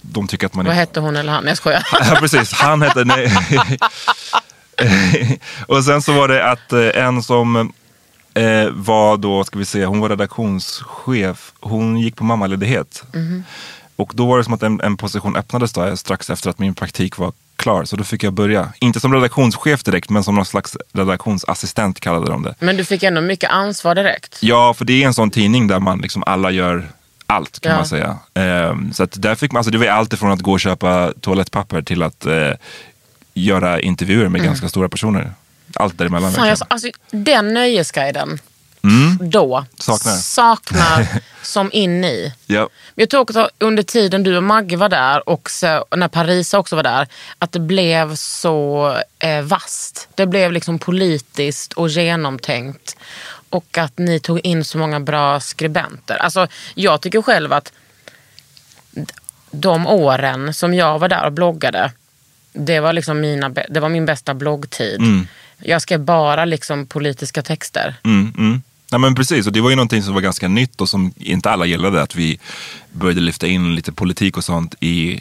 de 0.00 0.28
tycker 0.28 0.46
att 0.46 0.54
man 0.54 0.66
är 0.66 0.70
Vad 0.70 0.76
hette 0.76 1.00
hon 1.00 1.16
eller 1.16 1.32
han? 1.32 1.46
Jag 1.46 1.56
skojar. 1.56 1.86
Ja, 1.92 2.16
precis. 2.20 2.52
Han 2.52 2.82
hette... 2.82 3.04
Nej. 3.04 3.32
och 5.66 5.84
sen 5.84 6.02
så 6.02 6.12
var 6.12 6.28
det 6.28 6.50
att 6.50 6.72
eh, 6.72 7.04
en 7.04 7.22
som 7.22 7.72
eh, 8.34 8.68
var 8.70 9.16
då, 9.16 9.44
ska 9.44 9.58
vi 9.58 9.64
se, 9.64 9.84
hon 9.84 10.00
var 10.00 10.08
redaktionschef. 10.08 11.52
Hon 11.60 11.96
gick 11.96 12.16
på 12.16 12.24
mammaledighet. 12.24 13.04
Och 13.96 14.12
då 14.14 14.26
var 14.26 14.38
det 14.38 14.44
som 14.44 14.52
att 14.54 14.62
en, 14.62 14.80
en 14.80 14.96
position 14.96 15.36
öppnades 15.36 15.72
då, 15.72 15.96
strax 15.96 16.30
efter 16.30 16.50
att 16.50 16.58
min 16.58 16.74
praktik 16.74 17.18
var 17.18 17.32
klar. 17.56 17.84
Så 17.84 17.96
då 17.96 18.04
fick 18.04 18.22
jag 18.22 18.32
börja. 18.32 18.68
Inte 18.80 19.00
som 19.00 19.14
redaktionschef 19.14 19.82
direkt, 19.82 20.10
men 20.10 20.24
som 20.24 20.34
någon 20.34 20.46
slags 20.46 20.76
redaktionsassistent 20.92 22.00
kallade 22.00 22.26
de 22.26 22.42
det. 22.42 22.54
Men 22.58 22.76
du 22.76 22.84
fick 22.84 23.02
ändå 23.02 23.20
mycket 23.20 23.50
ansvar 23.50 23.94
direkt. 23.94 24.38
Ja, 24.40 24.74
för 24.74 24.84
det 24.84 25.02
är 25.02 25.06
en 25.06 25.14
sån 25.14 25.30
tidning 25.30 25.66
där 25.66 25.78
man 25.80 25.98
liksom 25.98 26.22
alla 26.26 26.50
gör 26.50 26.88
allt 27.26 27.60
kan 27.60 27.72
Ja. 27.72 27.76
man 27.78 27.86
säga. 27.86 28.18
Ehm, 28.34 28.92
så 28.92 29.02
att 29.02 29.22
där 29.22 29.34
fick 29.34 29.52
man, 29.52 29.58
alltså 29.60 29.70
det 29.70 29.78
var 29.78 29.86
allt 29.86 30.12
ifrån 30.12 30.30
att 30.30 30.40
gå 30.40 30.52
och 30.52 30.60
köpa 30.60 31.12
toalettpapper 31.20 31.82
till 31.82 32.02
att 32.02 32.26
eh, 32.26 32.50
göra 33.34 33.80
intervjuer 33.80 34.28
med 34.28 34.42
ganska 34.42 34.68
stora 34.68 34.88
personer. 34.88 35.32
Allt 35.74 35.98
däremellan. 35.98 36.28
Mm. 36.28 36.34
Fan, 36.34 36.48
jag, 36.48 36.58
alltså, 36.68 36.88
den 37.10 37.54
nöjesguiden 37.54 38.38
då 39.20 39.56
Mm. 39.56 39.66
Saknar. 39.78 40.12
saknar 40.12 41.08
som 41.42 41.70
in 41.72 42.04
i. 42.04 42.32
ja. 42.46 42.68
Men 42.94 43.02
Jag 43.02 43.10
tror 43.10 43.20
också 43.20 43.50
under 43.58 43.82
tiden 43.82 44.22
du 44.22 44.36
och 44.36 44.42
Magge 44.42 44.76
var 44.76 44.88
där 44.88 45.28
och 45.28 45.50
så, 45.50 45.84
när 45.96 46.08
Parisa 46.08 46.58
också 46.58 46.76
var 46.76 46.82
där, 46.82 47.08
att 47.38 47.52
det 47.52 47.60
blev 47.60 48.14
så 48.16 48.88
eh, 49.18 49.40
vast. 49.42 50.08
Det 50.14 50.26
blev 50.26 50.52
liksom 50.52 50.78
politiskt 50.78 51.72
och 51.72 51.88
genomtänkt. 51.88 52.96
Och 53.50 53.78
att 53.78 53.98
ni 53.98 54.20
tog 54.20 54.40
in 54.40 54.64
så 54.64 54.78
många 54.78 55.00
bra 55.00 55.40
skribenter. 55.40 56.16
Alltså, 56.16 56.46
jag 56.74 57.00
tycker 57.00 57.22
själv 57.22 57.52
att 57.52 57.72
de 59.50 59.86
åren 59.86 60.54
som 60.54 60.74
jag 60.74 60.98
var 60.98 61.08
där 61.08 61.26
och 61.26 61.32
bloggade, 61.32 61.92
det 62.52 62.80
var, 62.80 62.92
liksom 62.92 63.20
mina, 63.20 63.48
det 63.48 63.80
var 63.80 63.88
min 63.88 64.06
bästa 64.06 64.34
bloggtid. 64.34 65.00
Jag 65.58 65.82
skrev 65.82 66.00
bara 66.00 66.44
liksom 66.44 66.86
politiska 66.86 67.42
texter. 67.42 67.94
Mm, 68.04 68.32
mm. 68.38 68.62
Ja, 68.94 68.98
men 68.98 69.14
precis, 69.14 69.46
och 69.46 69.52
det 69.52 69.60
var 69.60 69.70
ju 69.70 69.76
någonting 69.76 70.02
som 70.02 70.14
var 70.14 70.20
ganska 70.20 70.48
nytt 70.48 70.80
och 70.80 70.88
som 70.88 71.12
inte 71.16 71.50
alla 71.50 71.66
gillade. 71.66 72.02
Att 72.02 72.14
vi 72.14 72.38
började 72.92 73.20
lyfta 73.20 73.46
in 73.46 73.74
lite 73.74 73.92
politik 73.92 74.36
och 74.36 74.44
sånt 74.44 74.74
i, 74.80 75.20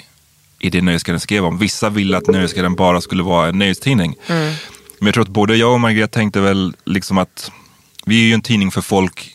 i 0.59 0.69
det 0.69 0.81
Nöjesguiden 0.81 1.19
skrev 1.19 1.45
om. 1.45 1.57
Vissa 1.57 1.89
ville 1.89 2.17
att 2.17 2.27
Nöjesguiden 2.27 2.75
bara 2.75 3.01
skulle 3.01 3.23
vara 3.23 3.47
en 3.47 3.59
nöjestidning. 3.59 4.15
Men 4.99 5.07
jag 5.07 5.13
tror 5.13 5.23
att 5.23 5.29
både 5.29 5.55
jag 5.55 5.73
och 5.73 5.79
Margret 5.79 6.11
tänkte 6.11 6.41
väl 6.41 6.75
liksom 6.85 7.17
att 7.17 7.51
vi 8.05 8.21
är 8.21 8.25
ju 8.25 8.33
en 8.33 8.41
tidning 8.41 8.71
för 8.71 8.81
folk, 8.81 9.31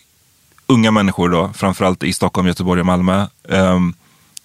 unga 0.66 0.90
människor 0.90 1.28
då, 1.28 1.50
framförallt 1.54 2.02
i 2.02 2.12
Stockholm, 2.12 2.48
Göteborg 2.48 2.80
och 2.80 2.86
Malmö. 2.86 3.26
Ehm, 3.48 3.94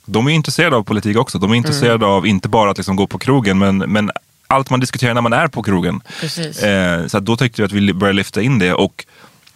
de 0.05 0.27
är 0.27 0.31
intresserade 0.31 0.75
av 0.75 0.83
politik 0.83 1.17
också. 1.17 1.39
De 1.39 1.51
är 1.51 1.55
intresserade 1.55 2.05
av 2.05 2.27
inte 2.27 2.49
bara 2.49 2.71
att 2.71 2.77
liksom 2.77 2.95
gå 2.95 3.07
på 3.07 3.19
krogen, 3.19 3.57
men, 3.57 3.77
men 3.77 4.11
allt 4.47 4.69
man 4.69 4.79
diskuterar 4.79 5.13
när 5.13 5.21
man 5.21 5.33
är 5.33 5.47
på 5.47 5.63
krogen. 5.63 6.01
Eh, 6.63 7.07
så 7.07 7.19
då 7.19 7.37
tyckte 7.37 7.61
jag 7.61 7.67
att 7.67 7.71
vi 7.71 7.93
började 7.93 8.17
lyfta 8.17 8.41
in 8.41 8.59
det. 8.59 8.73
Och 8.73 9.05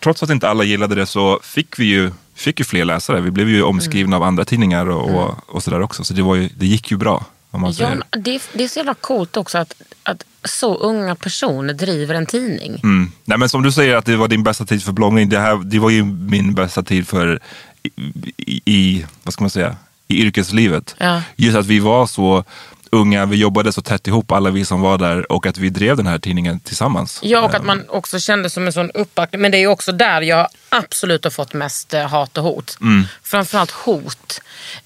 trots 0.08 0.24
att 0.24 0.30
inte 0.30 0.50
alla 0.50 0.64
gillade 0.64 0.96
det 0.96 1.06
så 1.06 1.40
fick 1.44 1.80
vi 1.80 1.86
ju, 1.86 2.12
fick 2.36 2.60
ju 2.60 2.66
fler 2.66 2.86
läsare. 2.86 3.22
Vi 3.22 3.32
blev 3.32 3.50
ju 3.50 3.64
omskrivna 3.64 4.16
av 4.16 4.24
andra 4.24 4.46
tidningar 4.46 4.90
och, 4.90 5.10
och, 5.10 5.56
och 5.56 5.64
sådär 5.64 5.82
också. 5.82 6.04
Så 6.04 6.14
det, 6.14 6.22
var 6.22 6.36
ju, 6.36 6.50
det 6.58 6.66
gick 6.66 6.92
ju 6.92 6.98
bra. 6.98 7.26
Om 7.52 7.62
man 7.62 7.70
Ja, 7.72 7.76
säger. 7.76 7.90
men 8.12 8.24
det, 8.24 8.42
det 8.54 8.64
är 8.64 8.68
så 8.68 8.80
jävla 8.80 8.94
coolt 8.94 9.38
också 9.38 9.58
att, 9.58 9.74
att 10.04 10.24
så 10.44 10.76
unga 10.76 11.16
personer 11.16 11.74
driver 11.74 12.16
en 12.16 12.26
tidning. 12.26 12.80
Mm. 12.84 13.12
Nej, 13.26 13.38
men 13.38 13.50
som 13.50 13.64
du 13.64 13.72
säger 13.72 13.96
att 13.96 14.06
det 14.06 14.16
var 14.16 14.28
din 14.28 14.44
bästa 14.44 14.66
tid 14.66 14.84
för 14.84 14.92
bloggning. 14.92 15.30
Det, 15.30 15.40
här, 15.40 15.56
det 15.64 15.80
var 15.80 15.90
ju 15.90 16.04
min 16.06 16.54
bästa 16.54 16.84
tid 16.84 17.08
för 17.08 17.40
i, 17.84 17.90
i, 18.38 18.62
i 18.66 19.06
vad 19.24 19.34
ska 19.34 19.44
man 19.44 19.50
säga, 19.50 19.76
i 20.08 20.22
yrkeslivet. 20.22 20.96
Ja. 20.98 21.22
Just 21.36 21.58
att 21.58 21.66
vi 21.66 21.80
var 21.80 22.08
så 22.08 22.44
unga, 22.92 23.26
vi 23.26 23.36
jobbade 23.36 23.74
så 23.74 23.82
tätt 23.82 24.08
ihop 24.08 24.32
alla 24.32 24.50
vi 24.50 24.66
som 24.66 24.82
var 24.82 24.98
där 24.98 25.32
och 25.32 25.46
att 25.46 25.58
vi 25.58 25.70
drev 25.70 25.98
den 25.98 26.08
här 26.08 26.20
tidningen 26.20 26.60
tillsammans. 26.60 27.20
Ja, 27.24 27.42
och 27.42 27.56
att 27.56 27.66
man 27.66 27.90
också 27.90 28.20
kände 28.20 28.50
som 28.50 28.68
en 28.68 28.74
sån 28.74 28.92
uppbackning. 28.92 29.42
Men 29.42 29.52
det 29.52 29.58
är 29.58 29.68
också 29.68 29.92
där 29.92 30.22
jag 30.22 30.48
absolut 30.70 31.24
har 31.24 31.32
fått 31.32 31.54
mest 31.54 31.94
eh, 31.94 32.08
hat 32.08 32.38
och 32.38 32.44
hot. 32.44 32.78
Framförallt 33.24 33.72
hot. 33.72 34.42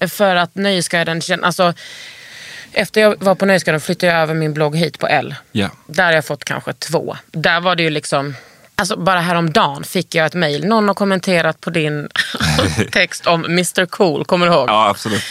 För 0.10 0.36
att 0.36 0.56
Nöjesguiden, 0.56 1.22
alltså 1.44 1.74
efter 2.74 3.02
jag 3.02 3.24
var 3.24 3.36
på 3.36 3.46
Nöjesguiden 3.46 3.82
flyttade 3.82 4.14
jag 4.14 4.22
över 4.22 4.34
min 4.34 4.54
blogg 4.54 4.76
hit 4.76 5.00
på 5.00 5.08
L. 5.08 5.36
Ja. 5.52 5.70
Där 5.88 6.06
har 6.06 6.14
jag 6.14 6.26
fått 6.26 6.44
kanske 6.44 6.74
två. 6.74 7.18
Där 7.32 7.60
var 7.60 7.76
det 7.76 7.84
ju 7.84 7.90
liksom, 7.90 8.36
alltså 8.76 8.96
bara 8.96 9.20
häromdagen 9.20 9.84
fick 9.84 10.16
jag 10.16 10.26
ett 10.26 10.34
mejl. 10.34 10.66
Någon 10.66 10.88
har 10.88 10.96
kommenterat 10.96 11.62
på 11.62 11.70
din 11.70 12.10
text 12.92 13.28
om 13.28 13.46
Mr 13.46 13.86
Cool, 13.86 14.26
kommer 14.26 14.48
du 14.48 14.54
ihåg? 14.54 14.70
Ja, 14.70 14.90
absolut. 14.90 15.24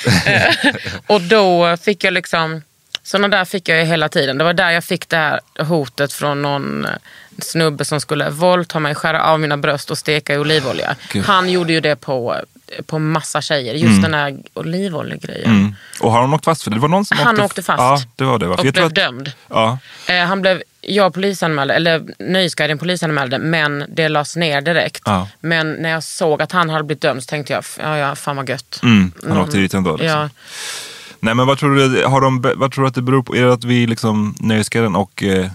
Och 1.07 1.21
då 1.21 1.77
fick 1.77 2.05
jag 2.05 2.13
liksom, 2.13 2.63
sådana 3.03 3.29
där 3.29 3.45
fick 3.45 3.69
jag 3.69 3.79
ju 3.79 3.85
hela 3.85 4.09
tiden. 4.09 4.39
Det 4.39 4.45
var 4.45 4.53
där 4.53 4.71
jag 4.71 4.85
fick 4.85 5.09
det 5.09 5.17
här 5.17 5.41
hotet 5.65 6.13
från 6.13 6.43
någon 6.43 6.85
eh, 6.85 6.91
snubbe 7.39 7.85
som 7.85 8.01
skulle 8.01 8.31
våldta 8.31 8.79
mig, 8.79 8.95
skära 8.95 9.25
av 9.25 9.41
mina 9.41 9.57
bröst 9.57 9.91
och 9.91 9.99
steka 9.99 10.35
i 10.35 10.39
olivolja. 10.39 10.97
Gud. 11.13 11.25
Han 11.25 11.51
gjorde 11.51 11.73
ju 11.73 11.81
det 11.81 11.97
på, 11.97 12.37
på 12.87 12.99
massa 12.99 13.41
tjejer, 13.43 13.75
just 13.75 14.03
den 14.03 14.15
här 14.15 14.37
olivoljegrejen. 14.55 15.51
Mm. 15.51 15.75
Och 16.01 16.13
har 16.13 16.21
han 16.21 16.35
åkt 16.35 16.45
fast 16.45 16.63
för 16.63 16.71
det? 16.71 16.77
Det 16.77 16.81
var 16.81 16.89
någon 16.89 17.05
som 17.05 17.19
Han 17.19 17.29
åkte, 17.35 17.45
åkte 17.45 17.63
fast. 17.63 17.79
Ja, 18.07 18.13
det 18.17 18.25
var 18.25 18.39
det. 18.39 18.47
Va? 18.47 18.55
Och 18.59 18.67
jag 18.67 18.75
blev 18.75 18.87
att- 18.87 18.95
dömd. 18.95 19.33
Ja. 19.49 19.79
Eh, 20.09 20.25
han 20.25 20.41
blev, 20.41 20.63
jag 20.81 21.15
polisanmälde, 21.15 21.75
eller 21.75 22.03
Nöjesguiden 22.19 22.79
polisanmälde, 22.79 23.39
men 23.39 23.85
det 23.89 24.09
lades 24.09 24.37
ner 24.37 24.61
direkt. 24.61 25.03
Ja. 25.05 25.29
Men 25.41 25.73
när 25.73 25.91
jag 25.91 26.03
såg 26.03 26.43
att 26.43 26.53
han 26.53 26.71
hade 26.71 26.85
blivit 26.85 27.03
dömd 27.03 27.23
så 27.23 27.27
tänkte 27.27 27.53
jag, 27.53 27.65
ja, 27.79 27.97
ja 27.99 28.15
fan 28.15 28.37
vad 28.37 28.49
gött. 28.49 28.81
Mm, 28.83 29.13
han 29.23 29.29
Någon- 29.31 29.45
åkte 29.45 29.57
dit 29.57 29.75
ändå. 29.75 29.97
Liksom. 29.97 30.19
Ja. 30.21 30.29
Nej, 31.23 31.35
men 31.35 31.47
vad 31.47 31.59
tror, 31.59 31.77
du, 31.77 32.05
har 32.07 32.21
de, 32.21 32.43
vad 32.57 32.73
tror 32.73 32.85
du 32.85 32.89
att 32.89 32.95
det 32.95 33.03
beror 33.03 33.23
på? 33.23 33.37
Är 33.37 33.43
det 33.45 33.53
att 33.53 33.65
vi 33.65 33.87
liksom, 33.87 34.35
Nöjesguiden 34.41 34.97
och 34.97 35.23
eh, 35.23 35.47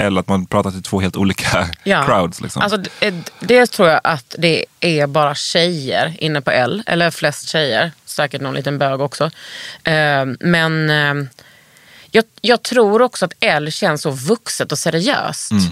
eller 0.00 0.20
att 0.20 0.28
man 0.28 0.46
pratar 0.46 0.70
till 0.70 0.82
två 0.82 1.00
helt 1.00 1.16
olika 1.16 1.68
Ja. 1.84 2.04
crowds? 2.06 2.40
Liksom? 2.40 2.62
Alltså, 2.62 2.82
eh, 3.00 3.14
dels 3.40 3.70
tror 3.70 3.88
jag 3.88 4.00
att 4.04 4.34
det 4.38 4.64
är 4.80 5.06
bara 5.06 5.34
tjejer 5.34 6.14
inne 6.18 6.40
på 6.40 6.50
L, 6.50 6.82
eller 6.86 7.10
flest 7.10 7.48
tjejer, 7.48 7.92
säkert 8.04 8.40
någon 8.40 8.54
liten 8.54 8.78
bög 8.78 9.00
också. 9.00 9.24
Eh, 9.84 10.24
men 10.40 10.90
eh, 10.90 11.14
jag, 12.10 12.24
jag 12.40 12.62
tror 12.62 13.02
också 13.02 13.24
att 13.24 13.32
L 13.40 13.72
känns 13.72 14.02
så 14.02 14.10
vuxet 14.10 14.72
och 14.72 14.78
seriöst. 14.78 15.50
Mm. 15.50 15.62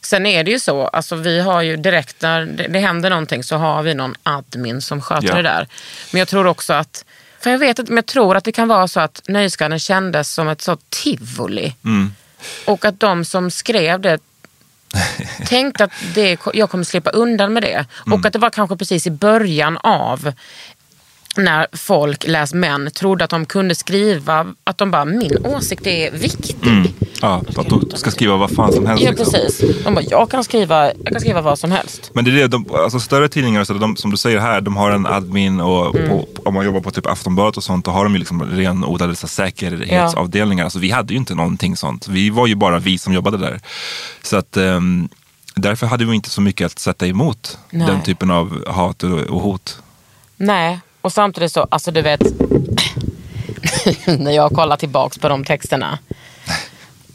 Sen 0.00 0.26
är 0.26 0.44
det 0.44 0.50
ju 0.50 0.58
så, 0.60 0.86
alltså 0.86 1.16
vi 1.16 1.40
har 1.40 1.62
ju 1.62 1.76
direkt 1.76 2.22
när 2.22 2.40
det, 2.46 2.66
det 2.68 2.78
händer 2.78 3.10
någonting 3.10 3.44
så 3.44 3.56
har 3.56 3.82
vi 3.82 3.94
någon 3.94 4.14
admin 4.22 4.82
som 4.82 5.02
sköter 5.02 5.28
Ja. 5.28 5.34
det 5.34 5.42
där. 5.42 5.68
Men 6.12 6.18
jag 6.18 6.28
tror 6.28 6.46
också 6.46 6.72
att, 6.72 7.04
för 7.40 7.50
jag 7.50 7.58
vet 7.58 7.78
inte, 7.78 7.92
men 7.92 7.96
jag 7.96 8.06
tror 8.06 8.36
att 8.36 8.44
det 8.44 8.52
kan 8.52 8.68
vara 8.68 8.88
så 8.88 9.00
att 9.00 9.22
Nöjesguiden 9.28 9.78
kändes 9.78 10.32
som 10.32 10.48
ett 10.48 10.60
så 10.62 10.76
tivoli. 10.88 11.74
Mm. 11.84 12.14
Och 12.64 12.84
att 12.84 13.00
de 13.00 13.24
som 13.24 13.50
skrev 13.50 14.00
det 14.00 14.18
tänkte 15.46 15.84
att 15.84 15.92
det, 16.14 16.38
jag 16.54 16.70
kommer 16.70 16.84
slippa 16.84 17.10
undan 17.10 17.52
med 17.52 17.62
det. 17.62 17.86
Mm. 18.06 18.18
Och 18.18 18.26
att 18.26 18.32
det 18.32 18.38
var 18.38 18.50
kanske 18.50 18.76
precis 18.76 19.06
i 19.06 19.10
början 19.10 19.78
av 19.82 20.32
när 21.36 21.66
folk, 21.72 22.26
läs 22.26 22.54
män, 22.54 22.90
trodde 22.94 23.24
att 23.24 23.30
de 23.30 23.46
kunde 23.46 23.74
skriva, 23.74 24.46
att 24.64 24.78
de 24.78 24.90
bara, 24.90 25.04
min 25.04 25.46
åsikt 25.46 25.86
är 25.86 26.10
viktig. 26.10 26.56
Ja, 27.20 27.42
att 27.56 27.66
du 27.90 27.96
ska 27.96 28.10
skriva 28.10 28.36
vad 28.36 28.50
fan 28.50 28.72
som 28.72 28.86
helst. 28.86 29.04
Ja, 29.04 29.10
liksom. 29.10 29.32
precis. 29.32 29.84
De 29.84 29.94
bara, 29.94 30.04
jag 30.10 30.30
kan 30.30 30.44
skriva, 30.44 30.86
jag 30.86 31.12
kan 31.12 31.20
skriva 31.20 31.40
vad 31.40 31.58
som 31.58 31.70
helst. 31.70 32.10
Men 32.14 32.24
det 32.24 32.30
är 32.30 32.34
det, 32.34 32.48
de, 32.48 32.66
alltså 32.74 33.00
större 33.00 33.28
tidningar, 33.28 33.64
så 33.64 33.72
de, 33.72 33.96
som 33.96 34.10
du 34.10 34.16
säger 34.16 34.38
här, 34.38 34.60
de 34.60 34.76
har 34.76 34.90
en 34.90 35.06
admin 35.06 35.60
och 35.60 35.96
Mm. 35.96 36.08
på, 36.08 36.28
om 36.44 36.54
man 36.54 36.64
jobbar 36.64 36.80
på 36.80 36.90
typ 36.90 37.06
Aftonbladet 37.06 37.56
och 37.56 37.64
sånt, 37.64 37.84
då 37.84 37.90
har 37.90 38.04
de 38.04 38.12
ju 38.12 38.18
liksom 38.18 38.42
renodlade 38.50 39.16
så 39.16 39.28
säkerhetsavdelningar. 39.28 40.64
Alltså, 40.64 40.78
vi 40.78 40.90
hade 40.90 41.12
ju 41.12 41.18
inte 41.18 41.34
någonting 41.34 41.76
sånt. 41.76 42.08
Vi 42.08 42.30
var 42.30 42.46
ju 42.46 42.54
bara 42.54 42.78
vi 42.78 42.98
som 42.98 43.12
jobbade 43.12 43.36
där. 43.38 43.60
Så 44.22 44.36
att 44.36 44.56
ehm, 44.56 45.08
därför 45.54 45.86
hade 45.86 46.04
vi 46.04 46.14
inte 46.14 46.30
så 46.30 46.40
mycket 46.40 46.66
att 46.66 46.78
sätta 46.78 47.06
emot 47.06 47.58
Nej. 47.70 47.86
den 47.86 48.02
typen 48.02 48.30
av 48.30 48.68
hat 48.68 49.02
och, 49.02 49.18
och 49.20 49.40
hot. 49.40 49.82
Nej, 50.36 50.80
och 51.02 51.12
samtidigt 51.12 51.52
så, 51.52 51.66
alltså 51.70 51.90
du 51.90 52.02
vet, 52.02 52.22
när 54.06 54.32
jag 54.32 54.52
kollar 54.52 54.76
tillbaks 54.76 55.18
på 55.18 55.28
de 55.28 55.44
texterna. 55.44 55.98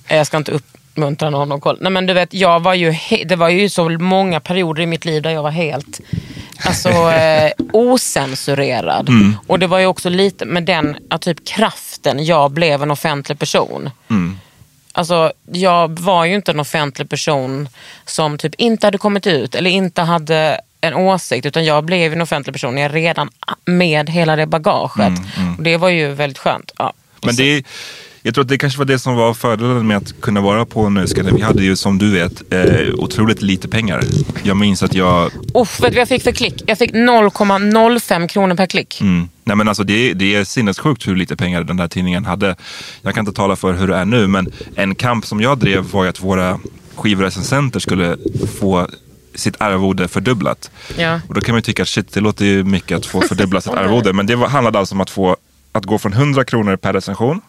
Jag 0.07 0.27
ska 0.27 0.37
inte 0.37 0.51
uppmuntra 0.51 1.29
någon 1.29 1.51
att 1.51 1.61
kolla. 1.61 1.77
Nej 1.81 1.91
men 1.91 2.05
du 2.05 2.13
vet, 2.13 2.33
jag 2.33 2.59
var 2.59 2.73
ju, 2.73 2.95
det 3.25 3.35
var 3.35 3.49
ju 3.49 3.69
så 3.69 3.89
många 3.89 4.39
perioder 4.39 4.83
i 4.83 4.85
mitt 4.85 5.05
liv 5.05 5.21
där 5.21 5.29
jag 5.29 5.43
var 5.43 5.51
helt 5.51 6.01
alltså, 6.65 6.89
eh, 7.11 7.51
osensurerad. 7.73 9.09
Och 9.47 9.59
det 9.59 9.67
var 9.67 9.79
ju 9.79 9.85
också 9.85 10.09
lite 10.09 10.45
med 10.45 10.63
den 10.63 10.97
typ 11.21 11.45
kraften 11.47 12.25
jag 12.25 12.51
blev 12.51 12.83
en 12.83 12.91
offentlig 12.91 13.39
person. 13.39 13.89
Alltså, 14.91 15.31
jag 15.51 15.99
var 15.99 16.25
ju 16.25 16.35
inte 16.35 16.51
en 16.51 16.59
offentlig 16.59 17.09
person 17.09 17.69
som 18.05 18.37
typ 18.37 18.55
inte 18.55 18.87
hade 18.87 18.97
kommit 18.97 19.27
ut 19.27 19.55
eller 19.55 19.69
inte 19.69 20.01
hade 20.01 20.61
en 20.81 20.93
åsikt 20.93 21.45
utan 21.45 21.65
jag 21.65 21.85
blev 21.85 22.13
en 22.13 22.21
offentlig 22.21 22.53
person 22.53 22.77
jag 22.77 22.95
redan 22.95 23.29
med 23.65 24.09
hela 24.09 24.35
det 24.35 24.47
bagaget. 24.47 25.19
Och 25.57 25.63
det 25.63 25.77
var 25.77 25.89
ju 25.89 26.13
väldigt 26.13 26.37
skönt. 26.37 26.71
Ja. 26.77 26.93
Men 27.21 27.35
det 27.35 27.65
jag 28.27 28.33
tror 28.33 28.41
att 28.41 28.49
det 28.49 28.57
kanske 28.57 28.77
var 28.77 28.85
det 28.85 28.99
som 28.99 29.15
var 29.15 29.33
fördelen 29.33 29.87
med 29.87 29.97
att 29.97 30.21
kunna 30.21 30.41
vara 30.41 30.65
på 30.65 30.89
Nöjesguiden. 30.89 31.35
Vi 31.35 31.41
hade 31.41 31.63
ju 31.63 31.75
som 31.75 31.97
du 31.97 32.11
vet 32.11 32.53
eh, 32.53 32.93
otroligt 32.93 33.41
lite 33.41 33.67
pengar. 33.67 34.03
Jag 34.43 34.57
minns 34.57 34.83
att 34.83 34.93
jag 34.93 35.31
Uff, 35.53 35.79
vet 35.79 35.89
du 35.91 35.95
vad 35.95 36.01
jag 36.01 36.07
fick 36.07 36.23
för 36.23 36.31
klick? 36.31 36.63
Jag 36.65 36.77
fick 36.77 36.93
0,05 36.93 38.27
kronor 38.27 38.55
per 38.55 38.65
klick. 38.65 39.01
Mm. 39.01 39.29
Nej, 39.43 39.55
men 39.55 39.67
alltså 39.67 39.83
det, 39.83 40.13
det 40.13 40.35
är 40.35 40.43
sinnessjukt 40.43 41.07
hur 41.07 41.15
lite 41.15 41.35
pengar 41.35 41.63
den 41.63 41.77
där 41.77 41.87
tidningen 41.87 42.25
hade. 42.25 42.55
Jag 43.01 43.13
kan 43.13 43.21
inte 43.27 43.35
tala 43.35 43.55
för 43.55 43.73
hur 43.73 43.87
det 43.87 43.95
är 43.95 44.05
nu, 44.05 44.27
men 44.27 44.51
en 44.75 44.95
kamp 44.95 45.25
som 45.25 45.41
jag 45.41 45.57
drev 45.57 45.83
var 45.91 46.03
ju 46.03 46.09
att 46.09 46.21
våra 46.21 46.59
skivrecensenter 46.95 47.79
skulle 47.79 48.17
få 48.59 48.87
sitt 49.39 49.61
arvode 49.61 50.07
fördubblat. 50.07 50.71
Ja. 50.97 51.21
Och 51.27 51.33
då 51.33 51.41
kan 51.41 51.53
man 51.53 51.57
ju 51.57 51.61
tycka 51.61 51.81
att 51.81 51.87
shit, 51.89 52.13
det 52.13 52.19
låter 52.19 52.45
ju 52.45 52.63
mycket 52.63 52.97
att 52.97 53.05
få 53.05 53.21
fördubbla 53.21 53.61
sitt 53.61 53.73
arvode. 53.73 54.13
Men 54.13 54.25
det 54.27 54.35
var, 54.35 54.47
handlade 54.47 54.79
alltså 54.79 54.95
om 54.95 55.01
att 55.01 55.09
få 55.09 55.37
att 55.71 55.85
gå 55.85 55.97
från 55.99 56.13
100 56.13 56.45
kronor 56.45 56.75
per 56.75 56.93
recension 56.93 57.41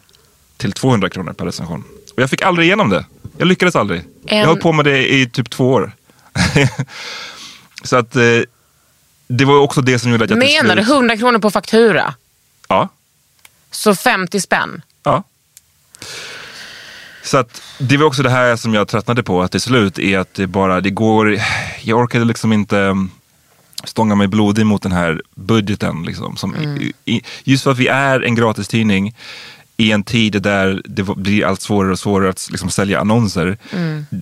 till 0.56 0.72
200 0.72 1.08
kronor 1.10 1.32
per 1.32 1.44
recension. 1.44 1.84
Och 2.16 2.22
jag 2.22 2.30
fick 2.30 2.42
aldrig 2.42 2.66
igenom 2.66 2.90
det. 2.90 3.04
Jag 3.38 3.48
lyckades 3.48 3.76
aldrig. 3.76 4.00
En- 4.26 4.38
Jag 4.38 4.46
höll 4.46 4.56
på 4.60 4.72
med 4.72 4.84
det 4.84 5.12
i 5.14 5.28
typ 5.30 5.50
två 5.50 5.68
år. 5.72 5.92
Så 7.84 7.96
att 7.96 8.16
eh, 8.16 8.22
det 9.28 9.44
var 9.44 9.58
också 9.58 9.80
det 9.80 9.98
som 9.98 10.10
gjorde 10.10 10.24
att 10.24 10.30
jag 10.30 10.38
Menar 10.38 10.76
du 10.76 10.82
slut... 10.84 10.94
100 10.96 11.16
kronor 11.16 11.38
på 11.38 11.50
faktura? 11.50 12.14
Ja. 12.68 12.88
Så 13.70 13.94
50 13.94 14.40
spänn? 14.40 14.82
Ja. 15.02 15.22
Så 17.28 17.38
att 17.38 17.62
det 17.78 17.96
var 17.96 18.06
också 18.06 18.22
det 18.22 18.30
här 18.30 18.56
som 18.56 18.74
jag 18.74 18.88
tröttnade 18.88 19.22
på 19.22 19.42
att 19.42 19.50
till 19.50 19.60
slut 19.60 19.98
är 19.98 20.18
att 20.18 20.34
det 20.34 20.46
bara, 20.46 20.80
det 20.80 20.90
går, 20.90 21.38
jag 21.82 21.98
orkade 21.98 22.24
liksom 22.24 22.52
inte 22.52 22.78
mm, 22.78 23.10
stånga 23.84 24.14
mig 24.14 24.26
blodig 24.26 24.66
mot 24.66 24.82
den 24.82 24.92
här 24.92 25.22
budgeten. 25.34 26.02
Liksom, 26.02 26.36
som 26.36 26.56
i, 26.56 26.92
i, 27.04 27.22
just 27.44 27.64
för 27.64 27.70
att 27.70 27.78
vi 27.78 27.88
är 27.88 28.20
en 28.20 28.34
gratistidning 28.34 29.14
i 29.80 29.92
en 29.92 30.02
tid 30.02 30.42
där 30.42 30.82
det 30.84 31.02
blir 31.02 31.44
allt 31.44 31.60
svårare 31.60 31.92
och 31.92 31.98
svårare 31.98 32.30
att 32.30 32.48
liksom, 32.50 32.70
sälja 32.70 33.00
annonser. 33.00 33.56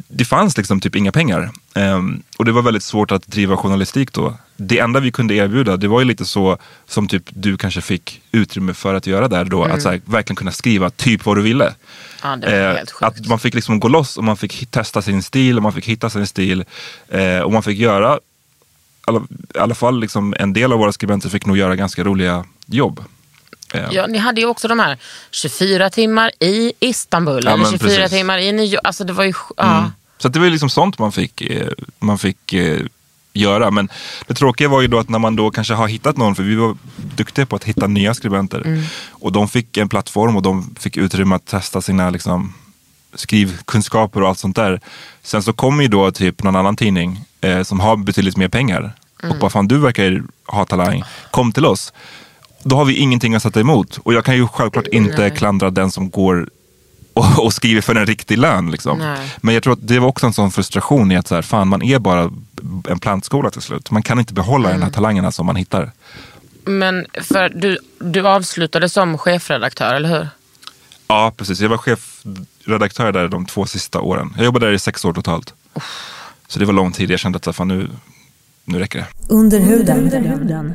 Det 0.08 0.24
fanns 0.24 0.56
liksom 0.56 0.80
typ 0.80 0.96
inga 0.96 1.12
pengar. 1.12 1.50
Ehm, 1.74 2.22
och 2.36 2.44
det 2.44 2.52
var 2.52 2.62
väldigt 2.62 2.82
svårt 2.82 3.10
att 3.10 3.26
driva 3.26 3.56
journalistik 3.56 4.12
då. 4.12 4.34
Det 4.56 4.78
enda 4.78 5.00
vi 5.00 5.12
kunde 5.12 5.34
erbjuda, 5.34 5.76
det 5.76 5.88
var 5.88 6.00
ju 6.00 6.06
lite 6.06 6.24
så 6.24 6.58
som 6.86 7.08
typ 7.08 7.22
du 7.28 7.56
kanske 7.56 7.80
fick 7.80 8.20
utrymme 8.32 8.74
för 8.74 8.94
att 8.94 9.06
göra 9.06 9.28
där 9.28 9.44
då. 9.44 9.64
Att 9.64 9.82
så 9.82 9.90
här, 9.90 10.00
verkligen 10.04 10.36
kunna 10.36 10.52
skriva 10.52 10.90
typ 10.90 11.24
vad 11.24 11.36
du 11.36 11.42
ville. 11.42 11.74
Ja, 12.22 12.38
sjukt. 12.78 13.02
att 13.02 13.26
man 13.26 13.38
fick 13.38 13.54
liksom 13.54 13.80
gå 13.80 13.88
loss 13.88 14.16
och 14.16 14.24
man 14.24 14.36
fick 14.36 14.66
testa 14.70 15.02
sin 15.02 15.22
stil 15.22 15.56
och 15.56 15.62
man 15.62 15.72
fick 15.72 15.86
hitta 15.86 16.10
sin 16.10 16.26
stil. 16.26 16.64
Eh, 17.08 17.38
och 17.38 17.52
man 17.52 17.62
fick 17.62 17.78
göra, 17.78 18.18
alla, 19.04 19.20
i 19.54 19.58
alla 19.58 19.74
fall 19.74 20.00
liksom 20.00 20.34
en 20.38 20.52
del 20.52 20.72
av 20.72 20.78
våra 20.78 20.92
skribenter 20.92 21.28
fick 21.28 21.46
nog 21.46 21.56
göra 21.56 21.76
ganska 21.76 22.04
roliga 22.04 22.44
jobb. 22.66 23.04
Ja, 23.72 24.06
ni 24.06 24.18
hade 24.18 24.40
ju 24.40 24.46
också 24.46 24.68
de 24.68 24.78
här 24.78 24.98
24 25.30 25.90
timmar 25.90 26.30
i 26.40 26.72
Istanbul 26.80 27.44
Ja, 27.44 27.50
eller 27.50 27.62
men 27.62 27.72
24 27.72 27.96
precis. 27.96 28.18
timmar 28.18 28.38
i 28.38 28.52
New 28.52 28.64
York. 28.64 28.80
Alltså 28.84 29.04
det 29.04 29.12
var 29.12 29.24
ju... 29.24 29.32
Ja. 29.56 29.90
Så 30.18 30.26
att 30.28 30.32
det 30.32 30.38
var 30.38 30.46
ju 30.46 30.52
liksom 30.52 30.70
sånt 30.70 30.98
man 30.98 31.12
fick, 31.12 31.40
eh, 31.40 31.68
man 31.98 32.18
fick 32.18 32.52
eh, 32.52 32.80
göra. 33.32 33.70
Men 33.70 33.88
det 34.26 34.34
tråkiga 34.34 34.68
var 34.68 34.80
ju 34.80 34.86
då 34.86 34.98
att 34.98 35.08
när 35.08 35.18
man 35.18 35.36
då 35.36 35.50
kanske 35.50 35.74
har 35.74 35.88
hittat 35.88 36.16
någon, 36.16 36.34
för 36.34 36.42
vi 36.42 36.54
var 36.54 36.76
duktiga 36.96 37.46
på 37.46 37.56
att 37.56 37.64
hitta 37.64 37.86
nya 37.86 38.14
skribenter. 38.14 38.82
Och 39.10 39.32
de 39.32 39.48
fick 39.48 39.76
en 39.76 39.88
plattform 39.88 40.36
och 40.36 40.42
de 40.42 40.74
fick 40.78 40.96
utrymme 40.96 41.34
att 41.34 41.46
testa 41.46 41.82
sina 41.82 42.10
liksom, 42.10 42.54
skrivkunskaper 43.14 44.22
och 44.22 44.28
allt 44.28 44.38
sånt 44.38 44.56
där. 44.56 44.80
Sen 45.22 45.42
så 45.42 45.52
kommer 45.52 45.82
ju 45.82 45.88
då 45.88 46.10
typ 46.10 46.42
någon 46.42 46.56
annan 46.56 46.76
tidning 46.76 47.20
eh, 47.40 47.62
som 47.62 47.80
har 47.80 47.96
betydligt 47.96 48.36
mer 48.36 48.48
pengar. 48.48 48.92
Och 49.22 49.38
bara 49.38 49.50
fan 49.50 49.68
du 49.68 49.78
verkar 49.78 50.22
ha 50.46 50.64
talang, 50.64 51.04
kom 51.30 51.52
till 51.52 51.66
oss. 51.66 51.92
Då 52.68 52.76
har 52.76 52.84
vi 52.84 52.94
ingenting 52.94 53.34
att 53.34 53.42
sätta 53.42 53.60
emot. 53.60 53.98
Och 54.02 54.14
jag 54.14 54.24
kan 54.24 54.34
ju 54.36 54.48
självklart 54.48 54.86
inte 54.86 55.30
klandra 55.30 55.70
den 55.70 55.90
som 55.90 56.10
går 56.10 56.48
och, 57.12 57.44
och 57.44 57.52
skriver 57.52 57.80
för 57.80 57.94
en 57.94 58.06
riktig 58.06 58.38
lön. 58.38 58.70
Liksom. 58.70 58.98
Nej. 58.98 59.30
Men 59.40 59.54
jag 59.54 59.62
tror 59.62 59.72
att 59.72 59.78
det 59.88 59.98
var 59.98 60.08
också 60.08 60.26
en 60.26 60.32
sån 60.32 60.50
frustration 60.50 61.12
i 61.12 61.16
att 61.16 61.26
så 61.28 61.34
här, 61.34 61.42
fan, 61.42 61.68
man 61.68 61.82
är 61.82 61.98
bara 61.98 62.30
en 62.88 62.98
plantskola 62.98 63.50
till 63.50 63.62
slut. 63.62 63.90
Man 63.90 64.02
kan 64.02 64.18
inte 64.18 64.34
behålla 64.34 64.68
Mm. 64.68 64.80
de 64.80 64.84
här 64.86 64.92
talangerna 64.92 65.32
som 65.32 65.46
man 65.46 65.56
hittar. 65.56 65.90
Men 66.64 67.06
för 67.22 67.48
du, 67.48 67.78
du 67.98 68.28
avslutade 68.28 68.88
som 68.88 69.18
chefredaktör, 69.18 69.94
eller 69.94 70.08
hur? 70.08 70.28
Ja, 71.08 71.32
precis. 71.36 71.60
Jag 71.60 71.68
var 71.68 71.78
chefredaktör 71.78 73.12
där 73.12 73.28
de 73.28 73.46
två 73.46 73.66
sista 73.66 74.00
åren. 74.00 74.34
Jag 74.36 74.44
jobbade 74.44 74.66
där 74.66 74.72
i 74.72 74.78
sex 74.78 75.04
år 75.04 75.12
totalt. 75.12 75.54
Så 76.48 76.58
det 76.58 76.64
var 76.64 76.72
lång 76.72 76.92
tid. 76.92 77.10
Jag 77.10 77.18
kände 77.20 77.38
att 77.44 77.56
fan, 77.56 77.68
nu, 77.68 77.88
nu 78.64 78.78
räcker 78.78 78.98
det. 78.98 79.06
Under 79.34 79.60
huden. 79.60 80.74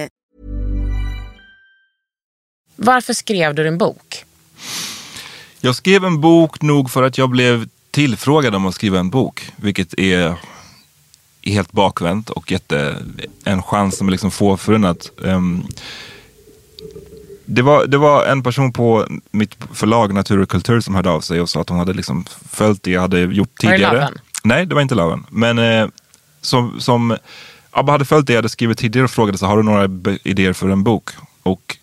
Varför 2.83 3.13
skrev 3.13 3.55
du 3.55 3.63
din 3.63 3.77
bok? 3.77 4.25
Jag 5.59 5.75
skrev 5.75 6.05
en 6.05 6.21
bok 6.21 6.61
nog 6.61 6.91
för 6.91 7.03
att 7.03 7.17
jag 7.17 7.29
blev 7.29 7.67
tillfrågad 7.91 8.55
om 8.55 8.65
att 8.65 8.75
skriva 8.75 8.99
en 8.99 9.09
bok. 9.09 9.51
Vilket 9.55 9.99
är 9.99 10.35
helt 11.43 11.71
bakvänt 11.71 12.29
och 12.29 12.51
jätte, 12.51 12.95
en 13.43 13.63
chans 13.63 13.97
som 13.97 14.07
är 14.07 14.11
liksom 14.11 14.31
få 14.31 14.57
förunnat. 14.57 15.11
Um, 15.17 15.67
det, 17.45 17.61
var, 17.61 17.85
det 17.85 17.97
var 17.97 18.25
en 18.25 18.43
person 18.43 18.73
på 18.73 19.07
mitt 19.31 19.57
förlag 19.73 20.13
Natur 20.13 20.41
och 20.41 20.49
kultur 20.49 20.81
som 20.81 20.95
hörde 20.95 21.09
av 21.09 21.21
sig 21.21 21.41
och 21.41 21.49
sa 21.49 21.61
att 21.61 21.69
hon 21.69 21.79
hade 21.79 21.93
liksom 21.93 22.25
följt 22.49 22.83
det 22.83 22.91
jag 22.91 23.01
hade 23.01 23.19
gjort 23.19 23.59
tidigare. 23.59 23.85
Var 23.85 23.93
det 23.93 23.99
Laven? 23.99 24.19
Nej, 24.43 24.65
det 24.65 24.75
var 24.75 24.81
inte 24.81 24.95
Laven. 24.95 25.25
Men 25.29 25.59
eh, 25.59 25.87
som, 26.41 26.79
som 26.79 27.17
Abba 27.71 27.91
hade 27.91 28.05
följt 28.05 28.27
det 28.27 28.33
jag 28.33 28.37
hade 28.37 28.49
skrivit 28.49 28.77
tidigare 28.77 29.05
och 29.05 29.11
frågade 29.11 29.37
så 29.37 29.45
har 29.45 29.57
du 29.57 29.63
några 29.63 30.17
idéer 30.23 30.53
för 30.53 30.69
en 30.69 30.83
bok? 30.83 31.09
Och 31.43 31.77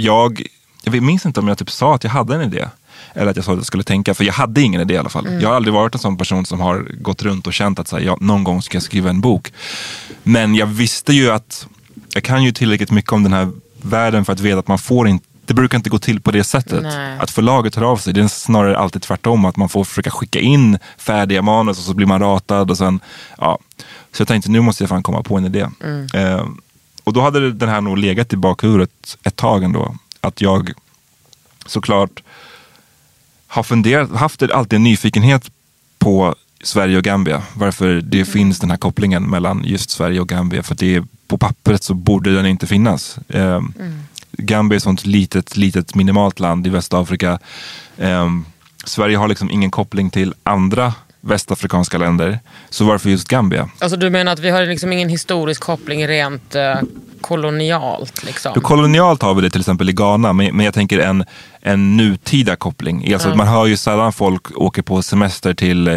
jag, 0.00 0.42
jag 0.82 1.02
minns 1.02 1.26
inte 1.26 1.40
om 1.40 1.48
jag 1.48 1.58
typ 1.58 1.70
sa 1.70 1.94
att 1.94 2.04
jag 2.04 2.10
hade 2.10 2.34
en 2.34 2.42
idé. 2.42 2.68
Eller 3.14 3.30
att 3.30 3.36
jag 3.36 3.44
sa 3.44 3.52
att 3.52 3.58
jag 3.58 3.66
skulle 3.66 3.82
tänka, 3.82 4.14
för 4.14 4.24
jag 4.24 4.32
hade 4.32 4.60
ingen 4.60 4.80
idé 4.80 4.94
i 4.94 4.98
alla 4.98 5.08
fall. 5.08 5.42
Jag 5.42 5.48
har 5.48 5.56
aldrig 5.56 5.74
varit 5.74 5.94
en 5.94 6.00
sån 6.00 6.16
person 6.16 6.46
som 6.46 6.60
har 6.60 6.86
gått 7.00 7.22
runt 7.22 7.46
och 7.46 7.52
känt 7.52 7.78
att 7.78 7.88
så 7.88 7.96
här, 7.96 8.04
jag, 8.04 8.22
någon 8.22 8.44
gång 8.44 8.62
ska 8.62 8.76
jag 8.76 8.82
skriva 8.82 9.10
en 9.10 9.20
bok. 9.20 9.52
Men 10.22 10.54
jag 10.54 10.66
visste 10.66 11.12
ju 11.12 11.30
att 11.30 11.66
jag 12.14 12.24
kan 12.24 12.44
ju 12.44 12.52
tillräckligt 12.52 12.90
mycket 12.90 13.12
om 13.12 13.22
den 13.22 13.32
här 13.32 13.50
världen 13.82 14.24
för 14.24 14.32
att 14.32 14.40
veta 14.40 14.58
att 14.58 14.68
man 14.68 14.78
får 14.78 15.08
inte 15.08 15.28
det 15.48 15.54
brukar 15.54 15.78
inte 15.78 15.90
gå 15.90 15.98
till 15.98 16.20
på 16.20 16.30
det 16.30 16.44
sättet. 16.44 16.82
Nej. 16.82 17.18
Att 17.18 17.30
förlaget 17.30 17.74
hör 17.74 17.82
av 17.82 17.96
sig. 17.96 18.12
Det 18.12 18.20
är 18.20 18.28
snarare 18.28 18.78
alltid 18.78 19.02
tvärtom. 19.02 19.44
Att 19.44 19.56
man 19.56 19.68
får 19.68 19.84
försöka 19.84 20.10
skicka 20.10 20.40
in 20.40 20.78
färdiga 20.98 21.42
manus 21.42 21.78
och 21.78 21.84
så 21.84 21.94
blir 21.94 22.06
man 22.06 22.20
ratad. 22.20 22.70
Och 22.70 22.78
sen, 22.78 23.00
ja. 23.38 23.58
Så 24.12 24.20
jag 24.20 24.28
tänkte 24.28 24.50
nu 24.50 24.60
måste 24.60 24.82
jag 24.82 24.88
fan 24.88 25.02
komma 25.02 25.22
på 25.22 25.36
en 25.36 25.44
idé. 25.44 25.66
Eh, 26.14 26.46
och 27.08 27.14
då 27.14 27.20
hade 27.20 27.52
den 27.52 27.68
här 27.68 27.80
nog 27.80 27.98
legat 27.98 28.32
i 28.32 28.36
bakhuvudet 28.36 29.18
ett 29.22 29.36
tag 29.36 29.64
ändå. 29.64 29.96
Att 30.20 30.40
jag 30.40 30.72
såklart 31.66 32.22
har 33.46 33.62
funderat, 33.62 34.10
haft 34.10 34.42
alltid 34.42 34.76
en 34.76 34.82
nyfikenhet 34.82 35.50
på 35.98 36.34
Sverige 36.62 36.96
och 36.96 37.04
Gambia. 37.04 37.42
Varför 37.54 38.00
det 38.00 38.24
finns 38.24 38.58
den 38.58 38.70
här 38.70 38.76
kopplingen 38.76 39.30
mellan 39.30 39.62
just 39.64 39.90
Sverige 39.90 40.20
och 40.20 40.28
Gambia. 40.28 40.62
För 40.62 40.74
det 40.74 40.94
är, 40.94 41.04
på 41.26 41.38
pappret 41.38 41.82
så 41.82 41.94
borde 41.94 42.34
den 42.34 42.46
inte 42.46 42.66
finnas. 42.66 43.18
Eh, 43.28 43.60
Gambia 44.32 44.74
är 44.74 44.76
ett 44.76 44.82
sånt 44.82 45.06
litet, 45.06 45.56
litet 45.56 45.94
minimalt 45.94 46.40
land 46.40 46.66
i 46.66 46.70
Västafrika. 46.70 47.38
Eh, 47.96 48.28
Sverige 48.84 49.16
har 49.16 49.28
liksom 49.28 49.50
ingen 49.50 49.70
koppling 49.70 50.10
till 50.10 50.34
andra 50.42 50.94
västafrikanska 51.20 51.98
länder. 51.98 52.38
Så 52.70 52.84
varför 52.84 53.10
just 53.10 53.28
Gambia? 53.28 53.70
Alltså 53.78 53.96
du 53.96 54.10
menar 54.10 54.32
att 54.32 54.38
vi 54.38 54.50
har 54.50 54.66
liksom 54.66 54.92
ingen 54.92 55.08
historisk 55.08 55.62
koppling 55.62 56.08
rent 56.08 56.54
eh, 56.54 56.74
kolonialt? 57.20 58.24
Liksom. 58.24 58.52
Då 58.54 58.60
kolonialt 58.60 59.22
har 59.22 59.34
vi 59.34 59.42
det 59.42 59.50
till 59.50 59.60
exempel 59.60 59.90
i 59.90 59.92
Ghana, 59.92 60.32
men, 60.32 60.56
men 60.56 60.64
jag 60.64 60.74
tänker 60.74 60.98
en, 60.98 61.24
en 61.60 61.96
nutida 61.96 62.56
koppling. 62.56 63.12
Alltså, 63.12 63.34
Man 63.34 63.46
hör 63.48 63.66
ju 63.66 63.76
sällan 63.76 64.12
folk 64.12 64.56
åker 64.56 64.82
på 64.82 65.02
semester 65.02 65.54
till 65.54 65.88
eh, 65.88 65.96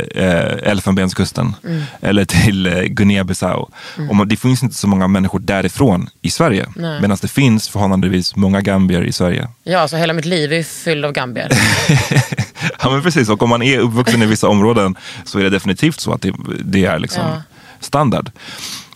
Elfenbenskusten 0.63 1.55
eller 2.01 2.25
till 2.25 2.67
eh, 2.67 2.73
Guinea-Bissau. 2.73 3.69
Och 4.09 4.15
man, 4.15 4.27
det 4.27 4.37
finns 4.37 4.63
inte 4.63 4.75
så 4.75 4.87
många 4.87 5.07
människor 5.07 5.39
därifrån 5.39 6.09
i 6.21 6.29
Sverige. 6.29 6.67
Medan 6.75 7.17
det 7.21 7.27
finns 7.27 7.69
förhållandevis 7.69 8.35
många 8.35 8.61
gambier 8.61 9.03
i 9.03 9.11
Sverige. 9.11 9.47
Ja, 9.63 9.87
så 9.87 9.97
hela 9.97 10.13
mitt 10.13 10.25
liv 10.25 10.53
är 10.53 10.63
fylld 10.63 11.05
av 11.05 11.11
gambier. 11.11 11.51
ja 12.83 12.89
men 12.91 13.01
precis, 13.01 13.29
och 13.29 13.43
om 13.43 13.49
man 13.49 13.61
är 13.61 13.79
uppvuxen 13.79 14.21
i 14.21 14.25
vissa 14.25 14.47
områden 14.47 14.95
så 15.25 15.39
är 15.39 15.43
det 15.43 15.49
definitivt 15.49 15.99
så 15.99 16.13
att 16.13 16.21
det, 16.21 16.33
det 16.63 16.85
är 16.85 16.99
liksom 16.99 17.23
Ja. 17.23 17.41
standard. 17.79 18.31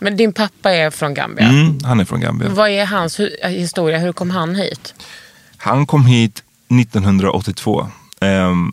Men 0.00 0.16
din 0.16 0.32
pappa 0.32 0.70
är 0.70 0.90
från 0.90 1.14
Gambia. 1.14 1.48
Mm, 1.48 1.78
han 1.84 2.00
är 2.00 2.04
från 2.04 2.20
Gambia. 2.20 2.48
Vad 2.48 2.70
är 2.70 2.86
hans 2.86 3.20
hu- 3.20 3.48
historia? 3.48 3.98
Hur 3.98 4.12
kom 4.12 4.30
han 4.30 4.54
hit? 4.54 4.94
Han 5.56 5.86
kom 5.86 6.06
hit 6.06 6.42
1982. 6.68 7.88
Ehm, 8.20 8.72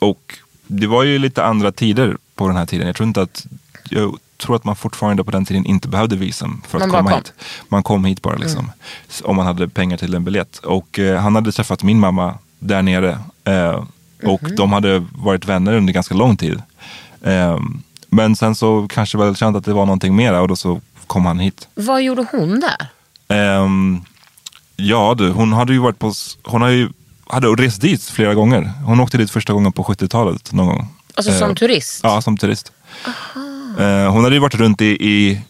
och 0.00 0.34
det 0.66 0.86
var 0.86 1.02
ju 1.02 1.18
lite 1.18 1.44
andra 1.44 1.72
tider 1.72 2.16
på 2.34 2.46
den 2.48 2.56
här 2.56 2.66
tiden. 2.66 2.86
Jag 2.86 2.96
tror 2.96 3.06
inte 3.06 3.22
att, 3.22 3.46
jag 3.90 4.16
tror 4.38 4.56
att 4.56 4.64
man 4.64 4.76
fortfarande 4.76 5.24
på 5.24 5.30
den 5.30 5.44
tiden 5.44 5.66
inte 5.66 5.88
behövde 5.88 6.16
visum 6.16 6.62
för 6.68 6.78
att 6.78 6.82
Man 6.82 6.90
bara 6.90 6.98
komma 6.98 7.10
kom. 7.10 7.18
hit. 7.18 7.32
Man 7.68 7.82
kom 7.82 8.04
hit 8.04 8.22
bara 8.22 8.36
liksom. 8.36 8.70
S- 9.08 9.22
Om 9.24 9.36
man 9.36 9.46
hade 9.46 9.68
pengar 9.68 9.96
till 9.96 10.14
en 10.14 10.24
biljett. 10.24 10.58
Och 10.58 10.98
eh, 10.98 11.20
han 11.20 11.34
hade 11.34 11.52
träffat 11.52 11.82
min 11.82 12.00
mamma 12.00 12.38
där 12.58 12.82
nere. 12.82 13.18
Eh, 13.44 13.84
och 14.24 14.40
de 14.56 14.72
hade 14.72 15.04
varit 15.12 15.44
vänner 15.44 15.72
under 15.72 15.92
ganska 15.92 16.14
lång 16.14 16.36
tid. 16.36 16.62
Ehm, 17.24 17.82
men 18.08 18.36
sen 18.36 18.54
så 18.54 18.86
kanske 18.88 19.18
väl 19.18 19.36
känt 19.36 19.56
att 19.56 19.64
det 19.64 19.72
var 19.72 19.86
någonting 19.86 20.16
mera 20.16 20.40
och 20.40 20.48
då 20.48 20.56
så 20.56 20.80
kom 21.06 21.26
han 21.26 21.38
hit. 21.38 21.68
Vad 21.74 22.02
gjorde 22.02 22.26
hon 22.32 22.60
där? 22.60 22.88
Ehm, 23.28 24.00
ja 24.76 25.14
du, 25.18 25.30
hon 25.30 25.52
hade 25.52 25.72
ju 25.72 25.78
varit 25.78 25.98
på, 25.98 26.12
hon 26.42 26.62
har 26.62 26.68
ju, 26.68 26.88
hade 27.28 27.48
rest 27.48 27.80
dit 27.80 28.02
flera 28.02 28.34
gånger. 28.34 28.72
Hon 28.84 29.00
åkte 29.00 29.18
dit 29.18 29.30
första 29.30 29.52
gången 29.52 29.72
på 29.72 29.82
70-talet 29.84 30.52
någon 30.52 30.66
gång. 30.66 30.88
Alltså 31.14 31.32
som 31.32 31.50
Eh, 31.50 31.54
turist? 31.54 32.00
Ja, 32.02 32.20
som 32.20 32.36
turist. 32.36 32.72
Eh, 33.78 34.12
hon 34.12 34.24
hade 34.24 34.36
ju 34.36 34.40
varit 34.40 34.54
runt 34.54 34.80
i, 34.80 34.86
i, 34.86 35.40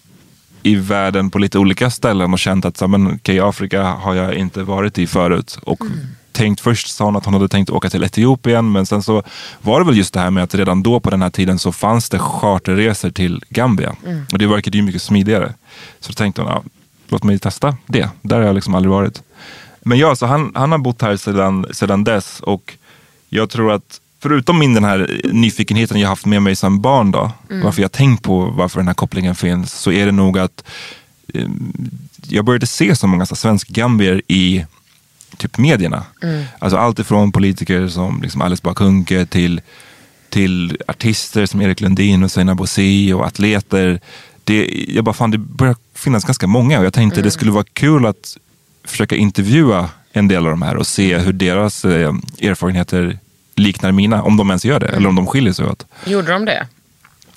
i 0.63 0.75
världen 0.77 1.31
på 1.31 1.39
lite 1.39 1.59
olika 1.59 1.91
ställen 1.91 2.33
och 2.33 2.39
känt 2.39 2.65
att 2.65 2.77
så, 2.77 2.85
här, 2.85 2.89
men, 2.99 3.15
okej, 3.15 3.41
Afrika 3.41 3.83
har 3.83 4.15
jag 4.15 4.35
inte 4.35 4.63
varit 4.63 4.99
i 4.99 5.07
förut. 5.07 5.59
Och 5.63 5.79
tänkt, 6.37 6.61
först 6.61 6.89
sa 6.89 7.05
hon 7.05 7.17
att 7.17 7.25
hon 7.25 7.35
hade 7.35 7.49
tänkt 7.49 7.71
åka 7.71 7.91
till 7.91 8.05
Etiopien 8.05 8.73
men 8.73 8.87
sen 8.87 9.03
så 9.03 9.23
var 9.63 9.81
det 9.81 9.87
väl 9.87 9.97
just 9.97 10.15
det 10.15 10.21
här 10.21 10.31
med 10.31 10.43
att 10.43 10.55
redan 10.55 10.83
då 10.83 11.01
på 11.01 11.11
den 11.11 11.23
här 11.23 11.31
tiden 11.31 11.59
så 11.59 11.73
fanns 11.73 12.09
det 12.09 12.19
charterresor 12.19 13.11
till 13.11 13.45
Gambia. 13.49 13.97
Och 14.33 14.39
det 14.39 14.47
verkade 14.47 14.79
ju 14.79 14.85
mycket 14.85 15.03
smidigare. 15.03 15.55
Så 16.01 16.13
då 16.13 16.15
tänkte 16.15 16.43
hon, 16.43 16.51
ja, 16.51 16.63
låt 17.09 17.25
mig 17.25 17.39
testa 17.39 17.77
det. 17.87 18.09
Där 18.23 18.37
har 18.37 18.43
jag 18.43 18.55
liksom 18.55 18.75
aldrig 18.75 18.91
varit. 18.91 19.23
Men 19.81 19.99
ja, 19.99 20.17
så 20.17 20.27
han, 20.27 20.53
han 20.55 20.73
har 20.73 20.79
bott 20.79 21.03
här 21.03 21.17
sedan, 21.17 21.67
sedan 21.71 22.05
dess 22.05 22.41
och 22.41 22.77
jag 23.29 23.51
tror 23.51 23.73
att 23.73 24.01
förutom 24.21 24.59
min 24.59 24.75
den 24.75 24.85
här 24.85 25.21
nyfikenheten 25.33 26.01
jag 26.01 26.09
haft 26.09 26.27
med 26.27 26.43
mig 26.43 26.57
som 26.57 26.81
barn 26.81 27.11
då, 27.11 27.31
varför 27.49 27.83
jag 27.83 27.93
tänkt 27.93 28.23
på 28.23 28.41
varför 28.41 28.81
den 28.81 28.87
här 28.87 28.95
kopplingen 28.95 29.35
finns, 29.35 29.73
så 29.73 29.93
är 29.93 30.07
det 30.07 30.13
nog 30.13 30.39
att 30.39 30.65
eh, 31.35 31.49
jag 32.29 32.45
började 32.45 32.67
se 32.67 32.97
så 32.97 33.07
många 33.07 33.27
svensk-gambier 33.27 34.23
i 34.29 34.65
typ 35.37 35.59
medierna. 35.59 36.05
Alltså 36.59 36.77
allt 36.77 36.99
ifrån 36.99 37.33
politiker 37.33 37.89
som 37.89 38.23
liksom 38.23 38.43
Alice 38.43 38.63
Bah 38.65 38.75
Kuhnke 38.75 39.27
till, 39.27 39.61
till 40.29 40.79
artister 40.89 41.47
som 41.47 41.61
Erik 41.61 41.81
Lundin 41.81 42.23
och 42.23 42.31
Seinabo 42.31 42.63
Bosi 42.63 43.13
och 43.13 43.27
atleter. 43.27 44.01
Det, 44.45 44.87
jag 44.89 45.05
bara, 45.05 45.15
fan 45.15 45.31
det 45.31 45.39
börjar 45.39 45.77
finnas 45.95 46.25
ganska 46.25 46.47
många 46.47 46.79
och 46.79 46.85
jag 46.85 46.93
tänkte 46.93 47.23
det 47.23 47.31
skulle 47.31 47.51
vara 47.51 47.65
kul 47.73 48.07
att 48.07 48.37
försöka 48.85 49.17
intervjua 49.17 49.91
en 50.13 50.29
del 50.29 50.45
av 50.45 50.51
de 50.51 50.63
här 50.63 50.77
och 50.77 50.87
se 50.87 51.19
hur 51.19 51.33
deras 51.33 51.85
eh, 51.85 52.15
erfarenheter 52.41 53.19
liknar 53.55 53.93
mina, 53.93 54.23
om 54.23 54.37
de 54.37 54.51
ens 54.51 54.65
gör 54.65 54.81
det, 54.81 54.87
eller 54.89 55.09
om 55.09 55.15
de 55.15 55.27
skiljer 55.27 55.53
sig 55.53 55.67
åt. 55.67 55.87
Gjorde 56.05 56.33
de 56.33 56.45
det? 56.45 56.67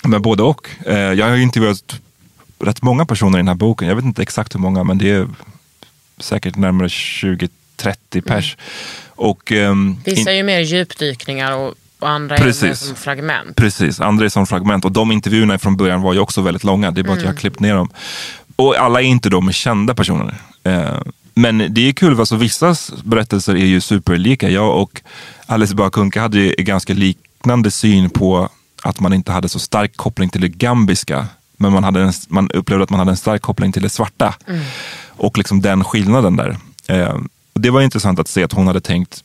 Men 0.02 0.22
både 0.22 0.42
och. 0.42 0.68
Eh, 0.86 0.98
jag 0.98 1.28
har 1.28 1.36
intervjuat 1.36 2.00
rätt 2.58 2.82
många 2.82 3.06
personer 3.06 3.38
i 3.38 3.40
den 3.40 3.48
här 3.48 3.54
boken. 3.54 3.88
Jag 3.88 3.96
vet 3.96 4.04
inte 4.04 4.22
exakt 4.22 4.54
hur 4.54 4.60
många, 4.60 4.84
men 4.84 4.98
det 4.98 5.10
är 5.10 5.28
säkert 6.18 6.56
närmare 6.56 6.88
20-30 7.84 8.20
pers. 8.20 8.56
Och, 9.08 9.52
ehm, 9.52 9.96
Vissa 10.04 10.30
är 10.30 10.36
ju 10.36 10.42
mer 10.42 10.60
djupdykningar 10.60 11.52
och, 11.52 11.74
och 11.98 12.08
andra 12.08 12.36
är 12.36 12.40
Precis. 12.40 12.78
som 12.78 12.96
fragment. 12.96 13.56
Precis, 13.56 14.00
andra 14.00 14.24
är 14.24 14.28
som 14.28 14.46
fragment. 14.46 14.84
Och 14.84 14.92
de 14.92 15.12
intervjuerna 15.12 15.58
från 15.58 15.76
början 15.76 16.02
var 16.02 16.12
ju 16.12 16.20
också 16.20 16.40
väldigt 16.40 16.64
långa. 16.64 16.90
Det 16.90 17.00
är 17.00 17.02
bara 17.02 17.16
att 17.16 17.22
jag 17.22 17.28
har 17.28 17.36
klippt 17.36 17.60
ner 17.60 17.74
dem. 17.74 17.90
Och 18.56 18.76
alla 18.76 19.00
är 19.00 19.04
inte 19.04 19.28
de 19.28 19.52
kända 19.52 19.94
personer. 19.94 20.34
Eh, 20.64 21.00
men 21.34 21.74
det 21.74 21.88
är 21.88 21.92
kul, 21.92 22.20
alltså, 22.20 22.36
vissas 22.36 22.92
berättelser 23.04 23.54
är 23.54 23.66
ju 23.66 23.80
superlika. 23.80 24.50
Jag 24.50 24.76
och 24.76 25.02
Alice 25.46 25.74
Bah 25.74 25.90
Kuhnke 25.90 26.20
hade 26.20 26.38
ju 26.38 26.54
ganska 26.58 26.94
liknande 26.94 27.70
syn 27.70 28.10
på 28.10 28.48
att 28.82 29.00
man 29.00 29.12
inte 29.12 29.32
hade 29.32 29.48
så 29.48 29.58
stark 29.58 29.96
koppling 29.96 30.28
till 30.28 30.40
det 30.40 30.48
gambiska. 30.48 31.26
Men 31.56 31.72
man, 31.72 31.84
hade 31.84 32.00
en, 32.00 32.12
man 32.28 32.50
upplevde 32.50 32.84
att 32.84 32.90
man 32.90 32.98
hade 32.98 33.10
en 33.10 33.16
stark 33.16 33.42
koppling 33.42 33.72
till 33.72 33.82
det 33.82 33.88
svarta. 33.88 34.34
Och 35.06 35.38
liksom 35.38 35.60
den 35.62 35.84
skillnaden 35.84 36.36
där. 36.36 36.56
Eh, 36.86 37.16
det 37.52 37.70
var 37.70 37.80
intressant 37.80 38.18
att 38.18 38.28
se 38.28 38.44
att 38.44 38.52
hon 38.52 38.66
hade 38.66 38.80
tänkt 38.80 39.24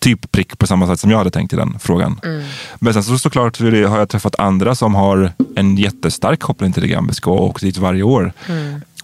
typ 0.00 0.32
prick 0.32 0.58
på 0.58 0.66
samma 0.66 0.86
sätt 0.86 1.00
som 1.00 1.10
jag 1.10 1.18
hade 1.18 1.30
tänkt 1.30 1.52
i 1.52 1.56
den 1.56 1.78
frågan. 1.78 2.20
Men 2.78 2.92
sen 2.94 3.04
så 3.04 3.18
såklart 3.18 3.56
så 3.56 3.64
har 3.64 3.98
jag 3.98 4.08
träffat 4.08 4.34
andra 4.38 4.74
som 4.74 4.94
har 4.94 5.32
en 5.56 5.76
jättestark 5.76 6.40
koppling 6.40 6.72
till 6.72 6.82
det 6.82 6.88
gambiska 6.88 7.30
och 7.30 7.42
åkt 7.44 7.60
dit 7.62 7.76
varje 7.76 8.02
år. 8.02 8.32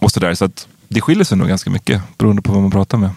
Och 0.01 0.11
sådär. 0.11 0.33
Så 0.33 0.45
att 0.45 0.67
det 0.87 1.01
skiljer 1.01 1.23
sig 1.23 1.37
nog 1.37 1.47
ganska 1.47 1.69
mycket 1.69 2.01
beroende 2.17 2.41
på 2.41 2.53
vem 2.53 2.61
man 2.61 2.71
pratar 2.71 2.97
med. 2.97 3.09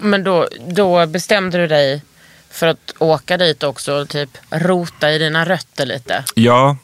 Men 0.00 0.24
då, 0.24 0.48
då 0.68 1.06
bestämde 1.06 1.58
du 1.58 1.66
dig 1.66 2.02
för 2.50 2.66
att 2.66 2.94
åka 2.98 3.36
dit 3.36 3.62
också 3.62 3.92
och 3.92 4.08
typ 4.08 4.30
rota 4.50 5.12
i 5.12 5.18
dina 5.18 5.44
rötter 5.44 5.86
lite. 5.86 6.24
Ja, 6.34 6.76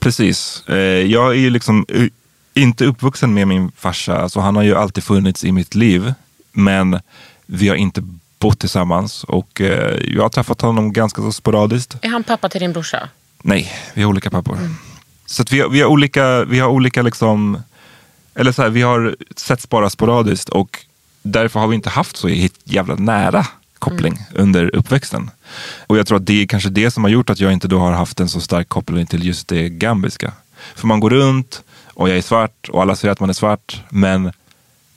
precis. 0.00 0.62
Eh, 0.68 0.76
Jag 0.76 1.30
är 1.30 1.34
ju 1.38 1.50
liksom 1.50 1.86
eh, 1.88 2.06
inte 2.54 2.84
uppvuxen 2.84 3.34
med 3.34 3.48
min 3.48 3.72
farsa. 3.76 4.16
Alltså 4.16 4.40
han 4.40 4.56
har 4.56 4.62
ju 4.62 4.74
alltid 4.74 5.04
funnits 5.04 5.44
i 5.44 5.52
mitt 5.52 5.74
liv. 5.74 6.14
Men 6.56 7.00
vi 7.46 7.68
har 7.68 7.76
inte 7.76 8.02
bott 8.38 8.58
tillsammans. 8.58 9.24
Och 9.24 9.60
eh, 9.60 9.98
jag 10.04 10.22
har 10.22 10.28
träffat 10.28 10.60
honom 10.60 10.92
ganska 10.92 11.22
så 11.22 11.32
sporadiskt. 11.32 11.96
Är 12.02 12.08
han 12.08 12.24
pappa 12.24 12.48
till 12.48 12.60
din 12.60 12.72
brorsa? 12.72 13.08
Nej, 13.42 13.72
vi 13.94 14.02
har 14.02 14.10
olika 14.10 14.30
pappor. 14.30 14.58
Så 15.26 15.42
att 15.42 15.52
vi, 15.52 15.60
har, 15.60 15.68
vi 15.68 15.80
har 15.80 15.88
olika, 15.88 16.44
vi 16.44 16.58
har 16.58 16.68
olika 16.68 17.02
liksom, 17.02 17.62
eller 18.34 18.52
så 18.52 18.62
här, 18.62 18.70
vi 18.70 18.82
har 18.82 19.16
setts 19.36 19.68
bara 19.68 19.90
sporadiskt 19.90 20.48
och 20.48 20.84
därför 21.22 21.60
har 21.60 21.68
vi 21.68 21.74
inte 21.74 21.90
haft 21.90 22.16
så 22.16 22.28
jävla 22.64 22.94
nära 22.94 23.46
koppling 23.78 24.18
under 24.34 24.76
uppväxten. 24.76 25.30
Och 25.86 25.98
jag 25.98 26.06
tror 26.06 26.18
att 26.18 26.26
det 26.26 26.42
är 26.42 26.46
kanske 26.46 26.70
det 26.70 26.90
som 26.90 27.04
har 27.04 27.10
gjort 27.10 27.30
att 27.30 27.40
jag 27.40 27.52
inte 27.52 27.68
då 27.68 27.78
har 27.78 27.92
haft 27.92 28.20
en 28.20 28.28
så 28.28 28.40
stark 28.40 28.68
koppling 28.68 29.06
till 29.06 29.26
just 29.26 29.48
det 29.48 29.68
gambiska. 29.68 30.32
För 30.74 30.86
man 30.86 31.00
går 31.00 31.10
runt 31.10 31.62
och 31.94 32.08
jag 32.08 32.18
är 32.18 32.22
svart 32.22 32.68
och 32.68 32.82
alla 32.82 32.96
säger 32.96 33.12
att 33.12 33.20
man 33.20 33.28
är 33.28 33.34
svart, 33.34 33.82
men 33.88 34.32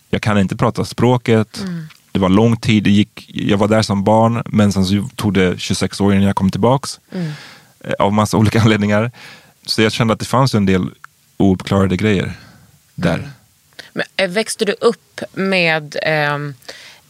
jag 0.09 0.21
kan 0.21 0.37
inte 0.39 0.55
prata 0.55 0.85
språket. 0.85 1.63
Det 2.11 2.19
var 2.19 2.29
lång 2.29 2.57
tid, 2.57 2.83
det 2.83 2.89
gick, 2.89 3.29
jag 3.33 3.57
var 3.57 3.67
där 3.67 3.81
som 3.81 4.03
barn, 4.03 4.43
men 4.45 4.73
sen 4.73 4.85
så 4.85 5.09
tog 5.15 5.33
det 5.33 5.59
26 5.59 6.01
år 6.01 6.13
innan 6.13 6.25
jag 6.27 6.35
kom 6.35 6.51
tillbaks. 6.51 6.99
Eh, 7.11 7.93
Av 7.99 8.13
massa 8.13 8.37
olika 8.41 8.61
anledningar. 8.61 9.11
Så 9.65 9.81
jag 9.81 9.91
kände 9.91 10.13
att 10.13 10.19
det 10.19 10.25
fanns 10.25 10.55
en 10.55 10.65
del 10.65 10.89
ouppklarade 11.37 11.97
grejer 11.97 12.33
där. 12.95 13.29
Men, 13.93 14.05
eh, 14.15 14.29
växte 14.29 14.65
du 14.65 14.75
upp 14.81 15.21
med 15.33 15.95
ehm, 16.03 16.53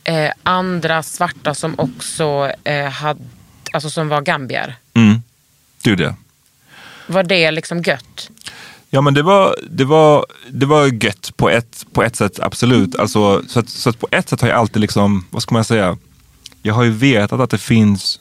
eh, 0.03 0.31
andra 0.43 1.03
svarta 1.03 1.53
som 1.55 1.75
också 1.79 2.51
eh, 2.63 2.85
hade, 2.89 3.21
alltså 3.73 3.89
som 3.89 4.07
var 4.09 4.21
gambier? 4.21 4.75
Mm. 4.93 5.21
Det 5.83 5.89
gjorde 5.89 6.03
jag. 6.03 6.15
Var 7.07 7.23
det 7.23 7.51
liksom 7.51 7.81
gött? 7.81 8.29
Ja 8.89 9.01
men 9.01 9.13
det 9.13 9.23
var, 9.23 9.55
det 9.71 9.85
var, 9.85 10.25
det 10.51 10.65
var 10.65 11.03
gött 11.03 11.31
på 11.37 11.49
ett, 11.49 11.85
på 11.93 12.03
ett 12.03 12.15
sätt, 12.15 12.39
absolut. 12.39 12.95
Alltså, 12.95 13.41
så, 13.47 13.59
att, 13.59 13.69
så 13.69 13.89
att 13.89 13.99
på 13.99 14.07
ett 14.11 14.29
sätt 14.29 14.41
har 14.41 14.49
jag 14.49 14.57
alltid, 14.57 14.81
liksom, 14.81 15.25
vad 15.29 15.41
ska 15.41 15.55
man 15.55 15.63
säga, 15.63 15.97
jag 16.61 16.73
har 16.73 16.83
ju 16.83 16.91
vetat 16.91 17.39
att 17.39 17.49
det 17.49 17.57
finns, 17.57 18.19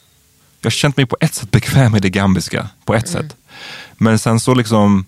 jag 0.61 0.65
har 0.65 0.71
känt 0.71 0.97
mig 0.97 1.05
på 1.05 1.17
ett 1.19 1.33
sätt 1.33 1.51
bekväm 1.51 1.91
med 1.91 2.01
det 2.01 2.09
gambiska, 2.09 2.69
på 2.85 2.93
ett 2.93 3.09
sätt. 3.09 3.35
Men 3.97 4.19
sen 4.19 4.39
så 4.39 4.53
liksom, 4.53 5.05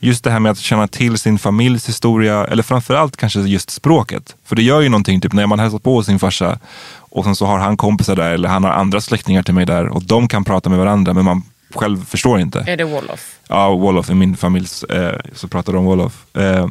just 0.00 0.24
det 0.24 0.30
här 0.30 0.40
med 0.40 0.52
att 0.52 0.58
känna 0.58 0.88
till 0.88 1.18
sin 1.18 1.38
familjs 1.38 1.88
historia, 1.88 2.46
eller 2.46 2.62
framförallt 2.62 3.16
kanske 3.16 3.40
just 3.40 3.70
språket. 3.70 4.36
För 4.44 4.56
det 4.56 4.62
gör 4.62 4.80
ju 4.80 4.88
någonting, 4.88 5.20
typ 5.20 5.32
när 5.32 5.46
man 5.46 5.58
hälsar 5.58 5.78
på 5.78 6.02
sin 6.02 6.18
farsa 6.18 6.58
och 6.98 7.24
sen 7.24 7.36
så 7.36 7.46
har 7.46 7.58
han 7.58 7.76
kompisar 7.76 8.16
där 8.16 8.30
eller 8.30 8.48
han 8.48 8.64
har 8.64 8.70
andra 8.70 9.00
släktingar 9.00 9.42
till 9.42 9.54
mig 9.54 9.66
där 9.66 9.88
och 9.88 10.02
de 10.02 10.28
kan 10.28 10.44
prata 10.44 10.70
med 10.70 10.78
varandra 10.78 11.14
men 11.14 11.24
man 11.24 11.42
själv 11.74 12.04
förstår 12.04 12.40
inte. 12.40 12.64
Är 12.66 12.76
det 12.76 12.84
Wolof? 12.84 13.38
Ja, 13.48 13.70
Wolof 13.74 14.10
i 14.10 14.14
min 14.14 14.36
familj 14.36 14.66
eh, 14.90 15.10
så 15.34 15.48
pratar 15.48 15.72
de 15.72 15.78
om 15.78 15.84
Wolof. 15.84 16.36
Eh, 16.36 16.68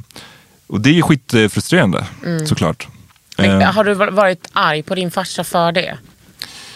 och 0.68 0.82
det 0.82 0.98
är 0.98 1.02
skitfrustrerande 1.02 2.06
såklart. 2.46 2.88
Men, 3.38 3.62
Eh, 3.62 3.72
Har 3.74 3.84
du 3.84 3.94
va- 3.94 4.12
varit 4.12 4.48
arg 4.54 4.84
på 4.84 4.96
din 4.96 5.12
farsa 5.12 5.44
för 5.44 5.72
det? 5.72 5.98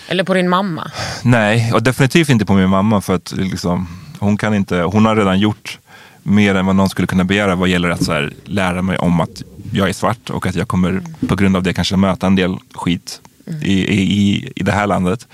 Eller 0.07 0.23
på 0.23 0.34
din 0.34 0.49
mamma? 0.49 0.91
nej, 1.23 1.73
och 1.73 1.84
definitivt 1.84 2.29
inte 2.29 2.45
på 2.45 2.53
min 2.53 2.69
mamma 2.69 3.01
för 3.01 3.15
att 3.15 3.31
liksom, 3.38 3.88
hon, 4.19 4.38
kan 4.38 4.53
inte, 4.53 4.75
hon 4.81 5.05
har 5.05 5.15
redan 5.15 5.39
gjort 5.39 5.79
mer 6.23 6.55
än 6.55 6.65
vad 6.65 6.75
någon 6.75 6.89
skulle 6.89 7.07
kunna 7.07 7.23
begära 7.23 7.55
vad 7.55 7.69
gäller 7.69 7.89
att 7.89 8.03
så 8.03 8.12
här, 8.12 8.34
lära 8.45 8.81
mig 8.81 8.97
om 8.97 9.19
att 9.21 9.41
jag 9.73 9.89
är 9.89 9.93
svart 9.93 10.29
och 10.29 10.45
att 10.45 10.55
jag 10.55 10.67
kommer 10.67 11.01
på 11.27 11.36
grund 11.36 11.55
av 11.55 11.63
det 11.63 11.73
kanske 11.73 11.95
möta 11.95 12.27
en 12.27 12.36
del 12.36 12.55
skit 12.73 13.21
i, 13.62 13.73
i, 13.73 14.01
i, 14.01 14.51
i 14.55 14.63
det 14.63 14.71
här 14.71 14.88
landet. 14.88 15.27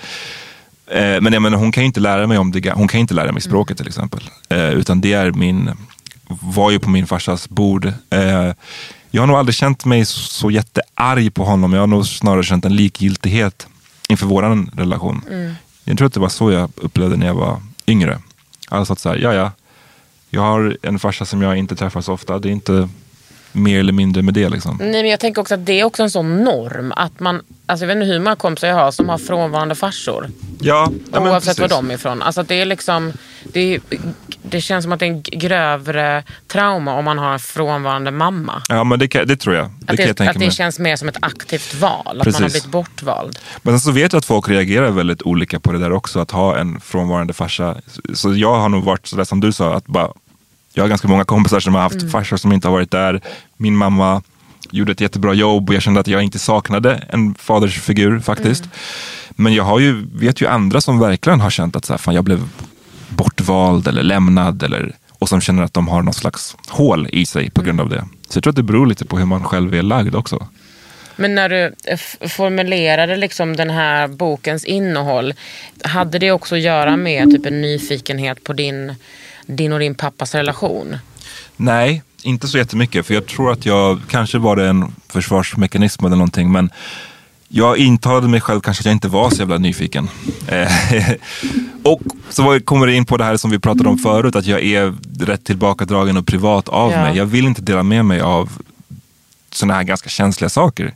Eh, 0.88 1.22
men 1.22 1.34
jag 1.34 1.42
menar, 1.42 1.58
hon 1.58 1.72
kan 1.72 1.84
ju 1.84 1.88
inte 1.88 2.00
lära 2.00 2.28
mig 2.28 2.38
om 2.38 2.52
det, 2.52 2.72
hon 2.72 2.88
kan 2.88 3.00
inte 3.00 3.14
lära 3.14 3.32
mig 3.32 3.42
språket 3.42 3.78
till 3.78 3.88
exempel. 3.88 4.30
Eh, 4.50 4.70
utan 4.70 5.02
det 5.02 5.14
är 5.14 5.32
min, 5.32 5.72
var 6.28 6.72
ju 6.72 6.80
på 6.80 6.90
min 6.90 7.08
farsas 7.08 7.50
bord. 7.50 7.86
Eh, 8.10 8.54
jag 9.12 9.22
har 9.22 9.28
nog 9.28 9.38
aldrig 9.38 9.56
känt 9.56 9.86
mig 9.86 10.06
så 10.06 10.52
jättearg 10.52 11.34
på 11.34 11.44
honom. 11.44 11.74
Jag 11.74 11.80
har 11.80 11.88
nog 11.88 12.08
snarare 12.08 12.44
känt 12.44 12.66
en 12.66 12.76
likgiltighet 12.76 13.68
inför 14.10 14.26
våran 14.26 14.72
relation. 14.76 15.22
Jag 15.84 15.98
tror 15.98 16.08
att 16.08 16.14
det 16.14 16.20
var 16.20 16.30
så 16.30 16.52
jag 16.52 16.72
upplevde 16.76 17.16
när 17.16 17.28
jag 17.28 17.36
var 17.36 17.62
yngre. 17.88 18.20
Alltså 18.70 18.94
att 18.94 19.00
så 19.00 19.10
här, 19.10 19.16
ja 19.16 19.34
ja, 19.34 19.52
jag 20.30 20.42
har 20.42 20.78
en 20.82 21.00
farsa 21.00 21.26
som 21.26 21.42
jag 21.42 21.58
inte 21.58 21.76
träffar 21.76 22.02
så 22.02 22.14
ofta. 22.14 22.40
Det 22.40 22.50
är 22.50 22.52
inte 22.52 22.90
mer 23.58 23.80
eller 23.80 23.94
mindre 23.94 24.22
med 24.22 24.34
det 24.34 24.50
liksom. 24.50 24.78
Nej, 24.80 24.92
men 24.92 25.08
jag 25.08 25.20
tänker 25.20 25.42
också 25.42 25.54
att 25.54 25.66
det 25.66 25.80
är 25.80 25.84
också 25.84 26.04
en 26.04 26.12
sån 26.12 26.44
norm. 26.44 26.94
Att 26.96 27.20
man, 27.20 27.42
alltså 27.66 27.86
jag 27.86 27.88
vet 27.88 27.96
inte 27.96 28.14
hur 28.14 28.20
många 28.20 28.36
kompisar 28.36 28.68
jag 28.68 28.76
har 28.76 28.92
som 28.92 29.10
har 29.10 29.18
frånvarande 29.18 29.76
farsor. 29.76 30.30
Ja, 30.60 30.92
ja 31.12 31.20
men 31.20 31.32
oavsett 31.32 31.60
var 31.60 31.68
de 31.68 31.92
är 31.92 31.96
ifrån. 31.96 32.22
Alltså 32.22 32.44
det, 32.44 32.56
är 32.56 32.66
liksom, 32.66 33.14
det, 33.44 33.60
är, 33.76 33.82
det 34.42 34.62
känns 34.62 34.84
som 34.84 34.92
att 34.92 35.00
det 35.00 35.06
är 35.06 35.12
en 35.12 35.22
grövre 35.22 36.24
trauma 36.48 36.94
om 36.94 37.06
man 37.06 37.18
har 37.18 37.34
en 37.34 37.40
frånvarande 37.40 38.12
mamma. 38.12 38.62
Ja 38.70 38.84
men 38.84 39.00
det, 39.00 39.08
kan, 39.08 39.28
det 39.28 39.36
tror 39.36 39.56
jag. 39.56 39.66
Det 39.66 39.70
Att 39.82 39.88
kan 39.88 39.96
det, 39.96 40.04
jag 40.04 40.18
tänka 40.18 40.32
att 40.32 40.40
det 40.40 40.52
känns 40.52 40.80
mer 40.80 40.96
som 40.96 41.08
ett 41.08 41.18
aktivt 41.22 41.74
val. 41.74 42.22
Att 42.22 42.26
man 42.26 42.34
har 42.34 42.40
blivit 42.40 42.66
bortvald. 42.66 43.40
Men 43.62 43.74
sen 43.74 43.80
så 43.80 43.92
vet 43.92 44.14
jag 44.14 44.20
att 44.20 44.26
folk 44.26 44.50
reagerar 44.50 44.92
väldigt 44.92 45.22
olika 45.22 45.60
på 45.60 45.72
det 45.72 45.80
där 45.80 45.92
också, 45.92 46.20
att 46.20 46.32
ha 46.32 46.58
en 46.58 46.82
frånvarande 46.82 47.34
farsa. 47.34 47.76
Så 48.14 48.34
jag 48.36 48.56
har 48.60 48.70
nog 48.70 48.84
varit 48.84 49.08
sådär 49.08 49.24
som 49.24 49.40
du 49.40 49.54
sa, 49.54 49.74
att 49.74 49.88
bara, 49.88 50.12
jag 50.74 50.84
har 50.84 50.90
ganska 50.90 51.08
många 51.08 51.24
kompisar 51.26 51.60
som 51.60 51.76
har 51.76 51.82
haft 51.82 51.96
Mm. 51.96 52.10
farsor 52.10 52.38
som 52.38 52.52
inte 52.52 52.68
har 52.68 52.74
varit 52.74 52.92
där. 52.92 53.22
Min 53.58 53.76
mamma 53.76 54.22
gjorde 54.72 54.92
ett 54.92 55.02
jättebra 55.02 55.34
jobb 55.34 55.70
och 55.70 55.76
jag 55.76 55.82
kände 55.82 56.00
att 56.00 56.08
jag 56.08 56.24
inte 56.24 56.40
saknade 56.40 57.04
en 57.10 57.36
fadersfigur 57.36 58.20
faktiskt. 58.20 58.64
Mm. 58.64 58.72
Men 59.30 59.54
jag 59.54 59.64
har 59.64 59.80
ju, 59.80 60.08
vet 60.14 60.42
ju 60.42 60.48
andra 60.48 60.82
som 60.82 61.00
verkligen 61.00 61.40
har 61.42 61.50
känt 61.50 61.76
att 61.76 61.86
så 61.86 61.94
här, 61.94 61.98
fan, 61.98 62.16
jag 62.16 62.24
blev 62.24 62.50
bortvald 63.10 63.88
eller 63.88 64.04
lämnad 64.04 64.64
eller, 64.64 64.96
och 65.10 65.30
som 65.30 65.42
känner 65.42 65.64
att 65.64 65.74
de 65.74 65.88
har 65.88 66.02
någon 66.02 66.14
slags 66.14 66.56
hål 66.70 67.10
i 67.12 67.26
sig 67.26 67.50
på 67.50 67.62
grund 67.62 67.82
av 67.82 67.90
det. 67.90 68.08
Så 68.30 68.38
jag 68.38 68.44
tror 68.44 68.52
att 68.52 68.56
det 68.56 68.64
beror 68.64 68.88
lite 68.88 69.06
på 69.06 69.18
hur 69.18 69.26
man 69.26 69.44
själv 69.44 69.74
är 69.76 69.82
lagd 69.82 70.16
också. 70.16 70.48
Men 71.16 71.36
när 71.36 71.50
du 71.50 71.74
eh, 71.86 71.98
formulerade 72.30 73.16
liksom 73.16 73.56
den 73.56 73.70
här 73.70 74.08
bokens 74.08 74.66
innehåll. 74.66 75.34
Hade 75.84 76.20
det 76.20 76.32
också 76.32 76.56
att 76.56 76.62
göra 76.62 76.98
med 76.98 77.32
typ 77.32 77.46
en 77.46 77.62
nyfikenhet 77.62 78.44
på 78.44 78.54
din, 78.54 78.96
din 79.48 79.74
och 79.74 79.80
din 79.80 79.96
pappas 79.96 80.36
relation? 80.36 80.98
Nej, 81.56 82.04
inte 82.24 82.48
så 82.48 82.58
jättemycket. 82.58 83.06
För 83.06 83.14
jag 83.14 83.26
tror 83.28 83.52
att 83.52 83.66
jag, 83.66 84.00
kanske 84.10 84.38
var 84.38 84.56
det 84.56 84.68
en 84.68 84.96
försvarsmekanism 85.08 86.06
eller 86.06 86.16
någonting. 86.16 86.52
Men 86.52 86.70
jag 87.48 87.78
intalade 87.78 88.28
mig 88.28 88.42
själv 88.42 88.62
kanske 88.62 88.82
att 88.82 88.86
jag 88.86 88.94
inte 88.94 89.08
var 89.08 89.30
så 89.30 89.36
jävla 89.40 89.58
nyfiken. 89.58 90.10
Eh, 90.48 90.72
och 91.84 92.02
så 92.30 92.60
kommer 92.60 92.88
det 92.88 92.94
in 92.96 93.06
på 93.06 93.18
det 93.18 93.24
här 93.24 93.38
som 93.38 93.52
vi 93.52 93.60
pratade 93.60 93.90
om 93.90 93.98
förut. 93.98 94.36
Att 94.36 94.46
jag 94.46 94.64
är 94.64 94.94
rätt 95.26 95.44
tillbakadragen 95.44 96.18
och 96.18 96.28
privat 96.28 96.70
av 96.70 96.92
Ja. 96.92 97.02
mig. 97.02 97.18
Jag 97.18 97.26
vill 97.26 97.46
inte 97.48 97.62
dela 97.62 97.84
med 97.84 98.06
mig 98.06 98.22
av 98.22 98.50
sådana 99.52 99.74
här 99.74 99.84
ganska 99.84 100.10
känsliga 100.10 100.50
saker. 100.50 100.96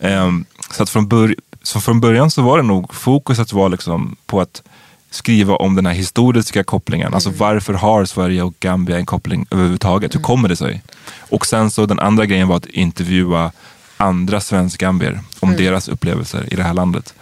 Ehm, 0.00 0.44
så, 0.70 0.82
att 0.82 0.90
från 0.90 1.08
bör- 1.08 1.36
så 1.62 1.80
från 1.80 2.00
början 2.00 2.30
så 2.30 2.42
var 2.42 2.56
det 2.56 2.62
nog 2.64 2.94
fokuset 2.94 3.52
var 3.52 3.68
liksom 3.68 4.16
på 4.26 4.40
att 4.40 4.62
skriva 5.10 5.56
om 5.56 5.74
den 5.74 5.86
här 5.86 5.92
historiska 5.92 6.64
kopplingen. 6.64 7.14
Alltså 7.14 7.30
varför 7.30 7.74
har 7.74 8.04
Sverige 8.04 8.42
och 8.42 8.54
Gambia 8.60 8.96
en 8.96 9.06
koppling 9.06 9.46
överhuvudtaget? 9.50 10.14
Hur 10.14 10.20
kommer 10.20 10.48
det 10.48 10.56
sig? 10.56 10.82
Och 11.18 11.46
sen 11.46 11.70
så 11.70 11.86
den 11.86 12.00
andra 12.00 12.26
grejen 12.26 12.48
var 12.48 12.56
att 12.56 12.66
intervjua 12.66 13.52
andra 13.96 14.40
svensk-gambier 14.40 15.20
om 15.40 15.56
deras 15.56 15.88
upplevelser 15.88 16.52
i 16.52 16.56
det 16.56 16.62
här 16.62 16.74
landet. 16.74 17.14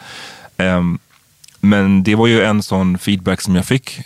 Ehm, 0.57 0.99
men 1.61 2.03
det 2.03 2.15
var 2.15 2.27
ju 2.27 2.43
en 2.43 2.63
sån 2.63 2.99
feedback 2.99 3.41
som 3.41 3.57
jag 3.57 3.65
fick 3.65 4.01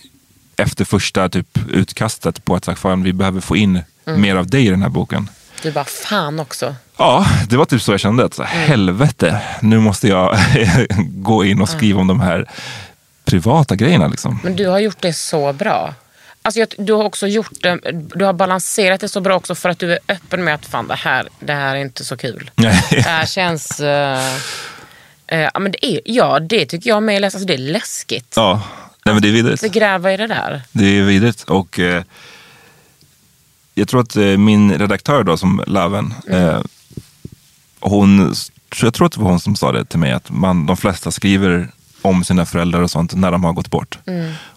efter 0.57 0.85
första 0.85 1.29
typ, 1.29 1.59
utkastet 1.69 2.45
på 2.45 2.55
att 2.55 2.65
sagt, 2.65 2.81
fan, 2.81 3.03
vi 3.03 3.13
behöver 3.13 3.41
få 3.41 3.57
in 3.57 3.81
mer 4.05 4.37
av 4.37 4.47
dig 4.47 4.67
i 4.67 4.71
den 4.71 4.83
här 4.83 4.89
boken. 4.89 5.29
Du 5.63 5.73
bara, 5.73 5.85
fan 5.85 6.41
också. 6.41 6.75
Ja, 6.97 7.27
det 7.49 7.57
var 7.57 7.65
typ 7.65 7.83
så 7.83 7.93
jag 7.93 8.01
kände. 8.01 8.25
Att, 8.25 8.35
så, 8.35 8.43
Helvete, 8.43 9.41
nu 9.61 9.79
måste 9.79 10.09
jag 10.09 10.39
gå 10.99 11.45
in 11.45 11.61
och 11.61 11.69
skriva 11.69 12.01
om 12.01 12.07
de 12.07 12.21
här 12.21 12.51
privata 13.31 13.77
grejerna. 13.77 14.09
Liksom. 14.09 14.41
Men 14.45 14.57
du 14.57 14.67
har 14.67 14.79
gjort 14.79 15.01
det 15.01 15.13
så 15.13 15.53
bra. 15.53 15.95
Alltså, 16.43 16.67
du 16.79 16.93
har 16.93 17.05
också 17.05 17.27
gjort 17.27 17.51
det, 17.61 17.79
du 17.93 18.25
har 18.25 18.33
balanserat 18.33 19.01
det 19.01 19.09
så 19.09 19.21
bra 19.21 19.37
också 19.37 19.55
för 19.55 19.69
att 19.69 19.79
du 19.79 19.93
är 19.93 19.99
öppen 20.09 20.45
med 20.45 20.55
att 20.55 20.67
fan 20.67 20.89
det 20.89 20.95
här, 20.95 21.29
det 21.41 21.53
här 21.53 21.77
är 21.77 21.81
inte 21.81 22.05
så 22.05 22.17
kul. 22.17 22.51
Det 22.57 23.03
här 23.03 23.27
känns... 23.27 23.81
eh, 23.81 24.35
eh, 25.27 25.49
ja, 25.55 25.61
men 25.61 25.73
det 25.73 25.87
är, 25.87 26.01
ja, 26.05 26.41
det 26.41 26.67
tycker 26.67 26.91
jag 26.91 27.03
med 27.03 27.17
är 27.17 27.25
alltså, 27.25 27.39
det 27.39 27.55
är 27.55 27.59
läskigt. 27.59 28.33
ja, 28.37 28.63
nej, 29.05 29.15
men 29.15 29.23
det 29.23 29.29
är 29.29 29.33
vidrigt. 29.33 29.61
Så 29.61 29.69
gräva 29.69 30.13
i 30.13 30.17
det 30.17 30.27
där. 30.27 30.63
Det 30.73 30.85
är 30.85 31.03
vidrigt. 31.03 31.43
Och, 31.43 31.79
eh, 31.79 32.03
jag 33.75 33.89
tror 33.89 34.01
att 34.01 34.17
min 34.17 34.79
redaktör 34.79 35.25
då, 35.25 35.37
som 35.37 35.65
Löven, 35.67 36.15
eh, 36.31 36.61
hon, 37.81 38.35
jag 38.83 38.95
tror 38.95 39.07
att 39.07 39.13
det 39.13 39.21
var 39.21 39.31
hon 39.31 39.41
som 39.41 39.57
sa 39.57 39.73
det 39.73 39.85
till 39.85 39.99
mig, 39.99 40.13
att 40.13 40.31
man, 40.31 40.67
de 40.67 40.77
flesta 40.77 41.11
skriver 41.11 41.69
om 42.03 42.25
sina 42.25 42.47
föräldrar 42.47 42.81
och 42.83 42.91
sånt 42.91 43.15
när 43.15 43.31
de 43.31 43.45
har 43.45 43.53
gått 43.53 43.71
bort. 43.71 43.99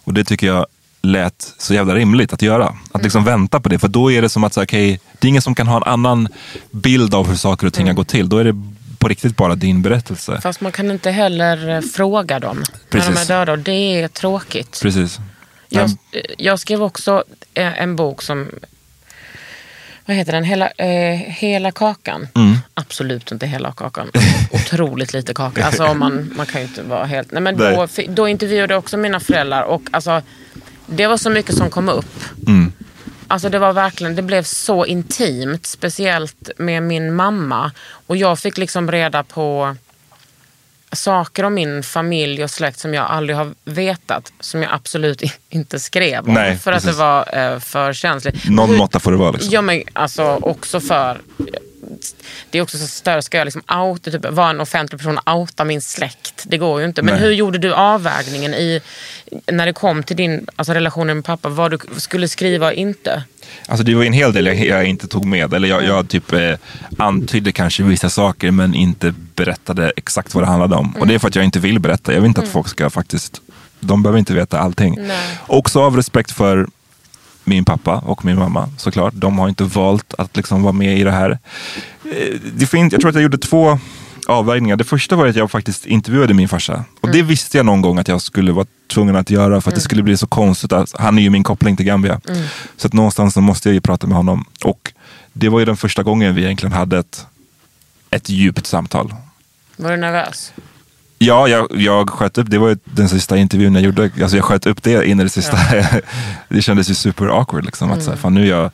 Och 0.04 0.14
det 0.14 0.24
tycker 0.24 0.48
jag 0.48 0.66
lät 1.02 1.54
så 1.58 1.74
jävla 1.74 1.96
rimligt 1.96 2.34
att 2.34 2.41
göra. 2.41 2.76
Att 2.91 3.04
liksom 3.04 3.24
vänta 3.24 3.60
på 3.60 3.70
det, 3.70 3.80
för 3.80 3.88
då 3.88 4.12
är 4.12 4.22
det 4.22 4.30
som 4.30 4.44
att, 4.44 4.54
så, 4.54 4.64
okej, 4.64 5.00
det 5.20 5.28
är 5.28 5.30
ingen 5.30 5.41
som 5.41 5.56
kan 5.56 5.68
ha 5.68 5.78
en 5.78 5.84
annan 5.84 6.28
bild 6.72 7.14
av 7.16 7.28
hur 7.28 7.36
saker 7.36 7.68
och 7.68 7.74
ting 7.74 7.88
har 7.88 7.94
gått 7.94 8.08
till. 8.08 8.30
Då 8.30 8.38
är 8.38 8.44
det 8.44 8.56
på 8.98 9.08
riktigt 9.08 9.38
bara 9.38 9.56
din 9.56 9.82
berättelse. 9.82 10.39
Fast 10.41 10.62
man 10.62 10.72
kan 10.72 10.91
inte 10.91 11.12
heller 11.12 11.70
eh, 11.70 11.82
fråga 11.82 12.39
dem 12.39 12.58
när 12.58 12.66
de 12.89 12.98
är 12.98 13.12
Precis. 13.12 13.28
döda 13.28 13.52
och 13.52 13.60
det 13.60 13.72
är 14.02 14.08
tråkigt. 14.08 14.80
Precis. 14.82 15.20
Jag, 15.70 15.89
Men- 15.89 16.22
jag 16.38 16.60
skrev 16.60 16.84
också 16.84 17.24
eh, 17.54 17.82
en 17.82 17.96
bok 17.96 18.22
som, 18.22 18.48
vad 20.06 20.16
heter 20.16 20.32
den, 20.32 20.43
Hela, 20.43 20.70
eh, 20.70 21.20
hela 21.20 21.72
kakan. 21.72 22.28
Mm. 22.36 22.58
Absolut 22.74 23.32
inte 23.32 23.47
hela 23.47 23.72
kakan. 23.72 24.12
Otroligt 24.51 25.14
lite 25.14 25.34
kaka. 25.34 25.66
Alltså 25.66 25.93
man, 25.93 26.34
man 26.36 26.45
kan 26.45 26.62
ju 26.62 26.68
inte 26.68 26.82
vara 26.82 27.06
helt... 27.06 27.32
Nej, 27.32 27.41
men 27.41 27.58
då, 27.58 27.88
då 28.08 28.28
intervjuade 28.28 28.74
jag 28.74 28.80
också 28.80 28.97
mina 28.97 29.20
föräldrar 29.20 29.64
och 29.64 29.82
alltså, 29.91 30.22
det 30.86 31.08
var 31.08 31.18
så 31.18 31.30
mycket 31.30 31.58
som 31.58 31.70
kom 31.70 31.89
upp. 31.89 32.24
Mm. 32.47 32.72
Alltså 33.28 33.49
det 33.49 33.60
var 33.60 33.74
verkligen, 33.74 34.16
det 34.16 34.22
blev 34.22 34.43
så 34.43 34.86
intimt, 34.86 35.66
speciellt 35.66 36.49
med 36.58 36.84
min 36.84 37.16
mamma. 37.16 37.72
Och 38.08 38.18
jag 38.18 38.39
fick 38.39 38.58
liksom 38.58 38.91
reda 38.91 39.24
på 39.24 39.76
saker 40.96 41.44
om 41.44 41.54
min 41.54 41.84
familj 41.84 42.44
och 42.44 42.52
släkt 42.52 42.80
som 42.80 42.94
jag 42.94 43.06
aldrig 43.06 43.38
har 43.38 43.54
vetat, 43.64 44.34
som 44.39 44.62
jag 44.62 44.72
absolut 44.74 45.24
inte 45.50 45.80
skrev 45.80 46.28
om. 46.28 46.34
Nej, 46.34 46.58
för 46.58 46.72
att 46.72 46.82
det 46.82 46.88
precis. 46.88 47.00
var 47.00 47.54
eh, 47.54 47.60
för 47.60 47.94
känsligt. 47.94 48.50
Någon 48.50 48.78
måtta 48.78 49.00
får 49.00 49.12
det 49.12 49.18
vara. 49.18 49.32
Liksom. 49.32 49.52
Ja 49.54 49.62
men 49.62 49.84
alltså 49.94 50.24
också 50.41 50.80
för 50.80 51.22
det 52.50 52.58
är 52.58 52.62
också 52.62 52.78
så 52.78 52.88
större, 52.88 53.22
ska 53.22 53.38
jag 53.38 53.46
liksom 53.46 53.64
outa, 53.68 54.12
typ, 54.12 54.30
vara 54.30 54.50
en 54.50 54.62
offentlig 54.62 55.00
person 55.00 55.18
och 55.18 55.34
outa 55.36 55.64
min 55.64 55.82
släkt? 55.82 56.44
Det 56.48 56.58
går 56.58 56.80
ju 56.80 56.88
inte. 56.88 57.02
Men 57.02 57.14
Nej. 57.14 57.24
hur 57.24 57.32
gjorde 57.32 57.58
du 57.58 57.74
avvägningen 57.74 58.54
i, 58.54 58.82
när 59.52 59.66
det 59.66 59.74
kom 59.74 60.04
till 60.04 60.16
din 60.16 60.48
alltså, 60.56 60.74
relation 60.74 61.08
med 61.08 61.26
pappa, 61.26 61.50
vad 61.50 61.72
du 61.72 61.78
skulle 61.98 62.28
skriva 62.28 62.68
och 62.68 62.74
inte? 62.74 63.24
Alltså 63.68 63.84
det 63.84 63.96
var 63.96 64.04
en 64.04 64.14
hel 64.14 64.34
del 64.34 64.46
jag, 64.46 64.58
jag 64.58 64.86
inte 64.86 65.08
tog 65.08 65.26
med. 65.26 65.54
Eller 65.54 65.68
jag, 65.68 65.84
jag 65.84 66.10
typ 66.10 66.34
eh, 66.34 66.54
antydde 66.98 67.52
kanske 67.52 67.84
vissa 67.84 68.10
saker 68.10 68.52
men 68.52 68.76
inte 68.76 69.14
berättade 69.36 69.92
exakt 69.96 70.36
vad 70.36 70.44
det 70.44 70.48
handlade 70.48 70.76
om. 70.76 70.96
Och 71.00 71.08
det 71.08 71.16
är 71.16 71.20
för 71.20 71.28
att 71.28 71.36
jag 71.36 71.46
inte 71.46 71.60
vill 71.60 71.80
berätta. 71.80 72.14
Jag 72.14 72.22
vill 72.22 72.30
inte 72.30 72.42
att 72.42 72.48
folk 72.48 72.68
ska 72.68 72.90
faktiskt, 72.90 73.42
de 73.80 74.04
behöver 74.04 74.20
inte 74.20 74.34
veta 74.34 74.60
allting. 74.60 74.96
Nej. 75.00 75.40
Också 75.48 75.82
av 75.82 75.96
respekt 75.96 76.32
för 76.32 76.68
min 77.44 77.66
pappa 77.66 77.96
och 78.06 78.26
min 78.26 78.39
mamma 78.39 78.70
såklart. 78.78 79.14
De 79.16 79.39
har 79.39 79.50
inte 79.50 79.64
valt 79.64 80.14
att 80.18 80.38
liksom 80.38 80.64
vara 80.64 80.74
med 80.74 80.98
i 81.00 81.04
det 81.04 81.12
här. 81.12 81.30
Eh, 82.12 82.39
Det 82.56 82.66
finns, 82.66 82.91
jag 82.94 83.02
tror 83.02 83.10
att 83.10 83.16
jag 83.16 83.24
gjorde 83.24 83.38
två 83.38 83.80
avvägningar. 84.28 84.76
Det 84.76 84.84
första 84.84 85.16
var 85.16 85.28
att 85.28 85.36
jag 85.36 85.52
faktiskt 85.52 85.86
intervjuade 85.86 86.34
min 86.34 86.48
farsa. 86.50 86.84
Och 87.02 87.12
det 87.12 87.22
visste 87.22 87.58
jag 87.58 87.66
någon 87.66 87.82
gång 87.82 87.98
att 88.00 88.08
jag 88.08 88.22
skulle 88.22 88.52
vara 88.52 88.66
tvungen 88.94 89.16
att 89.16 89.30
göra 89.30 89.62
för 89.62 89.70
att 89.72 89.76
det 89.76 89.82
skulle 89.82 90.04
bli 90.04 90.18
så 90.18 90.28
konstigt. 90.28 90.72
Att, 90.74 90.91
han 91.00 91.18
är 91.18 91.22
ju 91.22 91.30
min 91.30 91.44
koppling 91.44 91.76
till 91.76 91.86
Gambia. 91.86 92.22
Så 92.78 92.88
att 92.88 92.94
någonstans 92.94 93.34
så 93.34 93.41
måste 93.41 93.70
jag 93.70 93.74
ju 93.74 93.82
prata 93.82 94.08
med 94.08 94.18
honom. 94.18 94.46
Och 94.66 94.94
det 95.34 95.50
var 95.50 95.60
ju 95.60 95.66
den 95.66 95.78
första 95.78 96.04
gången 96.04 96.36
vi 96.36 96.44
egentligen 96.44 96.74
hade 96.74 96.98
ett, 97.00 97.26
ett 98.10 98.30
djupt 98.30 98.66
samtal. 98.68 99.14
Var 99.78 99.91
du 99.91 99.98
nervös? 99.98 100.54
Ja, 101.26 101.47
jag, 101.47 101.67
jag 101.71 102.09
sköt 102.09 102.38
upp, 102.38 102.49
det 102.49 102.57
var 102.57 102.78
den 102.84 103.09
sista 103.09 103.38
intervjun 103.38 103.76
jag 103.76 103.84
gjorde. 103.84 104.11
Alltså 104.21 104.38
jag 104.38 104.45
sköt 104.45 104.65
upp 104.65 104.84
det 104.84 105.07
in 105.07 105.19
i 105.19 105.24
det 105.24 105.30
sista. 105.30 105.57
det 106.49 106.61
kändes 106.61 106.89
ju 106.89 106.93
super 106.93 107.39
awkward. 107.39 107.65
Liksom, 107.65 107.91
att 107.91 108.03
så 108.03 108.09
här, 108.09 108.17
fan, 108.17 108.34
nu 108.34 108.41
är 108.41 108.49
jag 108.49 108.71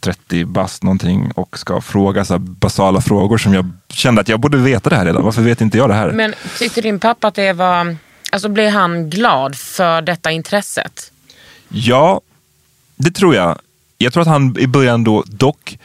30 0.00 0.44
bast 0.44 0.82
någonting 0.82 1.32
och 1.34 1.58
ska 1.58 1.80
fråga 1.80 2.24
så 2.24 2.38
basala 2.38 3.00
frågor 3.00 3.38
som 3.38 3.54
jag 3.54 3.70
kände 3.88 4.20
att 4.20 4.28
jag 4.28 4.40
borde 4.40 4.58
veta 4.58 4.90
det 4.90 4.96
här 4.96 5.04
redan. 5.04 5.24
Varför 5.24 5.42
vet 5.42 5.60
inte 5.60 5.78
jag 5.78 5.90
det 5.90 5.94
här? 5.94 6.12
Men 6.12 6.34
tyckte 6.58 6.80
din 6.80 7.00
pappa 7.00 7.28
att 7.28 7.34
det 7.34 7.52
var... 7.52 7.96
Alltså 8.32 8.48
blev 8.48 8.70
han 8.70 9.10
glad 9.10 9.56
för 9.56 10.02
detta 10.02 10.30
intresset? 10.30 11.12
Ja, 11.68 12.20
det 12.96 13.10
tror 13.10 13.34
jag. 13.34 13.58
Jag 13.98 14.12
tror 14.12 14.20
att 14.20 14.28
han 14.28 14.56
i 14.58 14.66
början 14.66 15.04
då 15.04 15.24
dock 15.26 15.78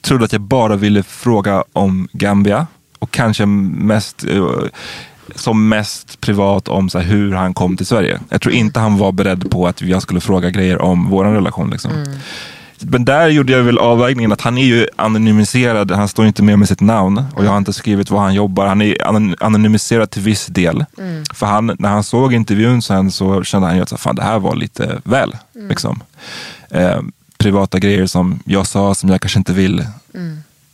trodde 0.00 0.24
att 0.24 0.32
jag 0.32 0.40
bara 0.40 0.76
ville 0.76 1.02
fråga 1.02 1.64
om 1.72 2.08
Gambia 2.12 2.66
och 2.98 3.10
kanske 3.10 3.46
mest 3.46 4.24
eh, 4.24 4.44
som 5.34 5.68
mest 5.68 6.20
privat 6.20 6.68
om 6.68 6.90
så 6.90 6.98
hur 6.98 7.32
han 7.32 7.54
kom 7.54 7.76
till 7.76 7.86
Sverige. 7.86 8.20
Jag 8.28 8.40
tror 8.40 8.54
inte 8.54 8.80
han 8.80 8.98
var 8.98 9.12
beredd 9.12 9.50
på 9.50 9.66
att 9.66 9.82
jag 9.82 10.02
skulle 10.02 10.20
fråga 10.20 10.50
grejer 10.50 10.82
om 10.82 11.10
vår 11.10 11.24
relation. 11.24 11.70
Liksom. 11.70 11.92
Men 12.80 13.04
där 13.04 13.28
gjorde 13.28 13.52
jag 13.52 13.62
väl 13.62 13.78
avvägningen 13.78 14.32
att 14.32 14.40
han 14.40 14.58
är 14.58 14.64
ju 14.64 14.86
anonymiserad, 14.96 15.90
han 15.90 16.08
står 16.08 16.26
inte 16.26 16.42
med 16.42 16.58
med 16.58 16.68
sitt 16.68 16.80
namn 16.80 17.24
och 17.34 17.44
jag 17.44 17.50
har 17.50 17.58
inte 17.58 17.72
skrivit 17.72 18.10
var 18.10 18.20
han 18.20 18.34
jobbar. 18.34 18.66
Han 18.66 18.82
är 18.82 18.94
anon- 18.94 19.34
anonymiserad 19.40 20.10
till 20.10 20.22
viss 20.22 20.46
del. 20.46 20.84
För 21.34 21.46
han, 21.46 21.76
när 21.78 21.88
han 21.88 22.04
såg 22.04 22.34
intervjun 22.34 22.82
sen 22.82 23.10
så 23.10 23.42
kände 23.44 23.68
han 23.68 23.76
ju 23.76 23.82
att 23.82 23.88
så, 23.88 23.96
fan, 23.96 24.16
det 24.16 24.22
här 24.22 24.38
var 24.38 24.54
lite 24.56 25.00
väl. 25.04 25.36
Liksom. 25.68 26.02
Eh, 26.70 27.00
privata 27.38 27.78
grejer 27.78 28.06
som 28.06 28.40
jag 28.44 28.66
sa 28.66 28.94
som 28.94 29.10
jag 29.10 29.20
kanske 29.20 29.38
inte 29.38 29.52
vill 29.52 29.86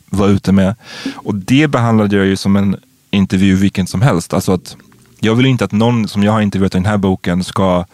vara 0.09 0.29
ute 0.29 0.51
med. 0.51 0.75
Och 1.15 1.35
det 1.35 1.67
behandlade 1.67 2.15
jag 2.15 2.25
ju 2.25 2.35
som 2.35 2.55
en 2.55 2.75
intervju 3.13 3.55
vilken 3.55 3.87
som 3.87 4.01
helst. 4.01 4.33
Alltså 4.33 4.51
att 4.53 4.75
jag 5.19 5.35
vill 5.35 5.45
inte 5.45 5.65
att 5.65 5.71
någon 5.71 6.07
som 6.07 6.23
jag 6.23 6.31
har 6.31 6.41
intervjuat 6.41 6.75
i 6.75 6.77
den 6.77 6.85
här 6.85 6.97
boken 6.97 7.43
ska 7.43 7.85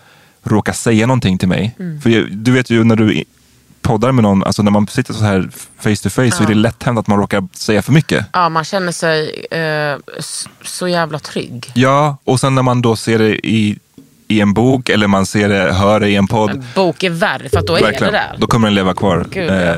råka 0.44 0.74
säga 0.74 1.08
någonting 1.08 1.38
till 1.38 1.48
mig. 1.48 1.76
För 2.04 2.10
jag, 2.10 2.38
du 2.38 2.52
vet 2.52 2.70
ju 2.70 2.84
när 2.84 2.96
du 2.96 3.24
poddar 3.82 4.12
med 4.12 4.24
någon, 4.24 4.44
alltså 4.44 4.64
när 4.64 4.72
man 4.72 4.88
sitter 4.88 5.14
så 5.14 5.24
här 5.24 5.50
face 5.78 5.96
to 5.96 6.10
face 6.10 6.32
så 6.32 6.44
är 6.44 6.48
det 6.48 6.54
lätt 6.54 6.84
hänt 6.84 7.00
att 7.00 7.08
man 7.08 7.20
råkar 7.20 7.48
säga 7.54 7.82
för 7.82 7.92
mycket. 7.92 8.26
Ja, 8.34 8.50
man 8.50 8.64
känner 8.64 8.92
sig 8.92 9.46
eh, 9.52 9.98
så 10.62 10.88
jävla 10.88 11.20
trygg. 11.20 11.72
Ja, 11.76 12.18
och 12.24 12.40
sen 12.40 12.56
när 12.56 12.62
man 12.62 12.82
då 12.82 12.96
ser 12.96 13.20
det 13.20 13.48
i, 13.48 13.80
i 14.32 14.42
en 14.42 14.54
bok 14.54 14.90
eller 14.90 15.08
man 15.08 15.26
ser 15.26 15.50
det, 15.50 15.74
hör 15.74 16.00
det 16.00 16.10
i 16.10 16.16
en 16.16 16.28
podd. 16.28 16.50
En 16.50 16.64
bok 16.76 17.04
är 17.04 17.10
värre 17.10 17.50
för 17.50 17.60
att 17.60 17.68
då 17.68 17.76
är 17.76 17.82
Verkligen. 17.82 18.14
det 18.14 18.20
där. 18.20 18.36
Då 18.38 18.48
kommer 18.48 18.68
den 18.68 18.76
leva 18.76 18.94
kvar. 18.94 19.26
Gud, 19.32 19.50
eh, 19.50 19.74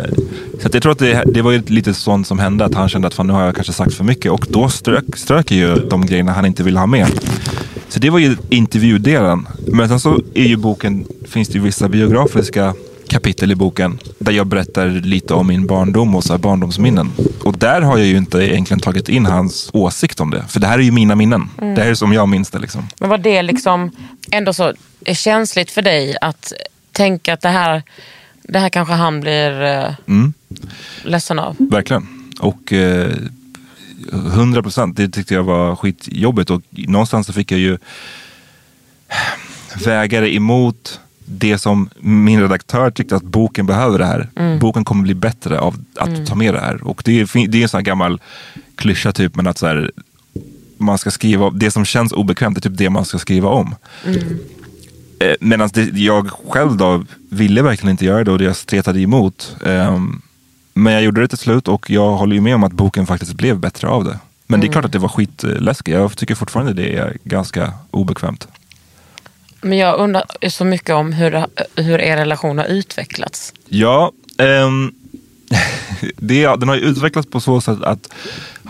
så 0.61 0.67
att 0.67 0.73
jag 0.73 0.83
tror 0.83 0.91
att 0.91 0.99
det, 0.99 1.23
det 1.25 1.41
var 1.41 1.51
ju 1.51 1.61
lite 1.67 1.93
sånt 1.93 2.27
som 2.27 2.39
hände, 2.39 2.65
att 2.65 2.73
han 2.73 2.89
kände 2.89 3.07
att 3.07 3.13
fan, 3.13 3.27
nu 3.27 3.33
har 3.33 3.45
jag 3.45 3.55
kanske 3.55 3.73
sagt 3.73 3.93
för 3.93 4.03
mycket. 4.03 4.31
Och 4.31 4.45
då 4.49 4.69
strök, 4.69 5.17
strök 5.17 5.51
ju 5.51 5.75
de 5.75 6.05
grejerna 6.05 6.31
han 6.31 6.45
inte 6.45 6.63
ville 6.63 6.79
ha 6.79 6.85
med. 6.85 7.07
Så 7.89 7.99
det 7.99 8.09
var 8.09 8.19
ju 8.19 8.37
intervjudelen. 8.49 9.47
Men 9.67 9.89
sen 9.89 9.99
så 9.99 10.19
är 10.33 10.47
ju 10.47 10.55
boken, 10.55 11.05
finns 11.27 11.47
det 11.47 11.53
ju 11.53 11.63
vissa 11.63 11.89
biografiska 11.89 12.73
kapitel 13.11 13.51
i 13.51 13.55
boken 13.55 13.99
där 14.19 14.31
jag 14.31 14.47
berättar 14.47 14.89
lite 14.89 15.33
om 15.33 15.47
min 15.47 15.67
barndom 15.67 16.15
och 16.15 16.23
så 16.23 16.33
här 16.33 16.37
barndomsminnen. 16.37 17.11
Och 17.43 17.57
där 17.57 17.81
har 17.81 17.97
jag 17.97 18.07
ju 18.07 18.17
inte 18.17 18.37
egentligen 18.37 18.79
tagit 18.79 19.09
in 19.09 19.25
hans 19.25 19.69
åsikt 19.73 20.19
om 20.19 20.31
det. 20.31 20.43
För 20.47 20.59
det 20.59 20.67
här 20.67 20.79
är 20.79 20.83
ju 20.83 20.91
mina 20.91 21.15
minnen. 21.15 21.49
Det 21.57 21.81
här 21.81 21.89
är 21.89 21.93
som 21.93 22.13
jag 22.13 22.29
minns 22.29 22.49
det. 22.49 22.59
Liksom. 22.59 22.87
Men 22.99 23.09
var 23.09 23.17
det 23.17 23.41
liksom 23.41 23.91
ändå 24.31 24.53
så 24.53 24.73
är 25.05 25.13
känsligt 25.13 25.71
för 25.71 25.81
dig 25.81 26.17
att 26.21 26.53
tänka 26.91 27.33
att 27.33 27.41
det 27.41 27.49
här, 27.49 27.83
det 28.43 28.59
här 28.59 28.69
kanske 28.69 28.93
han 28.93 29.19
blir 29.21 29.61
eh, 29.61 29.93
Mm. 30.07 30.33
ledsen 31.03 31.39
av? 31.39 31.55
Verkligen. 31.59 32.31
Och 32.39 32.73
eh, 32.73 33.11
100 34.11 34.61
procent, 34.63 34.97
det 34.97 35.09
tyckte 35.09 35.33
jag 35.33 35.43
var 35.43 35.75
skitjobbigt. 35.75 36.49
Och 36.49 36.61
någonstans 36.71 37.27
så 37.27 37.33
fick 37.33 37.51
jag 37.51 37.59
ju 37.59 37.77
väga 39.85 40.21
det 40.21 40.35
emot 40.35 40.99
det 41.25 41.57
som 41.57 41.89
min 41.99 42.41
redaktör 42.41 42.91
tyckte 42.91 43.15
att 43.15 43.23
boken 43.23 43.65
behöver 43.65 43.99
det 43.99 44.05
här. 44.05 44.57
Boken 44.59 44.85
kommer 44.85 45.03
bli 45.03 45.13
bättre 45.13 45.59
av 45.59 45.75
att 45.95 46.15
du 46.15 46.25
tar 46.25 46.35
med 46.35 46.53
det 46.53 46.59
här. 46.59 46.87
Och 46.87 47.01
det 47.05 47.19
är, 47.21 47.47
det 47.47 47.57
är 47.57 47.63
en 47.63 47.69
sån 47.69 47.77
här 47.77 47.85
gammal 47.85 48.21
klyscha 48.75 49.11
typ, 49.11 49.35
men 49.35 49.47
att 49.47 49.57
så 49.57 49.67
här, 49.67 49.91
man 50.81 50.97
ska 50.97 51.11
skriva, 51.11 51.49
det 51.49 51.71
som 51.71 51.85
känns 51.85 52.11
obekvämt 52.11 52.57
är 52.57 52.61
typ 52.61 52.77
det 52.77 52.89
man 52.89 53.05
ska 53.05 53.19
skriva 53.19 53.49
om. 53.49 53.75
Eh, 55.19 55.35
Medan 55.39 55.69
jag 55.93 56.29
själv 56.49 56.77
då 56.77 57.05
ville 57.29 57.61
verkligen 57.61 57.91
inte 57.91 58.05
göra 58.05 58.23
det 58.23 58.31
och 58.31 58.37
det 58.37 58.43
jag 58.43 58.55
stretade 58.55 58.99
emot. 58.99 59.55
Ehm, 59.65 60.21
men 60.73 60.93
jag 60.93 61.03
gjorde 61.03 61.21
det 61.21 61.27
till 61.27 61.37
slut 61.37 61.67
och 61.67 61.89
jag 61.89 62.11
håller 62.11 62.35
ju 62.35 62.41
med 62.41 62.55
om 62.55 62.63
att 62.63 62.71
boken 62.73 63.07
faktiskt 63.07 63.33
blev 63.33 63.59
bättre 63.59 63.87
av 63.87 64.03
det. 64.03 64.19
Men 64.47 64.59
det 64.59 64.67
är 64.67 64.71
klart 64.71 64.85
att 64.85 64.91
det 64.91 64.99
var 64.99 65.09
skitläskigt. 65.09 65.97
Jag 65.97 66.17
tycker 66.17 66.35
fortfarande 66.35 66.73
det 66.73 66.97
är 66.97 67.17
ganska 67.23 67.73
obekvämt. 67.91 68.47
Men 69.61 69.77
jag 69.77 69.99
undrar 69.99 70.23
så 70.49 70.65
mycket 70.65 70.95
om 70.95 71.13
hur, 71.13 71.45
hur 71.75 71.99
er 71.99 72.17
relation 72.17 72.57
har 72.57 72.65
utvecklats. 72.65 73.53
Ja, 73.65 74.11
ehm, 74.37 74.93
det, 76.17 76.47
den 76.47 76.69
har 76.69 76.75
ju 76.75 76.81
utvecklats 76.81 77.29
på 77.29 77.39
så 77.39 77.61
sätt 77.61 77.83
att 77.83 78.09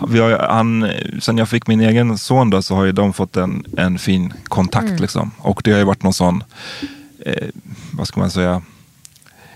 vi 0.08 0.18
har, 0.18 0.38
han, 0.50 0.90
sen 1.20 1.38
jag 1.38 1.48
fick 1.48 1.66
min 1.66 1.80
egen 1.80 2.18
son 2.18 2.50
då, 2.50 2.62
så 2.62 2.74
har 2.74 2.84
ju 2.84 2.92
de 2.92 3.12
fått 3.12 3.36
en, 3.36 3.64
en 3.76 3.98
fin 3.98 4.32
kontakt. 4.44 5.00
Liksom. 5.00 5.30
Och 5.38 5.60
det 5.64 5.72
har 5.72 5.78
ju 5.78 5.84
varit 5.84 6.02
någon 6.02 6.14
sån, 6.14 6.44
eh, 7.26 7.48
vad 7.92 8.08
ska 8.08 8.20
man 8.20 8.30
säga, 8.30 8.62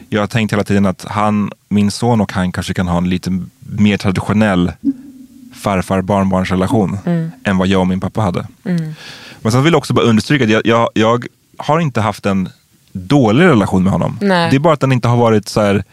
jag 0.08 0.20
har 0.22 0.26
tänkt 0.26 0.52
hela 0.52 0.64
tiden 0.64 0.86
att 0.86 1.04
han, 1.08 1.50
min 1.68 1.90
son 1.90 2.20
och 2.20 2.32
han 2.32 2.52
kanske 2.52 2.74
kan 2.74 2.88
ha 2.88 2.98
en 2.98 3.08
lite 3.08 3.44
mer 3.58 3.96
traditionell 3.96 4.72
farfar 5.54 6.02
barnbarnsrelation 6.02 6.98
än 7.44 7.58
vad 7.58 7.68
jag 7.68 7.80
och 7.80 7.86
min 7.86 8.00
pappa 8.00 8.20
hade. 8.20 8.46
Men 9.40 9.52
sen 9.52 9.64
vill 9.64 9.72
jag 9.72 9.78
också 9.78 9.94
bara 9.94 10.06
understryka 10.06 10.44
att 10.44 10.50
jag, 10.50 10.66
jag, 10.66 10.88
jag 10.94 11.26
har 11.56 11.80
inte 11.80 12.00
haft 12.00 12.26
en 12.26 12.48
dålig 12.92 13.44
relation 13.44 13.82
med 13.82 13.92
honom. 13.92 14.18
Nej. 14.20 14.50
Det 14.50 14.56
är 14.56 14.60
bara 14.60 14.74
att 14.74 14.80
den 14.80 14.92
inte 14.92 15.08
har 15.08 15.16
varit 15.16 15.48
så 15.48 15.60
här 15.60 15.84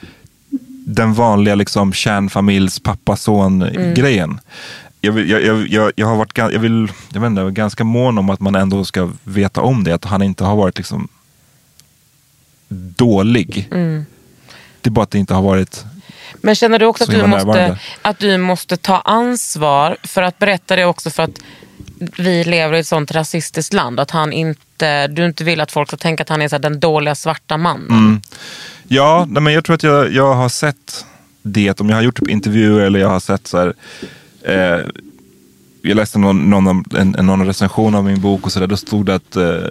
den 0.86 1.14
vanliga 1.14 1.56
liksom, 1.56 1.94
kärnfamiljs 1.94 2.80
pappa-son-grejen. 2.80 4.30
Vill- 5.02 5.30
jag, 5.30 5.44
jag, 5.44 5.68
jag, 5.68 5.92
jag 5.96 6.08
har 6.08 6.16
varit 6.16 6.34
gan- 6.34 6.52
jag 6.52 6.60
vill, 6.60 6.92
jag 7.14 7.22
vet 7.22 7.28
inte, 7.28 7.52
ganska 7.52 7.84
mån 7.84 8.18
om 8.18 8.30
att 8.30 8.40
man 8.40 8.56
ändå 8.56 8.86
ska 8.86 9.12
veta 9.24 9.62
om 9.62 9.84
det. 9.84 9.92
Att 9.94 10.06
han 10.06 10.22
inte 10.22 10.44
har 10.44 10.56
varit 10.56 10.78
liksom 10.78 11.08
dålig. 12.96 13.68
Det 14.82 14.90
är 14.90 14.92
bara 14.92 15.04
att 15.04 15.12
det 15.12 15.20
inte 15.20 15.34
har 15.34 15.42
varit... 15.42 15.86
Men 16.36 16.56
känner 16.56 16.80
du 16.80 16.86
också 16.86 17.04
att 17.04 17.10
du, 17.10 17.28
måste, 17.28 17.80
att 18.02 18.20
du 18.20 18.38
måste 18.38 18.78
ta 18.78 19.00
ansvar 19.00 19.98
för 20.04 20.22
att 20.22 20.40
berätta 20.40 20.76
det 20.76 20.86
också 20.86 21.10
för 21.10 21.24
att 21.24 21.40
vi 22.18 22.44
lever 22.44 22.76
i 22.76 22.80
ett 22.80 22.88
sånt 22.88 23.12
rasistiskt 23.12 23.74
land. 23.74 24.00
Att 24.00 24.12
han 24.12 24.34
inte, 24.34 25.08
du 25.08 25.26
inte 25.26 25.44
vill 25.44 25.62
att 25.62 25.72
folk 25.72 25.88
ska 25.88 25.98
tänka 25.98 26.24
att 26.24 26.30
han 26.30 26.42
är 26.42 26.48
så 26.48 26.58
den 26.58 26.80
dåliga 26.80 27.16
svarta 27.16 27.58
mannen. 27.58 27.92
Mm. 27.92 28.22
Ja, 28.94 29.26
nej, 29.30 29.44
men 29.44 29.54
jag 29.54 29.64
tror 29.66 29.74
att 29.74 29.84
jag, 29.84 30.12
jag 30.14 30.34
har 30.34 30.50
sett 30.50 31.06
det. 31.42 31.82
Om 31.82 31.90
jag 31.90 31.98
har 31.98 32.02
gjort 32.04 32.20
typ 32.20 32.30
intervjuer 32.30 32.80
eller 32.86 33.00
jag 33.00 33.10
har 33.10 33.20
sett 33.20 33.48
så 33.48 33.58
här, 33.58 33.74
eh, 34.42 34.86
jag 35.82 35.96
läste 35.96 36.20
någon, 36.20 36.50
någon, 36.50 36.84
en- 36.98 37.16
någon 37.26 37.46
recension 37.46 37.96
av 37.96 38.04
min 38.06 38.22
bok 38.22 38.46
och 38.46 38.52
så 38.52 38.60
där. 38.60 38.68
Då 38.68 38.78
stod 38.78 39.06
det 39.06 39.16
att 39.16 39.36
eh, 39.36 39.64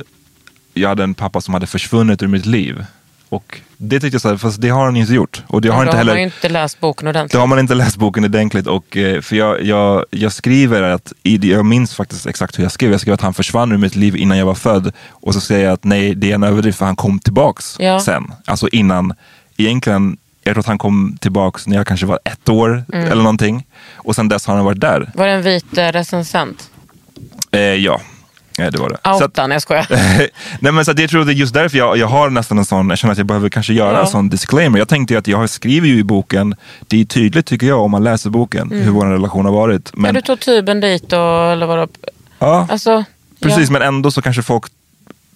jag 0.75 0.89
hade 0.89 1.03
en 1.03 1.14
pappa 1.14 1.41
som 1.41 1.55
hade 1.55 1.66
försvunnit 1.66 2.23
ur 2.23 2.27
mitt 2.27 2.47
liv. 2.47 2.85
Och 3.33 3.61
det 3.76 4.01
tyckte 4.01 4.14
jag 4.14 4.22
så 4.22 4.28
här, 4.28 4.37
fast 4.37 4.61
det 4.61 4.68
har 4.68 4.85
han 4.85 4.97
inte 4.97 5.12
gjort. 5.14 5.43
Och 5.47 5.61
det 5.61 5.68
har 5.68 5.76
Då 5.76 5.83
inte 5.83 5.91
har 5.93 5.99
heller... 5.99 6.12
man 6.12 6.18
ju 6.18 6.24
inte 6.24 6.49
läst 6.49 6.80
boken 6.80 7.09
ordentligt. 7.09 7.33
Då 7.33 7.39
har 7.39 7.47
man 7.47 7.59
inte 7.59 7.74
läst 7.74 7.97
boken 7.97 8.24
ordentligt. 8.24 8.66
Och, 8.66 8.97
eh, 8.97 9.20
för 9.20 9.37
jag, 9.37 9.62
jag, 9.62 10.05
jag 10.11 10.33
skriver 10.33 10.83
att, 10.83 11.12
jag 11.22 11.64
minns 11.66 11.95
faktiskt 11.95 12.26
exakt 12.26 12.59
hur 12.59 12.62
jag 12.62 12.72
skrev. 12.72 12.91
Jag 12.91 13.01
skrev 13.01 13.14
att 13.14 13.20
han 13.20 13.35
försvann 13.35 13.72
ur 13.72 13.76
mitt 13.76 13.97
liv 13.97 14.16
innan 14.16 14.39
jag 14.39 14.47
var 14.47 14.55
född. 14.55 14.93
Och 15.11 15.35
så 15.35 15.41
säger 15.41 15.64
jag 15.64 15.72
att 15.72 15.85
nej, 15.85 16.14
det 16.14 16.30
är 16.30 16.35
en 16.35 16.43
överdrift 16.43 16.78
för 16.78 16.87
han 16.87 16.97
kom 16.97 17.18
tillbaks 17.18 17.76
Ja. 17.78 18.01
sen. 18.01 18.33
Alltså 18.45 18.68
innan, 18.68 19.14
egentligen, 19.57 20.16
jag 20.45 20.55
tror 20.55 20.61
att 20.61 20.66
han 20.66 20.78
kom 20.78 21.16
tillbaks 21.20 21.66
när 21.66 21.76
jag 21.76 21.87
kanske 21.87 22.07
var 22.07 22.18
ett 22.24 22.49
år 22.49 22.85
Mm. 22.93 23.05
eller 23.07 23.22
någonting. 23.22 23.66
Och 23.95 24.14
sen 24.16 24.28
dess 24.28 24.47
har 24.47 24.57
han 24.57 24.64
varit 24.64 24.80
där. 24.80 25.11
Var 25.14 25.26
det 25.26 25.33
en 25.33 25.43
vit 25.43 25.78
eh, 25.78 25.89
recensent? 25.93 26.70
Eh, 27.51 27.61
ja, 27.61 28.01
Eh, 28.59 28.71
det 28.71 28.79
var 28.79 28.89
det. 28.89 28.99
Så 29.05 29.11
att- 29.11 29.23
Outa, 29.23 29.47
nej 29.47 29.55
jag 29.55 29.63
skojar. 29.63 29.87
Nej, 30.61 30.73
men 30.73 30.85
så 30.85 30.93
jag 30.97 31.11
tror 31.11 31.25
det 31.25 31.33
är 31.33 31.35
just 31.35 31.55
därför 31.55 31.79
jag, 31.79 31.97
jag 31.97 32.07
har 32.07 32.31
nästan 32.31 32.59
en 32.59 32.65
sån, 32.65 32.89
jag 32.91 32.99
känner 32.99 33.13
att 33.13 33.19
jag 33.19 33.27
behöver 33.27 33.49
kanske 33.49 33.73
göra 33.73 33.93
Ja. 33.93 34.01
en 34.01 34.07
sån 34.07 34.29
disclaimer. 34.29 34.79
Jag 34.79 34.89
tänkte 34.89 35.19
att 35.19 35.27
jag 35.27 35.51
skriver 35.51 35.89
ju 35.89 35.99
i 35.99 36.05
boken, 36.05 36.55
det 36.89 37.01
är 37.01 37.05
tydligt 37.05 37.47
tycker 37.47 37.67
jag 37.67 37.81
om 37.81 37.91
man 37.91 38.05
läser 38.05 38.31
boken, 38.31 38.71
hur 38.71 38.91
vår 38.91 39.07
relation 39.07 39.45
har 39.45 39.53
varit. 39.53 39.91
Ja, 39.95 39.99
Men, 40.01 40.15
du 40.15 40.21
tog 40.21 40.41
tuben 40.41 40.81
dit 40.81 41.13
och, 41.13 41.53
eller 41.53 41.67
vadå? 41.67 41.87
ja, 42.39 42.67
Alltså, 42.71 43.05
precis, 43.43 43.69
ja. 43.69 43.73
men 43.73 43.83
ändå 43.83 44.11
så 44.11 44.23
kanske 44.23 44.43
folk 44.43 44.65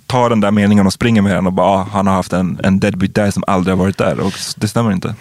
tar 0.07 0.31
den 0.31 0.41
där 0.41 0.51
meningen 0.51 0.87
och 0.87 0.93
springer 0.93 1.23
med 1.23 1.35
den 1.37 1.47
och 1.47 1.53
bara, 1.53 1.67
ah, 1.67 1.89
han 1.93 2.07
har 2.07 2.15
haft 2.15 2.33
en, 2.33 2.61
en 2.65 2.81
deadbeat 2.81 3.15
där 3.15 3.31
som 3.31 3.45
aldrig 3.47 3.77
har 3.77 3.83
varit 3.85 3.99
där. 3.99 4.21
Och 4.21 4.33
det 4.57 4.69
stämmer 4.69 4.93
inte. 4.93 5.15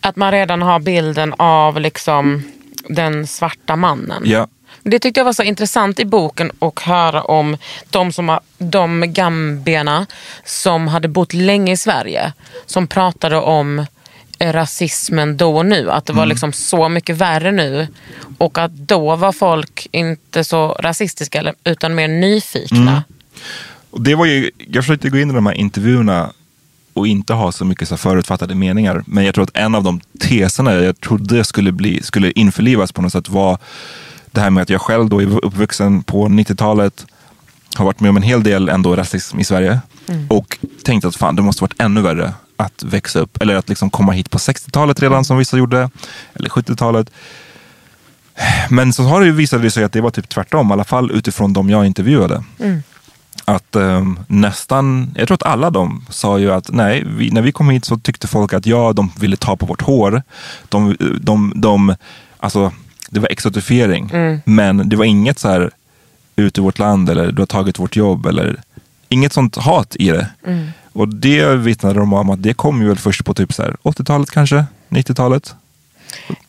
Att 0.00 0.16
man 0.16 0.30
redan 0.32 0.62
har 0.62 0.80
bilden 0.80 1.34
av 1.38 1.80
liksom 1.80 2.42
den 2.88 3.26
svarta 3.26 3.76
mannen. 3.76 4.22
Ja, 4.26 4.46
Det 4.82 4.98
tyckte 4.98 5.20
jag 5.20 5.24
var 5.24 5.32
så 5.32 5.42
intressant 5.42 6.00
i 6.00 6.04
boken 6.04 6.50
att 6.58 6.78
höra 6.78 7.22
om 7.22 7.56
de, 7.90 8.12
som 8.12 8.38
de 8.58 9.04
gambierna 9.12 10.06
som 10.44 10.88
hade 10.88 11.08
bott 11.08 11.32
länge 11.34 11.72
i 11.72 11.76
Sverige. 11.76 12.32
Som 12.66 12.86
pratade 12.86 13.36
om 13.36 13.86
eh, 14.38 14.52
rasismen 14.52 15.36
då 15.36 15.56
och 15.56 15.66
nu. 15.66 15.90
Att 15.90 16.06
det 16.06 16.12
var 16.12 16.26
liksom 16.26 16.52
så 16.52 16.88
mycket 16.88 17.16
värre 17.16 17.52
nu. 17.52 17.88
Och 18.38 18.58
att 18.58 18.72
då 18.72 19.16
var 19.16 19.32
folk 19.32 19.88
inte 19.90 20.44
så 20.44 20.68
rasistiska 20.68 21.54
utan 21.64 21.94
mer 21.94 22.08
nyfikna. 22.08 23.04
Och 23.90 24.00
det 24.02 24.14
var 24.14 24.26
ju, 24.26 24.50
jag 24.58 24.84
försökte 24.84 25.08
gå 25.08 25.18
in 25.18 25.30
i 25.30 25.34
de 25.34 25.46
här 25.46 25.54
intervjuerna 25.54 26.32
och 26.92 27.06
inte 27.06 27.32
ha 27.32 27.52
så 27.52 27.64
mycket 27.64 27.88
så 27.88 27.96
förutfattade 27.96 28.54
meningar. 28.54 29.04
Men 29.06 29.24
jag 29.24 29.34
tror 29.34 29.44
att 29.44 29.56
en 29.56 29.74
av 29.74 29.82
de 29.82 30.00
teserna 30.20 30.74
jag 30.74 31.00
trodde 31.00 31.44
skulle, 31.44 31.72
bli, 31.72 32.02
skulle 32.02 32.30
införlivas 32.30 32.92
på 32.92 33.02
något 33.02 33.12
sätt 33.12 33.28
var 33.28 33.58
det 34.32 34.40
här 34.40 34.50
med 34.50 34.62
att 34.62 34.70
jag 34.70 34.80
själv 34.80 35.08
då 35.08 35.22
är 35.22 35.44
uppvuxen 35.44 36.02
på 36.02 36.28
90-talet, 36.28 37.06
har 37.76 37.84
varit 37.84 38.00
med 38.00 38.08
om 38.08 38.16
en 38.16 38.22
hel 38.22 38.42
del 38.42 38.68
ändå 38.68 38.96
rasism 38.96 39.40
i 39.40 39.44
Sverige. 39.44 39.80
Och 40.28 40.58
tänkte 40.84 41.08
att 41.08 41.16
fan, 41.16 41.36
det 41.36 41.42
måste 41.42 41.64
varit 41.64 41.80
ännu 41.80 42.00
värre 42.00 42.34
att 42.56 42.82
växa 42.82 43.18
upp, 43.18 43.42
eller 43.42 43.54
att 43.54 43.68
liksom 43.68 43.90
komma 43.90 44.12
hit 44.12 44.30
på 44.30 44.38
60-talet 44.38 45.00
redan 45.00 45.24
som 45.24 45.38
vissa 45.38 45.56
gjorde, 45.56 45.90
eller 46.34 46.48
70-talet. 46.48 47.10
Men 48.70 48.92
så 48.92 49.02
har 49.02 49.20
det 49.20 49.26
ju 49.26 49.32
visat 49.32 49.72
sig 49.72 49.84
att 49.84 49.92
det 49.92 50.00
var 50.00 50.10
typ 50.10 50.28
tvärtom, 50.28 50.70
i 50.70 50.72
alla 50.72 50.84
fall 50.84 51.10
utifrån 51.10 51.52
de 51.52 51.70
jag 51.70 51.86
intervjuade 51.86 52.44
att 53.44 53.76
ehm, 53.76 54.18
nästan, 54.26 55.14
jag 55.16 55.28
tror 55.28 55.34
att 55.34 55.42
alla 55.42 55.70
de 55.70 56.06
sa 56.10 56.38
ju 56.38 56.52
att 56.52 56.70
nej, 56.72 57.04
vi, 57.06 57.30
när 57.30 57.42
vi 57.42 57.52
kom 57.52 57.70
hit 57.70 57.84
så 57.84 57.96
tyckte 57.96 58.26
folk 58.26 58.52
att 58.52 58.66
ja, 58.66 58.92
de 58.92 59.12
ville 59.20 59.36
ta 59.36 59.56
på 59.56 59.66
vårt 59.66 59.82
hår. 59.82 60.22
De, 60.68 60.96
de, 61.20 61.52
de, 61.56 61.94
alltså, 62.38 62.72
det 63.12 63.20
var 63.20 63.28
exotifiering, 63.28 64.10
men 64.44 64.88
det 64.88 64.96
var 64.96 65.04
inget 65.04 65.38
så 65.38 65.48
här 65.48 65.70
ut 66.36 66.58
ur 66.58 66.62
vårt 66.62 66.78
land 66.78 67.10
eller 67.10 67.32
du 67.32 67.42
har 67.42 67.46
tagit 67.46 67.78
vårt 67.78 67.96
jobb 67.96 68.26
eller 68.26 68.62
inget 69.08 69.32
sånt 69.32 69.56
hat 69.56 69.96
i 69.98 70.10
det. 70.10 70.28
Och 70.92 71.08
det 71.08 71.56
vittnade 71.56 71.98
de 71.98 72.12
om 72.12 72.30
att 72.30 72.42
det 72.42 72.54
kom 72.54 72.82
ju 72.82 72.88
väl 72.88 72.98
först 72.98 73.24
på 73.24 73.34
typ 73.34 73.52
så 73.52 73.62
här 73.62 73.76
80-talet 73.82 74.30
kanske, 74.30 74.64
90-talet. 74.88 75.54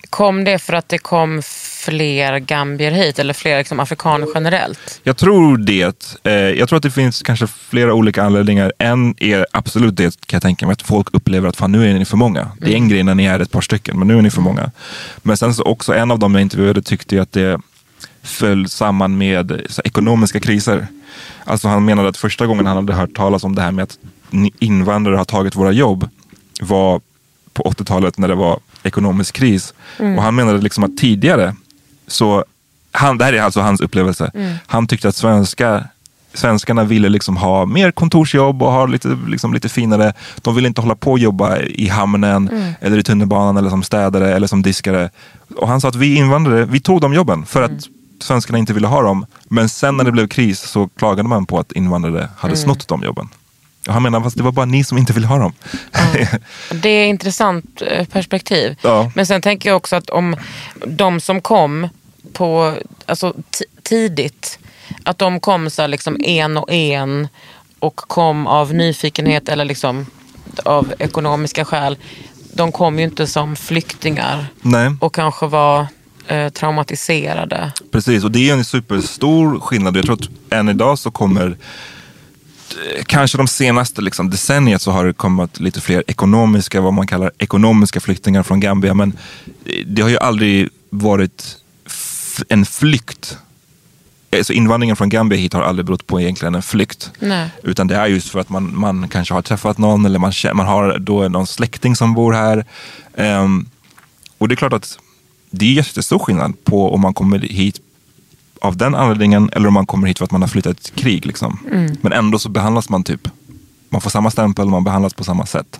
Kom 0.09 0.43
det 0.43 0.59
för 0.59 0.73
att 0.73 0.89
det 0.89 0.97
kom 0.97 1.41
fler 1.85 2.39
gambier 2.39 2.91
hit 2.91 3.19
eller 3.19 3.33
fler 3.33 3.57
liksom, 3.57 3.79
afrikaner 3.79 4.27
generellt? 4.33 5.01
Jag 5.03 5.17
tror 5.17 5.57
det. 5.57 6.19
Eh, 6.23 6.33
jag 6.33 6.69
tror 6.69 6.77
att 6.77 6.83
det 6.83 6.91
finns 6.91 7.21
kanske 7.21 7.47
flera 7.47 7.93
olika 7.93 8.23
anledningar. 8.23 8.73
En 8.77 9.15
är 9.17 9.45
absolut 9.51 9.97
det 9.97 10.25
kan 10.25 10.35
jag 10.37 10.41
tänka 10.41 10.65
mig, 10.65 10.73
att 10.73 10.81
folk 10.81 11.07
upplever 11.11 11.49
att 11.49 11.57
fan 11.57 11.71
nu 11.71 11.89
är 11.89 11.93
ni 11.93 12.05
för 12.05 12.17
många. 12.17 12.51
Det 12.59 12.71
är 12.71 12.75
en 12.75 12.89
grej 12.89 13.03
när 13.03 13.15
ni 13.15 13.25
är 13.25 13.39
ett 13.39 13.51
par 13.51 13.61
stycken, 13.61 13.99
men 13.99 14.07
nu 14.07 14.17
är 14.17 14.21
ni 14.21 14.29
för 14.29 14.41
många. 14.41 14.71
Men 15.21 15.37
sen 15.37 15.53
så 15.53 15.63
också 15.63 15.93
en 15.93 16.11
av 16.11 16.19
dem 16.19 16.35
jag 16.35 16.41
intervjuade 16.41 16.81
tyckte 16.81 17.21
att 17.21 17.31
det 17.31 17.61
föll 18.23 18.69
samman 18.69 19.17
med 19.17 19.61
ekonomiska 19.83 20.39
kriser. 20.39 20.87
Alltså 21.43 21.67
han 21.67 21.85
menade 21.85 22.09
att 22.09 22.17
första 22.17 22.45
gången 22.45 22.65
han 22.65 22.75
hade 22.75 22.93
hört 22.93 23.15
talas 23.15 23.43
om 23.43 23.55
det 23.55 23.61
här 23.61 23.71
med 23.71 23.83
att 23.83 23.97
invandrare 24.59 25.15
har 25.15 25.25
tagit 25.25 25.55
våra 25.55 25.71
jobb 25.71 26.09
var 26.61 27.01
på 27.53 27.63
80-talet 27.63 28.17
när 28.17 28.27
det 28.27 28.35
var 28.35 28.59
ekonomisk 28.83 29.35
kris. 29.35 29.73
Och 29.97 30.23
han 30.23 30.35
menade 30.35 30.57
liksom 30.61 30.83
att 30.83 30.97
tidigare 30.97 31.55
så, 32.13 32.45
han, 32.91 33.17
det 33.17 33.25
här 33.25 33.33
är 33.33 33.41
alltså 33.41 33.61
hans 33.61 33.81
upplevelse. 33.81 34.31
Han 34.67 34.87
tyckte 34.87 35.07
att 35.07 35.15
svenska, 35.15 35.83
svenskarna 36.33 36.83
ville 36.83 37.09
liksom 37.09 37.37
ha 37.37 37.65
mer 37.65 37.91
kontorsjobb 37.91 38.63
och 38.63 38.71
ha 38.71 38.85
lite, 38.85 39.17
liksom 39.27 39.53
lite 39.53 39.69
finare. 39.69 40.13
De 40.41 40.55
ville 40.55 40.67
inte 40.67 40.81
hålla 40.81 40.95
på 40.95 41.11
och 41.11 41.19
jobba 41.19 41.59
i 41.59 41.87
hamnen 41.87 42.73
eller 42.81 42.97
i 42.97 43.03
tunnelbanan 43.03 43.57
eller 43.57 43.69
som 43.69 43.83
städare 43.83 44.33
eller 44.35 44.47
som 44.47 44.61
diskare. 44.61 45.09
Och 45.55 45.67
han 45.67 45.81
sa 45.81 45.87
att 45.87 45.95
vi 45.95 46.15
invandrare, 46.15 46.65
vi 46.65 46.79
tog 46.79 47.01
de 47.01 47.13
jobben 47.13 47.45
för 47.45 47.61
att 47.61 47.71
svenskarna 48.19 48.57
inte 48.57 48.73
ville 48.73 48.87
ha 48.87 49.01
dem. 49.01 49.25
Men 49.43 49.69
sen 49.69 49.97
när 49.97 50.03
det 50.03 50.11
blev 50.11 50.27
kris 50.27 50.59
så 50.59 50.87
klagade 50.87 51.29
man 51.29 51.45
på 51.45 51.59
att 51.59 51.71
invandrare 51.71 52.29
hade 52.37 52.57
snott 52.57 52.87
de 52.87 53.03
jobben. 53.03 53.29
Och 53.87 53.93
han 53.93 54.03
menar, 54.03 54.21
fast 54.21 54.37
det 54.37 54.43
var 54.43 54.51
bara 54.51 54.65
ni 54.65 54.83
som 54.83 54.97
inte 54.97 55.13
ville 55.13 55.27
ha 55.27 55.37
dem. 55.37 55.53
Det 56.71 56.89
är 56.89 57.03
ett 57.03 57.09
intressant 57.09 57.81
eh, 57.87 58.05
perspektiv. 58.05 58.75
Ja. 58.81 59.11
Men 59.15 59.25
sen 59.25 59.41
tänker 59.41 59.69
jag 59.69 59.77
också 59.77 59.95
att 59.95 60.09
om 60.09 60.35
de 60.87 61.19
som 61.19 61.41
kom 61.41 61.87
på, 62.33 62.77
alltså, 63.05 63.33
ti- 63.51 63.81
tidigt, 63.83 64.59
att 65.03 65.17
de 65.17 65.39
kom 65.39 65.69
så 65.69 65.87
liksom 65.87 66.17
en 66.23 66.57
och 66.57 66.71
en 66.71 67.27
och 67.79 67.95
kom 67.95 68.47
av 68.47 68.73
nyfikenhet 68.73 69.49
eller 69.49 69.65
liksom 69.65 70.05
av 70.65 70.93
ekonomiska 70.99 71.65
skäl. 71.65 71.97
De 72.53 72.71
kom 72.71 72.99
ju 72.99 73.05
inte 73.05 73.27
som 73.27 73.55
flyktingar 73.55 74.45
Nej. 74.61 74.91
och 74.99 75.13
kanske 75.13 75.47
var 75.47 75.87
eh, 76.27 76.49
traumatiserade. 76.49 77.71
Precis, 77.91 78.23
och 78.23 78.31
det 78.31 78.49
är 78.49 78.53
en 78.53 78.65
superstor 78.65 79.59
skillnad. 79.59 79.97
Jag 79.97 80.05
tror 80.05 80.15
att 80.15 80.53
än 80.53 80.69
idag 80.69 80.99
så 80.99 81.11
kommer, 81.11 81.57
eh, 82.97 83.03
kanske 83.05 83.37
de 83.37 83.47
senaste 83.47 84.01
liksom, 84.01 84.29
decenniet 84.29 84.81
så 84.81 84.91
har 84.91 85.05
det 85.05 85.13
kommit 85.13 85.59
lite 85.59 85.81
fler 85.81 86.03
ekonomiska, 86.07 86.81
vad 86.81 86.93
man 86.93 87.07
kallar 87.07 87.31
ekonomiska 87.37 87.99
flyktingar 87.99 88.43
från 88.43 88.59
Gambia. 88.59 88.93
Men 88.93 89.17
eh, 89.65 89.85
det 89.85 90.01
har 90.01 90.09
ju 90.09 90.17
aldrig 90.17 90.69
varit 90.89 91.57
en 92.49 92.65
flykt. 92.65 93.37
Alltså 94.31 94.53
invandringen 94.53 94.95
från 94.95 95.09
Gambia 95.09 95.39
hit 95.39 95.53
har 95.53 95.61
aldrig 95.61 95.85
berott 95.85 96.07
på 96.07 96.21
egentligen 96.21 96.55
en 96.55 96.61
flykt. 96.61 97.11
Nej. 97.19 97.49
Utan 97.63 97.87
det 97.87 97.95
är 97.95 98.05
just 98.07 98.29
för 98.29 98.39
att 98.39 98.49
man, 98.49 98.79
man 98.79 99.07
kanske 99.07 99.33
har 99.33 99.41
träffat 99.41 99.77
någon 99.77 100.05
eller 100.05 100.19
man, 100.19 100.33
man 100.53 100.65
har 100.65 100.97
då 100.97 101.29
någon 101.29 101.47
släkting 101.47 101.95
som 101.95 102.13
bor 102.13 102.33
här. 102.33 102.65
Ehm, 103.15 103.69
och 104.37 104.47
det 104.47 104.53
är 104.53 104.55
klart 104.55 104.73
att 104.73 104.99
det 105.49 105.65
är 105.65 105.73
jättestor 105.73 106.19
skillnad 106.19 106.63
på 106.63 106.93
om 106.93 107.01
man 107.01 107.13
kommer 107.13 107.39
hit 107.39 107.79
av 108.61 108.77
den 108.77 108.95
anledningen 108.95 109.49
eller 109.53 109.67
om 109.67 109.73
man 109.73 109.85
kommer 109.85 110.07
hit 110.07 110.17
för 110.17 110.25
att 110.25 110.31
man 110.31 110.41
har 110.41 110.49
flyttat 110.49 110.79
ett 110.79 110.95
krig. 110.95 111.25
Liksom. 111.25 111.59
Men 112.01 112.13
ändå 112.13 112.39
så 112.39 112.49
behandlas 112.49 112.89
man 112.89 113.03
typ, 113.03 113.27
man 113.89 114.01
får 114.01 114.09
samma 114.09 114.31
stämpel, 114.31 114.65
man 114.65 114.83
behandlas 114.83 115.13
på 115.13 115.23
samma 115.23 115.45
sätt. 115.45 115.79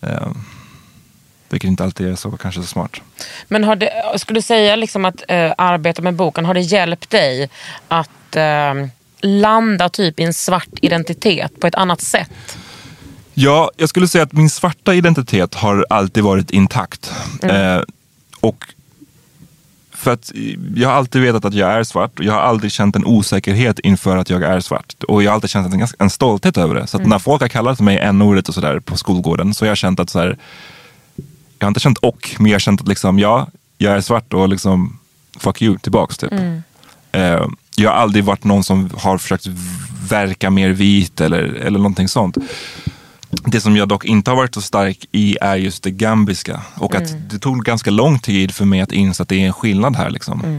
Ehm, 0.00 0.34
vilket 1.50 1.68
inte 1.68 1.84
alltid 1.84 2.08
är 2.08 2.14
så 2.16 2.30
kanske 2.30 2.60
så 2.60 2.66
smart. 2.66 3.00
Men 3.48 3.64
har 3.64 3.76
det, 3.76 3.90
skulle 4.16 4.38
du 4.38 4.42
säga 4.42 4.76
liksom 4.76 5.04
att 5.04 5.22
eh, 5.28 5.52
arbeta 5.58 6.02
med 6.02 6.14
boken, 6.14 6.44
har 6.44 6.54
det 6.54 6.60
hjälpt 6.60 7.10
dig 7.10 7.50
att 7.88 8.36
eh, 8.36 8.74
landa 9.20 9.88
typ 9.88 10.20
i 10.20 10.22
en 10.22 10.34
svart 10.34 10.78
identitet 10.82 11.60
på 11.60 11.66
ett 11.66 11.74
annat 11.74 12.00
sätt? 12.00 12.58
Ja, 13.34 13.70
jag 13.76 13.88
skulle 13.88 14.08
säga 14.08 14.24
att 14.24 14.32
min 14.32 14.50
svarta 14.50 14.94
identitet 14.94 15.54
har 15.54 15.86
alltid 15.90 16.24
varit 16.24 16.50
intakt. 16.50 17.12
Eh, 17.42 17.82
och 18.40 18.64
för 19.92 20.12
att 20.12 20.32
jag 20.76 20.88
har 20.88 20.96
alltid 20.96 21.22
vetat 21.22 21.44
att 21.44 21.54
jag 21.54 21.70
är 21.72 21.84
svart 21.84 22.18
och 22.18 22.24
jag 22.24 22.32
har 22.32 22.40
aldrig 22.40 22.72
känt 22.72 22.96
en 22.96 23.04
osäkerhet 23.04 23.78
inför 23.78 24.16
att 24.16 24.30
jag 24.30 24.42
är 24.42 24.60
svart. 24.60 25.02
Och 25.08 25.22
jag 25.22 25.30
har 25.30 25.34
alltid 25.34 25.50
känt 25.50 25.74
en, 25.74 25.86
en 25.98 26.10
stolthet 26.10 26.58
över 26.58 26.74
det. 26.74 26.86
Så 26.86 26.96
att 26.96 27.06
när 27.06 27.18
folk 27.18 27.42
har 27.42 27.48
kallat 27.48 27.80
mig 27.80 27.98
n-ordet 27.98 28.48
och 28.48 28.54
sådär 28.54 28.80
på 28.80 28.96
skolgården 28.96 29.54
så 29.54 29.64
har 29.64 29.68
jag 29.68 29.76
känt 29.76 30.00
att 30.00 30.10
så 30.10 30.18
här, 30.18 30.36
jag 31.60 31.66
har 31.66 31.70
inte 31.70 31.80
känt 31.80 31.98
och, 31.98 32.30
men 32.38 32.46
jag 32.46 32.54
har 32.54 32.60
känt 32.60 32.80
att 32.80 32.88
liksom, 32.88 33.18
ja, 33.18 33.46
jag 33.78 33.92
är 33.96 34.00
svart 34.00 34.34
och 34.34 34.48
liksom 34.48 34.98
fuck 35.38 35.62
you 35.62 35.78
tillbaks 35.78 36.18
typ. 36.18 36.32
Eh, 37.12 37.46
jag 37.76 37.90
har 37.90 37.96
aldrig 37.96 38.24
varit 38.24 38.44
någon 38.44 38.64
som 38.64 38.90
har 38.98 39.18
försökt 39.18 39.46
verka 40.08 40.50
mer 40.50 40.68
vit 40.70 41.20
eller, 41.20 41.42
eller 41.42 41.78
någonting 41.78 42.08
sånt. 42.08 42.36
Det 43.30 43.60
som 43.60 43.76
jag 43.76 43.88
dock 43.88 44.04
inte 44.04 44.30
har 44.30 44.36
varit 44.36 44.54
så 44.54 44.60
stark 44.60 44.98
i 45.12 45.36
är 45.40 45.56
just 45.56 45.82
det 45.82 45.90
gambiska. 45.90 46.60
Och 46.74 46.94
att 46.94 47.30
det 47.30 47.38
tog 47.38 47.64
ganska 47.64 47.90
lång 47.90 48.18
tid 48.18 48.54
för 48.54 48.64
mig 48.64 48.80
att 48.80 48.92
inse 48.92 49.22
att 49.22 49.28
det 49.28 49.36
är 49.42 49.46
en 49.46 49.52
skillnad 49.52 49.96
här. 49.96 50.10
Liksom. 50.10 50.58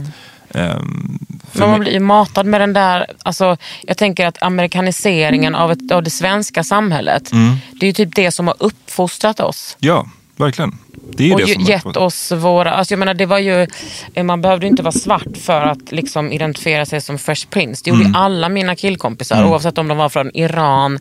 För 0.51 1.59
Men 1.59 1.69
man 1.69 1.79
blir 1.79 1.91
ju 1.91 1.99
matad 1.99 2.45
med 2.45 2.61
den 2.61 2.73
där, 2.73 3.05
alltså, 3.23 3.57
jag 3.83 3.97
tänker 3.97 4.27
att 4.27 4.43
amerikaniseringen 4.43 5.55
av, 5.55 5.71
ett, 5.71 5.91
av 5.91 6.03
det 6.03 6.09
svenska 6.09 6.63
samhället, 6.63 7.31
Mm. 7.31 7.55
det 7.71 7.85
är 7.85 7.87
ju 7.87 7.93
typ 7.93 8.15
det 8.15 8.31
som 8.31 8.47
har 8.47 8.55
uppfostrat 8.59 9.39
oss. 9.39 9.77
Ja, 9.79 10.07
verkligen. 10.35 10.77
Det 11.13 11.29
är 11.29 11.33
och 11.33 11.39
det 11.39 11.53
som 11.53 11.63
gett 11.63 11.97
oss 11.97 12.31
våra, 12.31 12.71
alltså 12.71 12.91
jag 12.91 12.99
menar 12.99 13.13
det 13.13 13.25
var 13.25 13.39
ju, 13.39 13.67
eh, 14.13 14.23
man 14.23 14.41
behövde 14.41 14.67
inte 14.67 14.83
vara 14.83 14.91
svart 14.91 15.37
för 15.41 15.61
att 15.61 15.91
liksom 15.91 16.31
identifiera 16.31 16.85
sig 16.85 17.01
som 17.01 17.17
Fresh 17.17 17.47
Prince. 17.49 17.81
Det 17.83 17.89
gjorde 17.89 18.01
Mm. 18.05 18.15
alla 18.15 18.49
mina 18.49 18.75
killkompisar 18.75 19.45
oavsett 19.45 19.77
om 19.77 19.87
de 19.87 19.97
var 19.97 20.09
från 20.09 20.31
Iran 20.37 20.99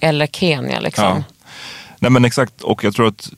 eller 0.00 0.26
Kenya. 0.26 0.80
Liksom. 0.80 1.04
Ja. 1.04 1.24
Nej 1.98 2.10
men 2.10 2.24
exakt, 2.24 2.60
och 2.60 2.84
jag 2.84 2.94
tror 2.94 3.08
att 3.08 3.30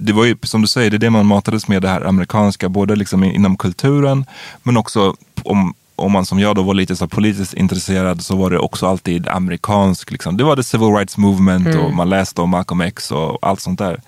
det 0.00 0.12
var 0.12 0.24
ju 0.24 0.36
som 0.42 0.62
du 0.62 0.68
säger, 0.68 0.90
det 0.90 0.96
är 0.96 0.98
det 0.98 1.10
man 1.10 1.26
matades 1.26 1.68
med 1.68 1.82
det 1.82 1.88
här 1.88 2.06
amerikanska, 2.08 2.68
både 2.68 2.96
liksom 2.96 3.24
inom 3.24 3.56
kulturen 3.56 4.24
men 4.62 4.76
också 4.76 5.14
om, 5.42 5.74
om 5.96 6.12
man 6.12 6.26
som 6.26 6.38
jag 6.38 6.56
då 6.56 6.62
var 6.62 6.74
lite 6.74 6.96
så 6.96 7.08
politiskt 7.08 7.54
intresserad 7.54 8.22
så 8.22 8.36
var 8.36 8.50
det 8.50 8.58
också 8.58 8.86
alltid 8.86 9.28
amerikansk. 9.28 10.10
Liksom. 10.10 10.36
Det 10.36 10.44
var 10.44 10.56
det 10.56 10.64
civil 10.64 10.88
rights 10.88 11.16
movement 11.16 11.74
och 11.74 11.92
man 11.94 12.08
läste 12.08 12.40
om 12.40 12.50
Malcolm 12.50 12.80
X 12.80 13.10
och 13.12 13.38
allt 13.42 13.60
sånt 13.60 13.78
där. 13.78 14.00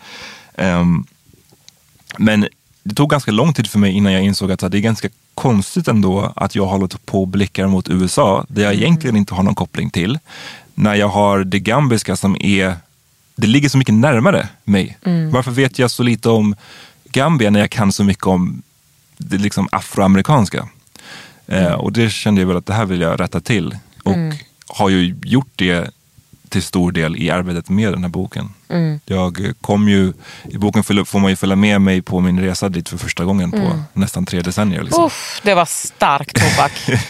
Ehm, 0.57 1.07
men 2.19 2.49
det 2.83 2.95
tog 2.95 3.11
ganska 3.11 3.31
lång 3.31 3.55
tid 3.55 3.67
för 3.71 3.79
mig 3.79 3.93
innan 3.93 4.13
jag 4.13 4.23
insåg 4.23 4.53
att 4.53 4.61
det 4.61 4.79
är 4.79 4.81
ganska 4.81 5.09
konstigt 5.35 5.89
ändå 5.89 6.33
att 6.37 6.55
jag 6.55 6.67
håller 6.67 6.87
på 6.87 7.21
och 7.21 7.29
blickar 7.29 7.67
mot 7.67 7.89
USA, 7.89 8.45
där 8.49 8.63
jag 8.63 8.75
egentligen 8.75 9.17
inte 9.17 9.35
har 9.35 9.43
någon 9.43 9.55
koppling 9.55 9.91
till. 9.91 10.19
När 10.75 10.95
jag 10.95 11.09
har 11.09 11.45
det 11.45 11.59
gambiska 11.59 12.17
som 12.17 12.37
är, 12.41 12.77
det 13.37 13.47
ligger 13.47 13.69
så 13.69 13.79
mycket 13.79 13.95
närmare 13.95 14.49
mig. 14.65 14.99
Varför 15.33 15.51
vet 15.51 15.79
jag 15.79 15.91
så 15.91 16.03
lite 16.03 16.29
om 16.29 16.57
Gambia 17.05 17.51
när 17.51 17.61
jag 17.61 17.71
kan 17.71 17.93
så 17.93 18.05
mycket 18.05 18.27
om 18.27 18.63
det 19.17 19.39
liksom 19.39 19.69
afroamerikanska? 19.73 20.69
Eh, 21.47 21.73
och 21.73 21.93
det 21.93 22.11
kände 22.11 22.41
jag 22.41 22.49
väl 22.49 22.57
att 22.57 22.67
det 22.67 22.75
här 22.75 22.87
vill 22.87 23.01
jag 23.01 23.21
rätta 23.21 23.41
till. 23.41 23.77
Och 24.03 24.17
har 24.67 24.89
ju 24.89 25.17
gjort 25.23 25.53
det 25.57 25.91
till 26.53 26.63
stor 26.63 26.93
del 26.93 27.17
i 27.17 27.31
arbetet 27.31 27.69
med 27.69 27.93
den 27.93 28.03
här 28.03 28.11
boken. 28.11 28.51
Jag 29.05 29.53
kom 29.61 29.89
ju, 29.89 30.13
i 30.51 30.59
boken 30.59 30.85
får 30.85 31.19
man 31.19 31.31
ju 31.31 31.37
följa 31.37 31.57
med 31.57 31.81
mig 31.81 32.03
på 32.03 32.21
min 32.21 32.41
resa 32.41 32.69
dit 32.69 32.89
för 32.89 32.97
första 32.99 33.25
gången 33.25 33.51
på 33.51 33.83
nästan 33.93 34.27
tre 34.27 34.41
decennier. 34.41 34.83
Liksom. 34.83 35.05
Uff, 35.05 35.41
det 35.45 35.55
var 35.55 35.65
stark 35.65 36.33
tobak. 36.33 36.73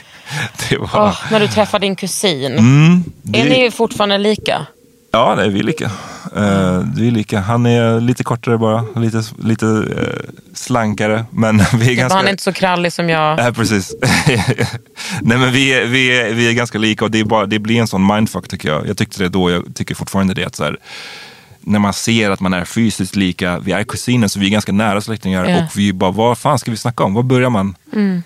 Det 0.69 0.77
var, 0.79 0.89
Åh, 0.95 1.19
när 1.31 1.41
du 1.41 1.49
träffade 1.49 1.87
din 1.87 1.97
kusin. 1.97 2.53
mm, 2.59 3.05
det, 3.23 3.41
Är 3.41 3.45
ni 3.45 3.71
fortfarande 3.71 4.19
lika? 4.19 4.67
Ja, 5.11 5.35
det 5.35 5.45
är 5.45 5.49
vi 5.49 5.63
lika. 5.63 5.91
Uh, 6.37 6.87
vi 6.97 7.07
är 7.07 7.11
lika. 7.11 7.41
Han 7.41 7.67
är 7.67 8.01
lite 8.01 8.25
kortare 8.25 8.59
bara, 8.59 8.85
lite, 8.97 9.23
lite 9.39 9.67
eh, 9.67 10.31
slankare. 10.55 11.25
Men 11.31 11.59
vi 11.75 11.91
är 11.91 11.95
ganska... 11.95 12.17
Han 12.17 12.27
är 12.27 12.31
inte 12.31 12.43
så 12.43 12.53
krallig 12.53 12.93
som 12.93 13.09
jag. 13.09 13.37
Nej, 13.37 13.53
precis. 13.53 13.95
Nej, 15.23 15.39
men 15.39 15.53
vi, 15.53 15.73
är, 15.73 15.87
vi, 15.87 16.21
är, 16.21 16.35
vi 16.35 16.49
är 16.49 16.53
ganska 16.53 16.79
lika 16.79 17.05
och 17.05 17.11
det, 17.11 17.25
bara, 17.25 17.47
det 17.47 17.59
blir 17.59 17.81
en 17.81 17.87
sån 17.87 18.07
mindfuck 18.07 18.49
tycker 18.49 18.69
jag. 18.69 18.89
Jag 18.89 18.97
tyckte 18.97 19.23
det 19.23 19.29
då, 19.29 19.51
jag 19.51 19.75
tycker 19.75 19.95
fortfarande 19.95 20.35
det. 20.35 20.45
Att 20.45 20.57
så 20.57 20.65
här, 20.65 20.77
när 21.61 21.79
man 21.79 21.93
ser 21.93 22.31
att 22.31 22.41
man 22.41 22.55
är 22.55 22.65
fysiskt 22.65 23.17
lika, 23.17 23.59
vi 23.59 23.73
är 23.73 23.85
kusiner 23.85 24.29
så 24.29 24.41
vi 24.41 24.47
är 24.47 24.51
ganska 24.51 24.73
nära 24.73 25.01
släktingar 25.01 25.45
Ja. 25.45 25.59
och 25.59 25.79
vi 25.79 25.93
bara, 25.93 26.11
vad 26.11 26.39
fan 26.39 26.59
ska 26.59 26.71
vi 26.71 26.77
snacka 26.77 27.05
om? 27.05 27.15
Var 27.15 27.23
börjar 27.23 27.51
man? 27.51 27.75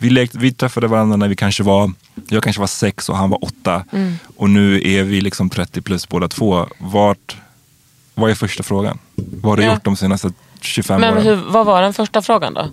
Vi, 0.01 0.11
lekte, 0.11 0.39
vi 0.39 0.53
träffade 0.53 0.87
varandra 0.87 1.17
när 1.17 1.29
vi 1.29 1.37
kanske 1.37 1.63
var, 1.63 1.93
jag 2.29 2.43
kanske 2.43 2.61
var 2.61 2.67
sex 2.67 3.09
och 3.09 3.17
han 3.17 3.31
var 3.31 3.45
åtta. 3.45 3.85
Och 4.37 4.51
nu 4.51 4.81
är 4.85 5.03
vi 5.03 5.21
liksom 5.21 5.51
30 5.51 5.81
plus 5.83 6.09
båda 6.09 6.29
två. 6.29 6.67
Vart, 6.79 7.37
vad 8.17 8.31
är 8.31 8.35
första 8.35 8.63
frågan? 8.63 8.99
Vad 9.15 9.53
har 9.53 9.57
du 9.57 9.63
Ja. 9.63 9.73
gjort 9.73 9.85
de 9.85 9.97
senaste 9.97 10.33
25 10.61 11.01
Men 11.01 11.13
åren? 11.15 11.23
hur, 11.25 11.35
vad 11.37 11.67
var 11.67 11.83
den 11.83 11.95
första 11.95 12.23
frågan 12.23 12.55
då? 12.55 12.69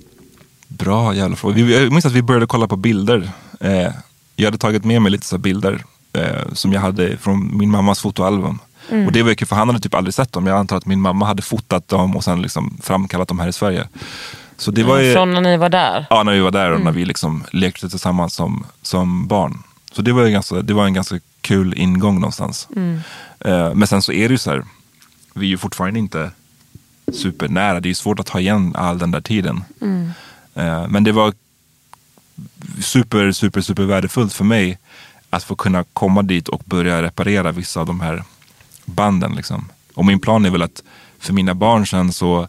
Bra 0.67 1.15
jävla 1.15 1.35
fråga. 1.35 1.55
Vi- 1.55 1.83
Jag 1.83 1.91
minns 1.91 2.05
att 2.05 2.11
vi 2.11 2.21
började 2.21 2.45
kolla 2.45 2.67
på 2.67 2.75
bilder. 2.75 3.29
Eh, 3.59 3.91
jag 4.35 4.45
hade 4.45 4.57
tagit 4.57 4.83
med 4.85 5.01
mig 5.01 5.11
lite 5.11 5.25
så 5.25 5.37
bilder 5.37 5.83
eh, 6.13 6.53
som 6.53 6.73
jag 6.73 6.81
hade 6.81 7.17
från 7.17 7.57
min 7.57 7.69
mammas 7.71 7.99
fotoalbum. 8.01 8.59
Och 9.05 9.11
det 9.11 9.23
var 9.23 9.29
ju 9.29 9.35
kul 9.35 9.47
för 9.47 9.55
han 9.55 9.69
hade 9.69 9.79
typ 9.79 9.93
aldrig 9.93 10.13
sett 10.13 10.31
dem. 10.31 10.47
Jag 10.47 10.57
antar 10.57 10.77
att 10.77 10.85
min 10.85 11.01
mamma 11.01 11.25
hade 11.25 11.41
fotat 11.41 11.87
dem 11.87 12.15
och 12.15 12.23
sen 12.23 12.41
liksom 12.41 12.77
framkallat 12.81 13.27
dem 13.27 13.39
här 13.39 13.47
i 13.47 13.53
Sverige. 13.53 13.87
Så 14.57 14.71
det 14.71 14.83
var 14.83 14.99
ju, 14.99 15.13
Från 15.13 15.33
när 15.33 15.41
ni 15.41 15.57
var 15.57 15.69
där? 15.69 16.05
ja, 16.09 16.23
när 16.23 16.31
vi 16.33 16.39
var 16.39 16.51
där 16.51 16.71
och 16.71 16.81
när 16.81 16.91
vi 16.91 17.05
liksom 17.05 17.43
lekte 17.51 17.89
tillsammans 17.89 18.33
som, 18.35 18.65
som 18.81 19.27
barn. 19.27 19.63
Så 19.91 20.01
det 20.01 20.11
var, 20.13 20.23
ju 20.25 20.31
ganska, 20.31 20.55
det 20.55 20.73
var 20.73 20.85
en 20.85 20.93
ganska 20.93 21.19
kul 21.41 21.73
ingång 21.77 22.15
någonstans. 22.15 22.67
Eh, 23.39 23.73
men 23.73 23.87
sen 23.87 24.01
så 24.01 24.11
är 24.11 24.27
det 24.29 24.33
ju 24.33 24.37
så 24.37 24.49
här, 24.51 24.63
vi 25.33 25.45
är 25.45 25.49
ju 25.49 25.57
fortfarande 25.57 25.99
inte 25.99 26.31
supernära. 27.13 27.79
Det 27.79 27.89
är 27.89 27.93
svårt 27.93 28.19
att 28.19 28.25
ta 28.25 28.39
igen 28.39 28.75
all 28.75 28.97
den 28.97 29.11
där 29.11 29.21
tiden. 29.21 29.63
Eh, 30.53 30.87
men 30.87 31.03
det 31.03 31.11
var 31.11 31.33
super, 32.81 33.31
super, 33.31 33.61
super 33.61 33.83
värdefullt 33.83 34.33
för 34.33 34.45
mig 34.45 34.79
att 35.29 35.43
få 35.43 35.55
kunna 35.55 35.83
komma 35.93 36.21
dit 36.21 36.47
och 36.47 36.61
börja 36.65 37.01
reparera 37.01 37.51
vissa 37.51 37.79
av 37.79 37.85
de 37.85 38.01
här 38.01 38.23
banden. 38.85 39.35
Liksom. 39.35 39.69
Och 39.93 40.05
min 40.05 40.19
plan 40.19 40.45
är 40.45 40.49
väl 40.49 40.61
att 40.61 40.83
för 41.19 41.33
mina 41.33 41.53
barn 41.53 41.87
sen 41.87 42.13
så 42.13 42.47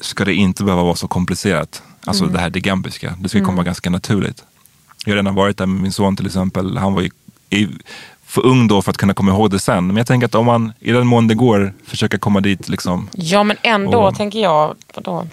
ska 0.00 0.24
det 0.24 0.34
inte 0.34 0.64
behöva 0.64 0.82
vara 0.82 0.96
så 0.96 1.08
komplicerat. 1.08 1.82
Alltså 2.04 2.26
det 2.26 2.38
här 2.38 2.50
det 2.50 2.60
gambiska. 2.60 3.16
Det 3.20 3.28
ska 3.28 3.44
komma 3.44 3.62
ganska 3.62 3.90
naturligt. 3.90 4.44
Jag 5.04 5.12
har 5.12 5.16
redan 5.16 5.34
varit 5.34 5.56
där 5.56 5.66
med 5.66 5.82
min 5.82 5.92
son 5.92 6.16
till 6.16 6.26
exempel. 6.26 6.76
Han 6.76 6.94
var 6.94 7.02
ju 7.02 7.10
i, 7.50 7.68
för 8.32 8.46
ung 8.46 8.68
då 8.68 8.82
för 8.82 8.90
att 8.90 8.96
kunna 8.96 9.14
komma 9.14 9.30
ihåg 9.32 9.50
det 9.50 9.58
sen. 9.58 9.86
Men 9.86 9.96
jag 9.96 10.06
tänker 10.06 10.26
att 10.26 10.34
om 10.34 10.46
man 10.46 10.72
i 10.80 10.92
den 10.92 11.06
mån 11.06 11.28
det 11.28 11.34
går 11.34 11.72
försöka 11.86 12.18
komma 12.18 12.40
dit 12.40 12.68
liksom. 12.68 13.08
Ja 13.12 13.42
men 13.42 13.56
ändå 13.62 14.02
Och- 14.08 14.16
tänker 14.16 14.38
jag, 14.38 14.74
vadå? 14.94 15.26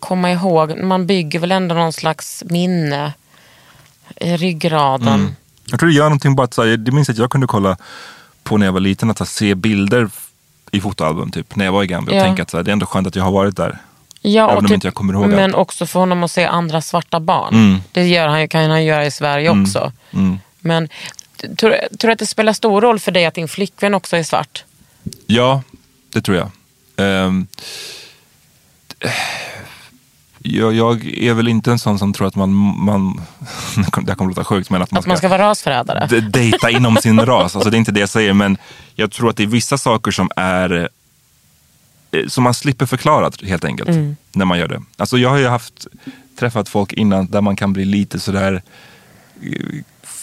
Komma 0.00 0.30
ihåg, 0.32 0.78
man 0.84 1.06
bygger 1.06 1.38
väl 1.38 1.52
ändå 1.52 1.74
någon 1.74 1.92
slags 1.92 2.44
minne 2.46 3.12
i 4.16 4.36
ryggraden. 4.36 5.36
Jag 5.70 5.80
tror 5.80 5.88
det 5.88 5.94
gör 5.94 6.04
någonting 6.04 6.36
bara 6.36 6.42
att, 6.44 6.54
så 6.54 6.64
här, 6.64 6.76
det 6.76 6.92
minns 6.92 7.08
att 7.10 7.18
jag 7.18 7.30
kunde 7.30 7.46
kolla 7.46 7.76
på 8.42 8.56
när 8.58 8.66
jag 8.66 8.72
var 8.72 8.80
liten, 8.80 9.10
att 9.10 9.18
här, 9.18 9.26
se 9.26 9.54
bilder 9.54 10.08
i 10.70 10.80
fotoalbum 10.80 11.30
typ, 11.30 11.56
när 11.56 11.64
jag 11.64 11.72
var 11.72 11.82
i 11.82 11.86
Gambia 11.86 12.14
och 12.14 12.20
Ja. 12.20 12.24
tänka 12.24 12.42
att 12.42 12.50
så 12.50 12.56
här, 12.56 12.64
det 12.64 12.70
är 12.70 12.72
ändå 12.72 12.86
skönt 12.86 13.06
att 13.06 13.16
jag 13.16 13.24
har 13.24 13.30
varit 13.32 13.56
där. 13.56 13.78
Ja, 14.20 14.42
Även 14.44 14.52
och 14.56 14.58
om 14.58 14.64
typ, 14.66 14.74
inte 14.74 14.86
jag 14.86 14.94
kommer 14.94 15.12
ihåg 15.14 15.26
Men 15.28 15.44
allt. 15.44 15.54
också 15.54 15.86
för 15.86 16.00
honom 16.00 16.22
att 16.24 16.30
se 16.30 16.44
andra 16.44 16.80
svarta 16.82 17.20
barn. 17.20 17.54
Mm. 17.54 17.78
Det 17.92 18.06
gör 18.08 18.28
han, 18.28 18.48
kan 18.48 18.70
han 18.70 18.84
göra 18.84 19.06
i 19.06 19.10
Sverige 19.10 19.50
också. 19.62 19.92
Mm. 20.12 20.38
Men 20.60 20.88
tror, 21.38 21.70
tror 21.98 22.08
du 22.08 22.12
att 22.12 22.18
det 22.18 22.26
spelar 22.26 22.52
stor 22.52 22.80
roll 22.80 22.98
för 23.00 23.12
dig 23.12 23.26
att 23.26 23.34
din 23.34 23.48
flickvän 23.48 23.94
också 23.94 24.16
är 24.16 24.22
svart? 24.22 24.64
Ja, 25.26 25.62
det 26.12 26.20
tror 26.22 26.36
jag. 26.36 26.50
Ehm, 26.96 27.46
jag. 30.42 30.74
Jag 30.74 31.06
är 31.06 31.34
väl 31.34 31.48
inte 31.48 31.70
en 31.70 31.78
sån 31.78 31.98
som 31.98 32.12
tror 32.12 32.26
att 32.28 32.34
man, 32.34 32.50
man 32.84 33.14
det 33.76 34.08
här 34.08 34.14
kommer 34.14 34.30
låta 34.30 34.44
sjukt, 34.44 34.70
men 34.70 34.82
att 34.82 34.90
man 34.90 34.98
Att 34.98 35.06
man 35.06 35.16
ska 35.18 35.28
vara 35.28 35.42
rasförrädare? 35.42 36.06
d- 36.06 36.20
dejta 36.20 36.70
inom 36.70 36.96
sin 36.96 37.20
ras. 37.26 37.56
Alltså 37.56 37.70
det 37.70 37.76
är 37.76 37.78
inte 37.78 37.92
det 37.92 38.00
jag 38.00 38.08
säger, 38.08 38.32
men 38.32 38.56
jag 38.94 39.10
tror 39.12 39.30
att 39.30 39.36
det 39.36 39.42
är 39.42 39.46
vissa 39.46 39.78
saker 39.78 40.10
som 40.10 40.30
är 40.36 40.88
eh, 42.10 42.26
som 42.28 42.44
man 42.44 42.54
slipper 42.54 42.86
förklara 42.86 43.30
helt 43.42 43.64
enkelt 43.64 43.88
Mm. 43.88 44.16
när 44.32 44.44
man 44.44 44.58
gör 44.58 44.68
det. 44.68 44.82
Alltså 44.96 45.18
jag 45.18 45.28
har 45.30 45.38
ju 45.38 45.46
haft 45.48 45.86
träffat 46.38 46.68
folk 46.68 46.92
innan 46.92 47.26
där 47.26 47.40
man 47.40 47.56
kan 47.56 47.72
bli 47.72 47.84
lite 47.84 48.20
sådär 48.20 48.62
eh, 49.42 49.50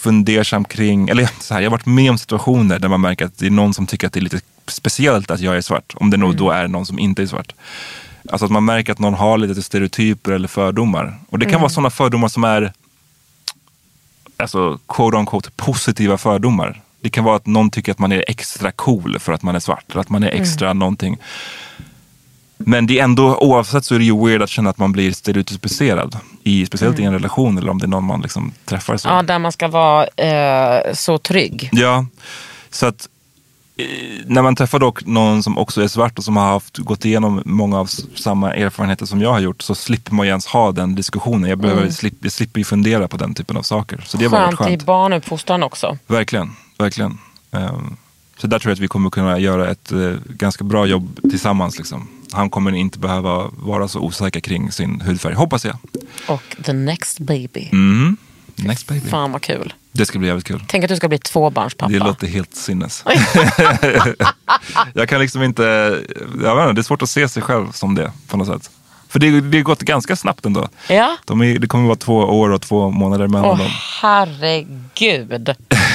fundersam 0.04 0.64
kring, 0.64 1.08
eller 1.08 1.28
så 1.40 1.54
här, 1.54 1.60
jag 1.60 1.70
har 1.70 1.76
varit 1.76 1.86
med 1.86 2.10
om 2.10 2.18
situationer 2.18 2.78
där 2.78 2.88
man 2.88 3.00
märker 3.00 3.24
att 3.24 3.38
det 3.38 3.46
är 3.46 3.50
någon 3.50 3.74
som 3.74 3.86
tycker 3.86 4.06
att 4.06 4.12
det 4.12 4.20
är 4.20 4.28
lite 4.28 4.40
speciellt 4.66 5.30
att 5.30 5.40
jag 5.40 5.56
är 5.56 5.60
svart. 5.60 5.94
Om 5.96 6.10
det 6.10 6.16
nog 6.16 6.36
då 6.36 6.50
är 6.50 6.68
någon 6.68 6.86
som 6.86 6.98
inte 6.98 7.22
är 7.22 7.26
svart. 7.26 7.52
Alltså 8.30 8.44
att 8.44 8.52
man 8.52 8.64
märker 8.64 8.92
att 8.92 8.98
någon 8.98 9.14
har 9.14 9.38
lite 9.38 9.62
stereotyper 9.62 10.32
eller 10.32 10.48
fördomar. 10.48 11.14
Och 11.30 11.38
det 11.38 11.46
kan 11.46 11.60
vara 11.60 11.70
sådana 11.70 11.90
fördomar 11.90 12.28
som 12.28 12.44
är 12.44 12.72
alltså 14.36 14.78
quote 14.88 15.16
on 15.16 15.26
quote 15.26 15.50
positiva 15.56 16.18
fördomar. 16.18 16.80
Det 17.00 17.10
kan 17.10 17.24
vara 17.24 17.36
att 17.36 17.46
någon 17.46 17.70
tycker 17.70 17.92
att 17.92 17.98
man 17.98 18.12
är 18.12 18.24
extra 18.28 18.72
cool 18.72 19.18
för 19.18 19.32
att 19.32 19.42
man 19.42 19.56
är 19.56 19.60
svart. 19.60 19.84
Eller 19.90 20.00
att 20.00 20.10
man 20.10 20.22
är 20.22 20.30
extra 20.30 20.72
någonting. 20.72 21.18
Men 22.56 22.86
det 22.86 22.98
är 22.98 23.04
ändå, 23.04 23.38
oavsett 23.38 23.84
så 23.84 23.94
är 23.94 23.98
det 23.98 24.04
ju 24.04 24.24
weird 24.26 24.42
att 24.42 24.50
känna 24.50 24.70
att 24.70 24.78
man 24.78 24.92
blir 24.92 25.12
stereotypiserad. 25.12 26.16
I, 26.42 26.66
speciellt 26.66 26.98
i 26.98 27.02
en 27.02 27.12
relation 27.12 27.58
eller 27.58 27.70
om 27.70 27.78
det 27.78 27.86
är 27.86 27.88
någon 27.88 28.04
man 28.04 28.20
liksom 28.20 28.52
träffar. 28.64 28.96
Så. 28.96 29.08
Ja, 29.08 29.22
där 29.22 29.38
man 29.38 29.52
ska 29.52 29.68
vara 29.68 30.06
eh, 30.06 30.94
så 30.94 31.18
trygg. 31.18 31.68
Ja, 31.72 32.06
så 32.70 32.86
att 32.86 33.08
eh, 33.76 33.86
när 34.26 34.42
man 34.42 34.56
träffar 34.56 34.78
dock 34.78 35.06
någon 35.06 35.42
som 35.42 35.58
också 35.58 35.82
är 35.82 35.88
svart 35.88 36.18
och 36.18 36.24
som 36.24 36.36
har 36.36 36.46
haft, 36.46 36.78
gått 36.78 37.04
igenom 37.04 37.42
många 37.44 37.78
av 37.80 37.86
samma 38.16 38.54
erfarenheter 38.54 39.06
som 39.06 39.20
jag 39.20 39.32
har 39.32 39.40
gjort 39.40 39.62
så 39.62 39.74
slipper 39.74 40.12
man 40.14 40.26
ju 40.26 40.30
ens 40.30 40.46
ha 40.46 40.72
den 40.72 40.94
diskussionen. 40.94 41.50
Jag, 41.50 41.58
behöver, 41.58 41.90
slipp, 41.90 42.14
jag 42.20 42.32
slipper 42.32 42.60
ju 42.60 42.64
fundera 42.64 43.08
på 43.08 43.16
den 43.16 43.34
typen 43.34 43.56
av 43.56 43.62
saker. 43.62 44.04
Så 44.06 44.16
det 44.16 44.28
varit 44.28 44.54
Skönt 44.54 44.70
i 44.70 44.72
skönt. 44.72 44.84
barnuppfostran 44.84 45.62
också. 45.62 45.98
Verkligen, 46.06 46.50
verkligen. 46.78 47.18
Ehm, 47.50 47.96
så 48.36 48.46
där 48.46 48.58
tror 48.58 48.70
jag 48.70 48.74
att 48.74 48.80
vi 48.80 48.88
kommer 48.88 49.10
kunna 49.10 49.38
göra 49.38 49.70
ett 49.70 49.92
eh, 49.92 50.12
ganska 50.26 50.64
bra 50.64 50.86
jobb 50.86 51.18
tillsammans. 51.30 51.78
Liksom. 51.78 52.08
Han 52.34 52.50
kommer 52.50 52.72
inte 52.74 52.98
behöva 52.98 53.50
vara 53.52 53.88
så 53.88 54.00
osäker 54.00 54.40
kring 54.40 54.72
sin 54.72 55.00
hudfärg, 55.00 55.34
hoppas 55.34 55.64
jag. 55.64 55.76
Och 56.26 56.56
the 56.64 56.72
next 56.72 57.20
baby. 57.20 57.68
Mhm. 57.72 58.16
Next 58.56 58.86
baby. 58.86 59.08
Fan 59.08 59.32
vad 59.32 59.42
kul. 59.42 59.72
Det 59.92 60.06
ska 60.06 60.18
bli 60.18 60.28
jävligt 60.28 60.46
kul. 60.46 60.64
Tänk 60.68 60.84
att 60.84 60.90
du 60.90 60.96
ska 60.96 61.08
bli 61.08 61.18
tvåbarnspappa. 61.18 61.92
Det 61.92 61.98
låter 61.98 62.26
helt 62.26 62.54
sinnes. 62.56 63.04
jag 64.94 65.08
kan 65.08 65.20
liksom 65.20 65.42
inte, 65.42 65.62
jag 66.42 66.56
vet 66.56 66.62
inte, 66.62 66.72
det 66.72 66.80
är 66.80 66.82
svårt 66.82 67.02
att 67.02 67.10
se 67.10 67.28
sig 67.28 67.42
själv 67.42 67.72
som 67.72 67.94
det 67.94 68.12
på 68.28 68.36
något 68.36 68.46
sätt. 68.48 68.70
För 69.08 69.18
det, 69.18 69.40
det 69.40 69.58
har 69.58 69.62
gått 69.62 69.80
ganska 69.80 70.16
snabbt 70.16 70.46
ändå. 70.46 70.68
Ja. 70.88 71.16
De 71.24 71.42
är, 71.42 71.58
det 71.58 71.66
kommer 71.66 71.86
vara 71.86 71.96
två 71.96 72.16
år 72.16 72.50
och 72.50 72.62
två 72.62 72.90
månader 72.90 73.28
mellan 73.28 73.50
Åh 73.50 73.58
dem. 73.58 73.70
herregud. 74.02 75.48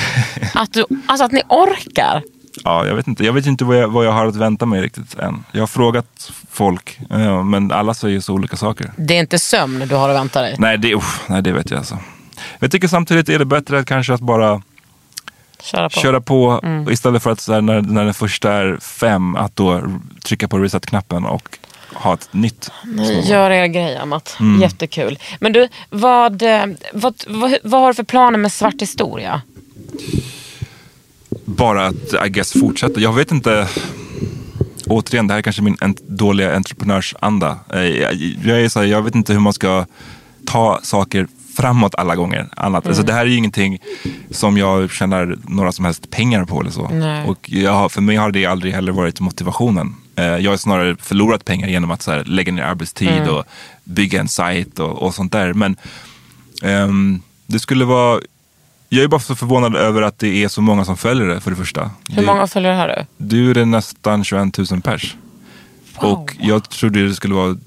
Att, 0.53 0.73
du, 0.73 0.85
alltså 1.05 1.25
att 1.25 1.31
ni 1.31 1.41
orkar. 1.49 2.23
Ja, 2.63 2.85
jag 2.87 2.95
vet 2.95 3.07
inte, 3.07 3.25
jag 3.25 3.33
vet 3.33 3.45
inte 3.45 3.65
vad, 3.65 3.77
jag, 3.77 3.87
vad 3.87 4.05
jag 4.05 4.11
har 4.11 4.25
att 4.25 4.35
vänta 4.35 4.65
mig 4.65 4.81
riktigt 4.81 5.19
än. 5.19 5.43
Jag 5.51 5.61
har 5.61 5.67
frågat 5.67 6.31
folk, 6.51 6.99
eh, 7.09 7.43
men 7.43 7.71
alla 7.71 7.93
säger 7.93 8.19
så 8.19 8.33
olika 8.33 8.57
saker. 8.57 8.91
Det 8.97 9.15
är 9.15 9.19
inte 9.19 9.39
sömn 9.39 9.87
du 9.87 9.95
har 9.95 10.09
att 10.09 10.15
vänta 10.15 10.41
dig. 10.41 10.55
Nej, 10.57 10.77
det, 10.77 10.95
uff, 10.95 11.21
nej, 11.27 11.41
det 11.41 11.51
vet 11.51 11.71
jag 11.71 11.77
alltså. 11.77 11.97
Jag 12.59 12.71
tycker 12.71 12.87
samtidigt 12.87 13.29
är 13.29 13.39
det 13.39 13.45
bättre 13.45 13.79
att 13.79 13.85
kanske 13.85 14.13
att 14.13 14.21
bara 14.21 14.61
Köra 15.61 15.89
på. 15.89 15.99
köra 15.99 16.21
på 16.21 16.61
istället 16.91 17.23
för 17.23 17.31
att 17.31 17.47
här, 17.47 17.61
när, 17.61 17.81
när 17.81 18.05
den 18.05 18.13
första 18.13 18.53
är 18.53 18.77
fem, 18.81 19.35
att 19.35 19.55
då 19.55 19.81
trycka 20.23 20.47
på 20.47 20.57
reset-knappen 20.57 21.25
och 21.25 21.57
ha 21.93 22.13
ett 22.13 22.27
nytt. 22.31 22.71
Gör 23.23 23.51
er 23.51 23.65
grej 23.65 23.97
Amat. 23.97 24.37
Mm. 24.39 24.61
Jättekul. 24.61 25.19
Men 25.39 25.53
du, 25.53 25.67
vad, 25.89 26.41
eh, 26.41 26.65
vad, 26.93 27.23
vad, 27.27 27.55
vad 27.63 27.81
har 27.81 27.87
du 27.87 27.93
för 27.93 28.03
planer 28.03 28.37
med 28.37 28.51
svart 28.51 28.81
historia? 28.81 29.41
Bara 31.45 31.85
att, 31.87 32.13
I 32.25 32.29
guess, 32.29 32.53
fortsätta. 32.59 32.99
Jag 32.99 33.13
vet 33.13 33.31
inte. 33.31 33.67
Återigen, 34.87 35.27
det 35.27 35.33
här 35.33 35.37
är 35.39 35.41
kanske 35.41 35.61
min 35.61 35.75
ent- 35.77 36.01
dåliga 36.07 36.55
entreprenörsanda. 36.55 37.59
Eh, 37.73 37.79
Jag, 37.81 38.13
jag, 38.43 38.61
är 38.61 38.69
så 38.69 38.79
här, 38.79 38.85
jag 38.87 39.01
vet 39.01 39.15
inte 39.15 39.33
hur 39.33 39.39
man 39.39 39.53
ska 39.53 39.85
ta 40.45 40.79
saker 40.83 41.27
framåt 41.57 41.95
alla 41.95 42.15
gånger. 42.15 42.49
Annat. 42.57 42.87
Alltså, 42.87 43.03
det 43.03 43.13
här 43.13 43.21
är 43.21 43.25
ju 43.29 43.35
ingenting 43.35 43.77
som 44.31 44.57
jag 44.57 44.91
tjänar 44.91 45.37
några 45.47 45.71
som 45.71 45.85
helst 45.85 46.09
pengar 46.09 46.45
på. 46.45 46.61
Eller 46.61 46.71
så. 46.71 46.87
Nej. 46.89 47.27
Och 47.27 47.49
jag, 47.49 47.91
för 47.91 48.01
mig 48.01 48.15
har 48.15 48.31
det 48.31 48.45
aldrig 48.45 48.73
heller 48.73 48.91
varit 48.91 49.19
motivationen. 49.19 49.95
Eh, 50.15 50.25
Jag 50.25 50.51
har 50.51 50.57
snarare 50.57 50.95
förlorat 50.99 51.45
pengar 51.45 51.67
genom 51.67 51.91
att 51.91 52.01
så 52.01 52.11
här, 52.11 52.23
lägga 52.25 52.51
ner 52.53 52.63
arbetstid 52.63 53.27
och 53.29 53.43
bygga 53.83 54.19
en 54.19 54.27
sajt 54.27 54.79
och, 54.79 55.01
och 55.03 55.15
sånt 55.15 55.31
där. 55.31 55.53
Men 55.53 55.75
ehm, 56.63 57.21
det 57.47 57.59
skulle 57.59 57.85
vara... 57.85 58.19
Jag 58.89 59.03
är 59.03 59.07
bara 59.07 59.19
så 59.19 59.35
förvånad 59.35 59.75
över 59.75 60.01
att 60.01 60.19
det 60.19 60.43
är 60.43 60.47
så 60.47 60.61
många 60.61 60.85
som 60.85 60.97
följer 60.97 61.27
det 61.27 61.41
för 61.41 61.51
det 61.51 61.57
första. 61.57 61.91
Hur 62.09 62.15
det, 62.15 62.21
många 62.21 62.47
följare 62.47 62.73
har 62.75 62.87
du? 62.87 63.05
Du 63.17 63.49
är 63.49 63.53
det 63.53 63.65
nästan 63.65 64.23
21 64.23 64.57
000 64.71 64.81
pers. 64.81 65.15
Och 65.95 66.35
jag 66.39 66.69
trodde 66.69 67.07
det 67.07 67.13
skulle 67.15 67.33
vara 67.35 67.57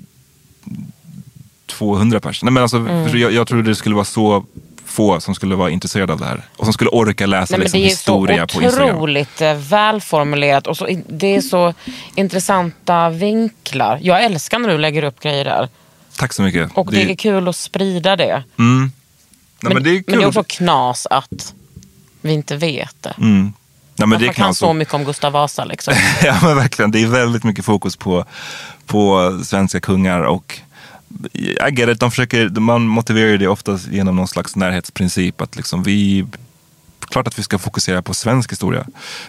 200 1.67 2.21
pers. 2.21 2.43
Nej, 2.43 2.53
men 2.53 2.63
alltså, 2.63 2.77
Mm. 2.77 3.19
jag, 3.19 3.33
jag 3.33 3.47
trodde 3.47 3.71
det 3.71 3.75
skulle 3.75 3.95
vara 3.95 4.05
så 4.05 4.45
få 4.87 5.21
som 5.21 5.35
skulle 5.35 5.55
vara 5.55 5.71
intresserade 5.71 6.13
av 6.13 6.19
det 6.19 6.25
här. 6.27 6.43
Och 6.57 6.65
som 6.65 6.73
skulle 6.73 6.91
orka 6.91 7.27
läsa 7.27 7.57
Nej, 7.57 7.61
liksom, 7.61 7.81
det 7.81 7.87
är 7.87 7.89
så 7.89 7.95
historia 7.95 8.47
på 8.47 8.63
Instagram. 8.63 8.97
otroligt 8.97 9.41
eh, 9.41 9.55
välformulerat 9.55 10.67
och 10.67 10.77
så, 10.77 10.89
det 11.09 11.37
är 11.37 11.41
så 11.41 11.75
intressanta 12.15 13.11
vinklar. 13.11 13.99
Jag 14.03 14.25
älskar 14.25 14.59
när 14.59 14.69
du 14.69 14.79
lägger 14.79 15.03
upp 15.03 15.21
grejer 15.21 15.45
där. 15.45 15.69
Tack 16.17 16.33
så 16.33 16.43
mycket. 16.43 16.71
Och 16.75 16.93
det, 16.93 17.03
är 17.03 17.15
kul 17.15 17.49
att 17.49 17.57
sprida 17.57 18.17
det. 18.17 18.43
Nej, 19.63 19.75
men, 19.75 19.83
det 19.83 19.91
är 19.91 20.03
men 20.07 20.19
det 20.19 20.25
är 20.25 20.29
också 20.29 20.45
knas 20.45 21.07
att 21.11 21.55
vi 22.21 22.33
inte 22.33 22.57
vet 22.57 22.97
det. 23.01 23.15
Mm. 23.19 23.53
Nej, 23.97 24.09
men 24.09 24.13
Att 24.13 24.21
det 24.21 24.27
man 24.27 24.35
kan 24.35 24.55
så. 24.55 24.73
mycket 24.73 24.95
om 24.95 25.05
Gustav 25.05 25.33
Vasa. 25.33 25.65
Liksom. 25.65 25.95
ja 26.23 26.39
men 26.43 26.57
verkligen, 26.57 26.91
det 26.91 27.03
är 27.03 27.07
väldigt 27.07 27.45
mycket 27.45 27.65
fokus 27.65 27.97
på, 27.97 28.25
på 28.87 29.39
svenska 29.45 29.81
kungar 29.81 30.21
och 30.21 30.61
I 31.69 31.75
get 31.75 31.89
it, 31.89 32.01
de 32.01 32.11
försöker, 32.11 32.49
man 32.49 32.83
motiverar 32.87 33.39
det 33.39 33.49
oftast 33.49 33.89
genom 33.89 34.17
någon 34.17 34.29
slags 34.29 34.57
närhetsprincip. 34.57 35.41
Att 35.41 35.57
liksom 35.57 35.83
vi, 35.83 36.27
klart 37.01 37.27
att 37.27 37.39
vi 37.39 37.43
ska 37.43 37.59
fokusera 37.59 38.03
på 38.03 38.15
svensk 38.15 38.53
historia. 38.53 38.87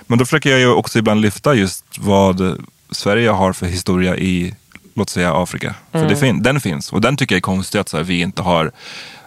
Men 0.07 0.17
då 0.17 0.25
försöker 0.25 0.49
jag 0.49 0.59
ju 0.59 0.67
också 0.71 0.99
ibland 0.99 1.21
lyfta 1.21 1.53
just 1.55 1.85
vad 1.99 2.65
Sverige 2.91 3.29
har 3.29 3.53
för 3.53 3.65
historia 3.65 4.17
i, 4.17 4.55
låt 4.93 5.09
säga 5.09 5.33
Afrika. 5.43 5.75
För 5.91 6.09
det 6.09 6.15
fin- 6.15 6.43
den 6.43 6.61
finns 6.61 6.91
och 6.93 7.01
den 7.01 7.17
tycker 7.17 7.35
jag 7.35 7.37
är 7.37 7.41
konstigt 7.41 7.81
att 7.81 7.93
här, 7.93 8.03
vi 8.03 8.21
inte 8.21 8.41
har. 8.41 8.71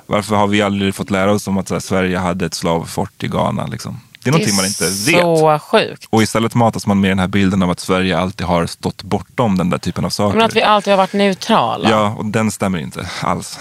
Varför 0.06 0.36
har 0.36 0.46
vi 0.46 0.62
aldrig 0.62 0.94
fått 0.94 1.10
lära 1.10 1.32
oss 1.32 1.48
om 1.48 1.58
att 1.58 1.70
här, 1.70 1.80
Sverige 1.80 2.18
hade 2.18 2.46
ett 2.46 2.54
slavfort 2.54 3.22
i 3.24 3.28
Ghana? 3.28 3.66
Liksom? 3.66 4.00
Det 4.26 4.30
är 4.30 4.32
någonting 4.32 4.56
man 4.56 4.64
inte 4.66 4.84
vet. 4.84 5.20
så 5.22 5.58
sjukt. 5.58 6.06
Och 6.10 6.22
istället 6.22 6.54
matas 6.54 6.86
man 6.86 7.00
med 7.00 7.10
den 7.10 7.18
här 7.18 7.26
bilden 7.26 7.62
av 7.62 7.70
att 7.70 7.80
Sverige 7.80 8.18
alltid 8.18 8.46
har 8.46 8.66
stått 8.66 9.02
bortom 9.02 9.58
den 9.58 9.70
där 9.70 9.78
typen 9.78 10.04
av 10.04 10.10
saker. 10.10 10.36
Men 10.36 10.46
att 10.46 10.56
vi 10.56 10.62
alltid 10.62 10.92
har 10.92 10.98
varit 10.98 11.12
neutrala. 11.12 11.90
Ja, 11.90 12.14
och 12.18 12.24
den 12.24 12.50
stämmer 12.50 12.78
inte 12.78 13.08
alls. 13.20 13.58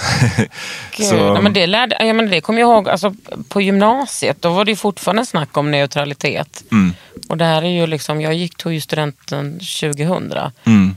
Gud, 0.95 1.07
Så- 1.07 1.33
nej, 1.33 1.41
men 1.41 1.53
det, 1.53 1.67
lärde, 1.67 1.97
ja, 1.99 2.13
men 2.13 2.29
det 2.29 2.41
kommer 2.41 2.59
jag 2.59 2.69
ihåg 2.69 2.89
alltså, 2.89 3.15
på 3.49 3.61
gymnasiet. 3.61 4.41
Då 4.41 4.49
var 4.49 4.65
det 4.65 4.71
ju 4.71 4.75
fortfarande 4.75 5.25
snack 5.25 5.57
om 5.57 5.71
neutralitet. 5.71 6.63
Mm. 6.71 6.93
Och 7.29 7.37
det 7.37 7.45
här 7.45 7.61
är 7.61 7.69
ju 7.69 7.87
liksom, 7.87 8.21
jag 8.21 8.33
gick, 8.33 8.57
tog 8.57 8.73
ju 8.73 8.81
studenten 8.81 9.59
2000. 9.81 10.33
Mm. 10.65 10.95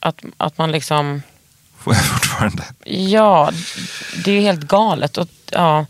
Att, 0.00 0.24
att 0.36 0.58
man 0.58 0.72
liksom, 0.72 1.22
Fortfarande. 2.12 2.64
ja, 2.84 3.50
det 4.24 4.30
är 4.30 4.34
ju 4.34 4.40
helt 4.40 4.60
galet. 4.68 5.16
Och, 5.18 5.28
ja. 5.52 5.86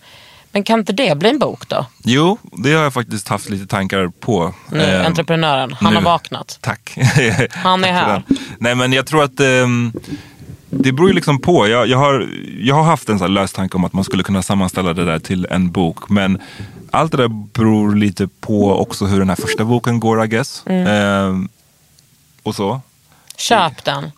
Men 0.53 0.63
kan 0.65 0.79
inte 0.79 0.93
det 0.93 1.19
bli 1.19 1.31
en 1.31 1.39
bok 1.39 1.69
då? 1.69 1.87
Jo, 2.05 2.39
det 2.53 2.73
har 2.73 2.83
jag 2.83 2.95
faktiskt 2.95 3.29
haft 3.29 3.51
lite 3.51 3.67
tankar 3.67 4.09
på. 4.21 4.55
Nu, 4.71 4.83
Ehm, 4.83 5.07
entreprenören, 5.07 5.73
han 5.81 5.93
nu. 5.93 5.97
har 5.99 6.05
vaknat. 6.05 6.59
Tack. 6.61 6.95
Han 7.51 7.85
är 7.85 7.89
Tack 7.93 8.07
här. 8.07 8.23
Nej, 8.59 8.75
men 8.75 8.93
jag 8.93 9.07
tror 9.07 9.25
att 9.25 9.41
ehm, 9.41 9.93
det 10.71 10.93
beror 10.93 11.09
ju 11.09 11.15
liksom 11.15 11.39
på. 11.41 11.69
Jag, 11.69 11.87
jag, 11.89 11.99
har, 11.99 12.29
jag 12.61 12.75
har 12.75 12.83
haft 12.83 13.09
en 13.09 13.19
sån 13.19 13.35
lös 13.35 13.53
tanke 13.53 13.77
om 13.77 13.85
att 13.85 13.93
man 13.93 14.05
skulle 14.05 14.23
kunna 14.23 14.43
sammanställa 14.43 14.93
det 14.95 15.05
där 15.05 15.19
till 15.19 15.47
en 15.51 15.71
bok. 15.71 16.09
Men 16.09 16.41
allt 16.91 17.13
det 17.13 17.19
där 17.19 17.29
beror 17.29 17.95
lite 17.95 18.29
på 18.41 18.81
också 18.81 19.07
hur 19.07 19.19
den 19.19 19.29
här 19.29 19.37
första 19.37 19.65
boken 19.65 20.01
går, 20.01 20.25
I 20.25 20.29
guess. 20.29 20.63
Mm. 20.67 20.87
Ehm, 20.87 21.49
och 22.43 22.55
så. 22.55 22.81
Köp 23.37 23.85
den. 23.85 24.11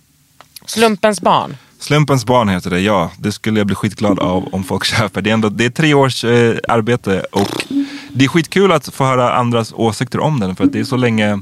Slumpens 0.66 1.20
barn. 1.20 1.57
Slumpens 1.79 2.27
barn 2.27 2.49
heter 2.49 2.70
det, 2.70 2.81
ja. 2.81 3.11
Det 3.18 3.33
skulle 3.33 3.61
jag 3.61 3.66
bli 3.66 3.77
skitglad 3.77 4.18
av 4.18 4.49
om 4.55 4.64
folk 4.64 4.85
köper. 4.85 5.22
Det 5.22 5.31
är, 5.31 5.35
ändå, 5.35 5.49
det 5.49 5.64
är 5.64 5.70
tre 5.70 5.95
års 5.95 6.24
eh, 6.24 6.57
arbete 6.68 7.20
och 7.33 7.64
det 8.12 8.24
är 8.24 8.29
skitkul 8.29 8.72
att 8.72 8.89
få 8.89 9.05
höra 9.05 9.35
andras 9.35 9.72
åsikter 9.77 10.20
om 10.20 10.41
den. 10.41 10.57
För 10.57 10.64
att 10.64 10.72
det 10.72 10.81
är 10.81 10.85
så 10.85 10.97
länge... 10.97 11.41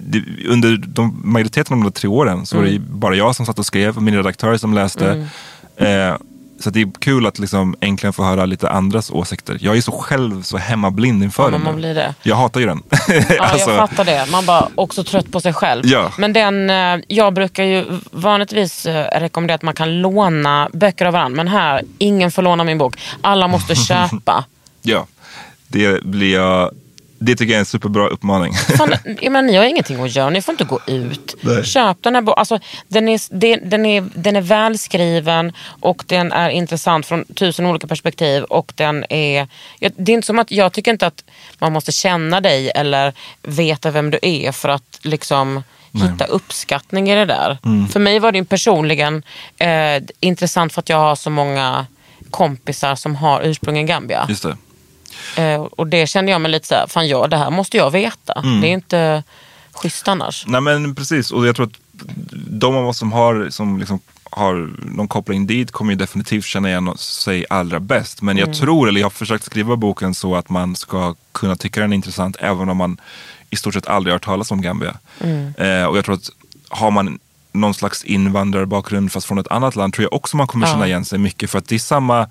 Det, 0.00 0.24
under 0.48 0.76
de, 0.76 1.20
majoriteten 1.24 1.78
av 1.78 1.84
de 1.84 1.92
tre 1.92 2.08
åren 2.08 2.46
så 2.46 2.56
var 2.56 2.64
det 2.64 2.78
bara 2.78 3.14
jag 3.14 3.36
som 3.36 3.46
satt 3.46 3.58
och 3.58 3.66
skrev 3.66 3.96
och 3.96 4.02
min 4.02 4.16
redaktör 4.16 4.56
som 4.56 4.74
läste. 4.74 5.28
Eh, 5.76 6.14
så 6.62 6.70
det 6.70 6.80
är 6.80 6.88
kul 6.98 7.26
att 7.26 7.38
liksom 7.38 7.74
äntligen 7.80 8.12
få 8.12 8.24
höra 8.24 8.46
lite 8.46 8.70
andras 8.70 9.10
åsikter. 9.10 9.58
Jag 9.60 9.76
är 9.76 9.80
så 9.80 9.92
själv 9.92 10.42
så 10.42 10.56
hemmablind 10.56 11.22
inför 11.22 11.42
Ja, 11.42 11.50
den. 11.50 11.62
man 11.64 11.76
blir 11.76 11.94
det. 11.94 12.14
Jag 12.22 12.36
hatar 12.36 12.60
ju 12.60 12.66
den. 12.66 12.82
Ja, 13.08 13.42
Alltså, 13.44 13.70
jag 13.70 13.88
fattar 13.88 14.04
det. 14.04 14.26
Man 14.32 14.46
bara 14.46 14.68
också 14.74 15.04
trött 15.04 15.32
på 15.32 15.40
sig 15.40 15.52
själv. 15.52 15.86
Ja. 15.86 16.12
Men 16.18 16.32
den, 16.32 16.70
eh, 16.70 17.04
jag 17.08 17.34
brukar 17.34 17.64
ju 17.64 17.84
vanligtvis 18.10 18.86
eh, 18.86 19.20
rekommendera 19.20 19.54
att 19.54 19.62
man 19.62 19.74
kan 19.74 20.00
låna 20.00 20.68
böcker 20.72 21.06
av 21.06 21.12
varandra. 21.12 21.36
Men 21.36 21.48
här, 21.48 21.82
ingen 21.98 22.30
får 22.30 22.42
låna 22.42 22.64
min 22.64 22.78
bok. 22.78 22.96
Alla 23.20 23.48
måste 23.48 23.74
köpa. 23.88 24.44
Ja, 24.82 25.06
det 25.68 26.02
blir 26.04 26.34
jag 26.34 26.70
Det 27.24 27.36
tycker 27.36 27.52
jag 27.52 27.56
är 27.56 27.60
en 27.60 27.66
superbra 27.66 28.08
uppmaning. 28.08 28.52
Fan, 28.78 28.94
jag 29.20 29.32
menar, 29.32 29.42
ni 29.42 29.56
har 29.56 29.64
ingenting 29.64 30.02
att 30.02 30.16
göra, 30.16 30.30
ni 30.30 30.42
får 30.42 30.52
inte 30.52 30.64
gå 30.64 30.80
ut. 30.86 31.36
Nej. 31.40 31.64
Köp 31.64 32.02
den 32.02 32.14
här 32.14 32.22
boken. 32.22 32.38
Alltså, 32.38 32.58
den, 32.88 33.08
är, 33.08 33.68
den, 33.68 33.86
är, 33.86 34.04
den 34.14 34.36
är 34.36 34.40
välskriven 34.40 35.52
och 35.64 36.04
den 36.06 36.32
är 36.32 36.50
intressant 36.50 37.06
från 37.06 37.24
tusen 37.24 37.66
olika 37.66 37.86
perspektiv. 37.86 38.42
Och 38.42 38.72
den 38.76 39.04
är, 39.08 39.48
det 39.78 40.12
är 40.12 40.14
inte 40.14 40.26
som 40.26 40.38
att, 40.38 40.50
jag 40.50 40.72
tycker 40.72 40.90
inte 40.90 41.06
att 41.06 41.24
man 41.58 41.72
måste 41.72 41.92
känna 41.92 42.40
dig 42.40 42.70
eller 42.74 43.12
veta 43.42 43.90
vem 43.90 44.10
du 44.10 44.18
är 44.22 44.52
för 44.52 44.68
att 44.68 44.98
liksom 45.02 45.62
hitta 45.92 46.24
uppskattning 46.24 47.10
i 47.10 47.14
det 47.14 47.24
där. 47.24 47.58
Mm. 47.64 47.88
För 47.88 48.00
mig 48.00 48.18
var 48.18 48.32
det 48.32 48.44
personligen 48.44 49.22
eh, 49.58 50.02
intressant 50.20 50.72
för 50.72 50.80
att 50.80 50.88
jag 50.88 50.98
har 50.98 51.16
så 51.16 51.30
många 51.30 51.86
kompisar 52.30 52.94
som 52.94 53.16
har 53.16 53.42
ursprung 53.42 53.78
i 53.78 53.84
Gambia. 53.84 54.26
Just 54.28 54.42
det. 54.42 54.56
Eh, 55.36 55.60
och 55.60 55.86
det 55.86 56.06
kände 56.06 56.32
jag 56.32 56.40
mig 56.40 56.50
lite 56.50 56.66
så 56.66 56.74
här, 56.74 56.86
fan 56.86 57.08
ja, 57.08 57.26
det 57.26 57.36
här 57.36 57.50
måste 57.50 57.76
jag 57.76 57.90
veta. 57.90 58.32
Mm. 58.32 58.60
Det 58.60 58.66
är 58.66 58.72
inte 58.72 59.22
schysst 59.72 60.08
annars. 60.08 60.44
Nej 60.46 60.60
men 60.60 60.94
precis, 60.94 61.30
och 61.30 61.46
jag 61.46 61.56
tror 61.56 61.66
att 61.66 62.04
de 62.46 62.76
av 62.76 62.88
oss 62.88 62.98
som 62.98 63.12
har, 63.12 63.50
som 63.50 63.78
liksom 63.78 64.00
har 64.24 64.70
någon 64.82 65.08
koppling 65.08 65.46
dit 65.46 65.70
kommer 65.70 65.92
ju 65.92 65.96
definitivt 65.96 66.44
känna 66.44 66.68
igen 66.68 66.96
sig 66.96 67.46
allra 67.50 67.80
bäst. 67.80 68.22
Men 68.22 68.36
jag 68.36 68.54
tror, 68.54 68.88
eller 68.88 69.00
jag 69.00 69.04
har 69.04 69.10
försökt 69.10 69.44
skriva 69.44 69.76
boken 69.76 70.14
så 70.14 70.36
att 70.36 70.48
man 70.48 70.76
ska 70.76 71.14
kunna 71.32 71.56
tycka 71.56 71.80
den 71.80 71.92
är 71.92 71.96
intressant 71.96 72.36
även 72.40 72.68
om 72.68 72.76
man 72.76 73.00
i 73.50 73.56
stort 73.56 73.74
sett 73.74 73.86
aldrig 73.86 74.12
har 74.12 74.14
hört 74.14 74.24
talas 74.24 74.50
om 74.50 74.62
Gambia. 74.62 74.96
Eh, 75.56 75.84
och 75.84 75.96
jag 75.98 76.04
tror 76.04 76.14
att 76.14 76.30
har 76.68 76.90
man 76.90 77.18
någon 77.52 77.74
slags 77.74 78.04
invandrarbakgrund 78.04 79.12
fast 79.12 79.26
från 79.26 79.38
ett 79.38 79.48
annat 79.48 79.76
land 79.76 79.94
tror 79.94 80.02
jag 80.02 80.12
också 80.12 80.36
man 80.36 80.46
kommer 80.46 80.66
känna 80.66 80.86
igen 80.86 81.04
sig 81.04 81.18
mycket. 81.18 81.50
För 81.50 81.58
att 81.58 81.68
det 81.68 81.74
är 81.74 81.78
samma 81.78 82.28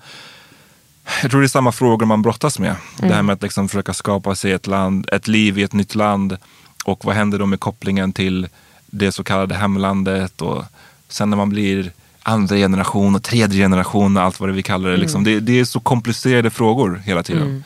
jag 1.22 1.30
tror 1.30 1.40
det 1.40 1.46
är 1.46 1.48
samma 1.48 1.72
frågor 1.72 2.06
man 2.06 2.22
brottas 2.22 2.58
med. 2.58 2.76
Det 2.96 3.14
här 3.14 3.22
med 3.22 3.32
att 3.32 3.42
liksom 3.42 3.68
försöka 3.68 3.92
skapa 3.94 4.34
sig 4.34 4.52
ett, 4.52 4.66
land, 4.66 5.08
ett 5.12 5.28
liv 5.28 5.58
i 5.58 5.62
ett 5.62 5.72
nytt 5.72 5.94
land. 5.94 6.36
Och 6.84 7.04
vad 7.04 7.14
händer 7.14 7.38
då 7.38 7.46
med 7.46 7.60
kopplingen 7.60 8.12
till 8.12 8.48
det 8.86 9.12
så 9.12 9.24
kallade 9.24 9.54
hemlandet. 9.54 10.42
Och 10.42 10.64
sen 11.08 11.30
när 11.30 11.36
man 11.36 11.48
blir 11.48 11.92
andra 12.22 12.56
generation 12.56 13.14
och 13.14 13.22
tredje 13.22 13.64
generation 13.64 14.16
och 14.16 14.22
allt 14.22 14.40
vad 14.40 14.48
det 14.48 14.52
vi 14.52 14.62
kallar 14.62 14.90
det. 14.90 14.96
Liksom. 14.96 15.24
Det, 15.24 15.40
det 15.40 15.60
är 15.60 15.64
så 15.64 15.80
komplicerade 15.80 16.50
frågor 16.50 17.02
hela 17.04 17.22
tiden. 17.22 17.64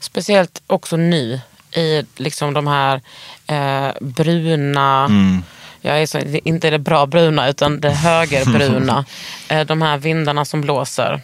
Speciellt 0.00 0.62
också 0.66 0.96
nu 0.96 1.40
i 1.72 2.02
liksom 2.16 2.54
de 2.54 2.66
här 2.66 3.00
eh, 3.46 3.92
bruna, 4.00 5.04
Mm. 5.04 5.42
jag 5.80 6.02
är 6.02 6.06
så, 6.06 6.18
inte 6.44 6.70
det 6.70 6.78
bra 6.78 7.06
bruna 7.06 7.48
utan 7.48 7.80
det 7.80 7.90
högerbruna. 7.94 9.04
eh, 9.48 9.66
de 9.66 9.82
här 9.82 9.98
vindarna 9.98 10.44
som 10.44 10.60
blåser. 10.60 11.20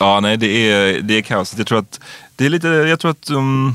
Ja, 0.00 0.20
nej 0.20 0.36
det 0.36 0.70
är, 0.72 1.00
det 1.00 1.14
är 1.18 1.22
kaos. 1.22 1.54
Jag 1.58 1.66
tror 1.66 1.78
att 1.78 2.00
det 2.36 2.46
är 2.46 2.50
lite, 2.50 2.68
jag 2.68 3.00
tror 3.00 3.10
att 3.10 3.30
um, 3.30 3.74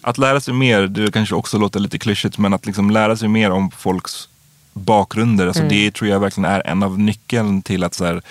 att 0.00 0.18
lära 0.18 0.40
sig 0.40 0.54
mer, 0.54 0.82
det 0.82 1.12
kanske 1.12 1.34
också 1.34 1.58
låter 1.58 1.80
lite 1.80 1.98
klyschigt, 1.98 2.38
men 2.38 2.54
att 2.54 2.66
liksom 2.66 2.90
lära 2.90 3.16
sig 3.16 3.28
mer 3.28 3.50
om 3.50 3.70
folks 3.70 4.28
bakgrunder. 4.72 5.46
Alltså 5.46 5.62
Det 5.68 5.90
tror 5.90 6.10
jag 6.10 6.20
verkligen 6.20 6.50
är 6.50 6.66
en 6.66 6.82
av 6.82 6.98
nyckeln 6.98 7.62
till 7.62 7.84
att 7.84 7.94
så 7.94 8.04
här, 8.04 8.22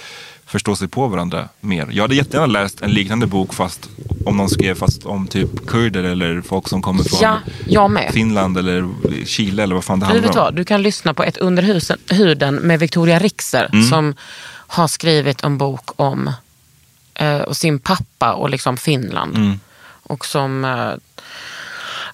förstå 0.45 0.75
sig 0.75 0.87
på 0.87 1.07
varandra 1.07 1.49
mer. 1.61 1.87
Jag 1.91 2.03
hade 2.03 2.15
jättegärna 2.15 2.45
läst 2.45 2.81
en 2.81 2.91
liknande 2.91 3.27
bok 3.27 3.53
fast 3.53 3.89
om 4.25 4.37
någon 4.37 4.49
skrev 4.49 4.75
fast 4.75 5.05
om 5.05 5.27
typ 5.27 5.67
kurder 5.67 6.03
eller 6.03 6.41
folk 6.41 6.67
som 6.67 6.81
kommer 6.81 7.03
från 7.03 7.19
Ja. 7.67 7.91
Finland 8.11 8.57
eller 8.57 8.89
Chile 9.25 9.63
eller 9.63 9.75
vad 9.75 9.83
fan 9.83 9.99
det 9.99 10.05
Du, 10.05 10.13
vet 10.13 10.23
handlar 10.23 10.41
vad, 10.41 10.49
om. 10.49 10.55
du 10.55 10.65
kan 10.65 10.81
lyssna 10.81 11.13
på 11.13 11.23
ett 11.23 11.37
Under 11.37 11.63
huden 12.13 12.55
med 12.55 12.79
Victoria 12.79 13.19
Rixer 13.19 13.69
Mm. 13.73 13.89
som 13.89 14.15
har 14.69 14.87
skrivit 14.87 15.43
en 15.43 15.57
bok 15.57 15.89
om 15.95 16.31
och 17.47 17.57
sin 17.57 17.79
pappa 17.79 18.33
och 18.33 18.49
liksom 18.49 18.77
Finland. 18.77 19.37
Mm. 19.37 19.59
Och 20.03 20.25
som 20.25 20.65
eh, 20.65 20.93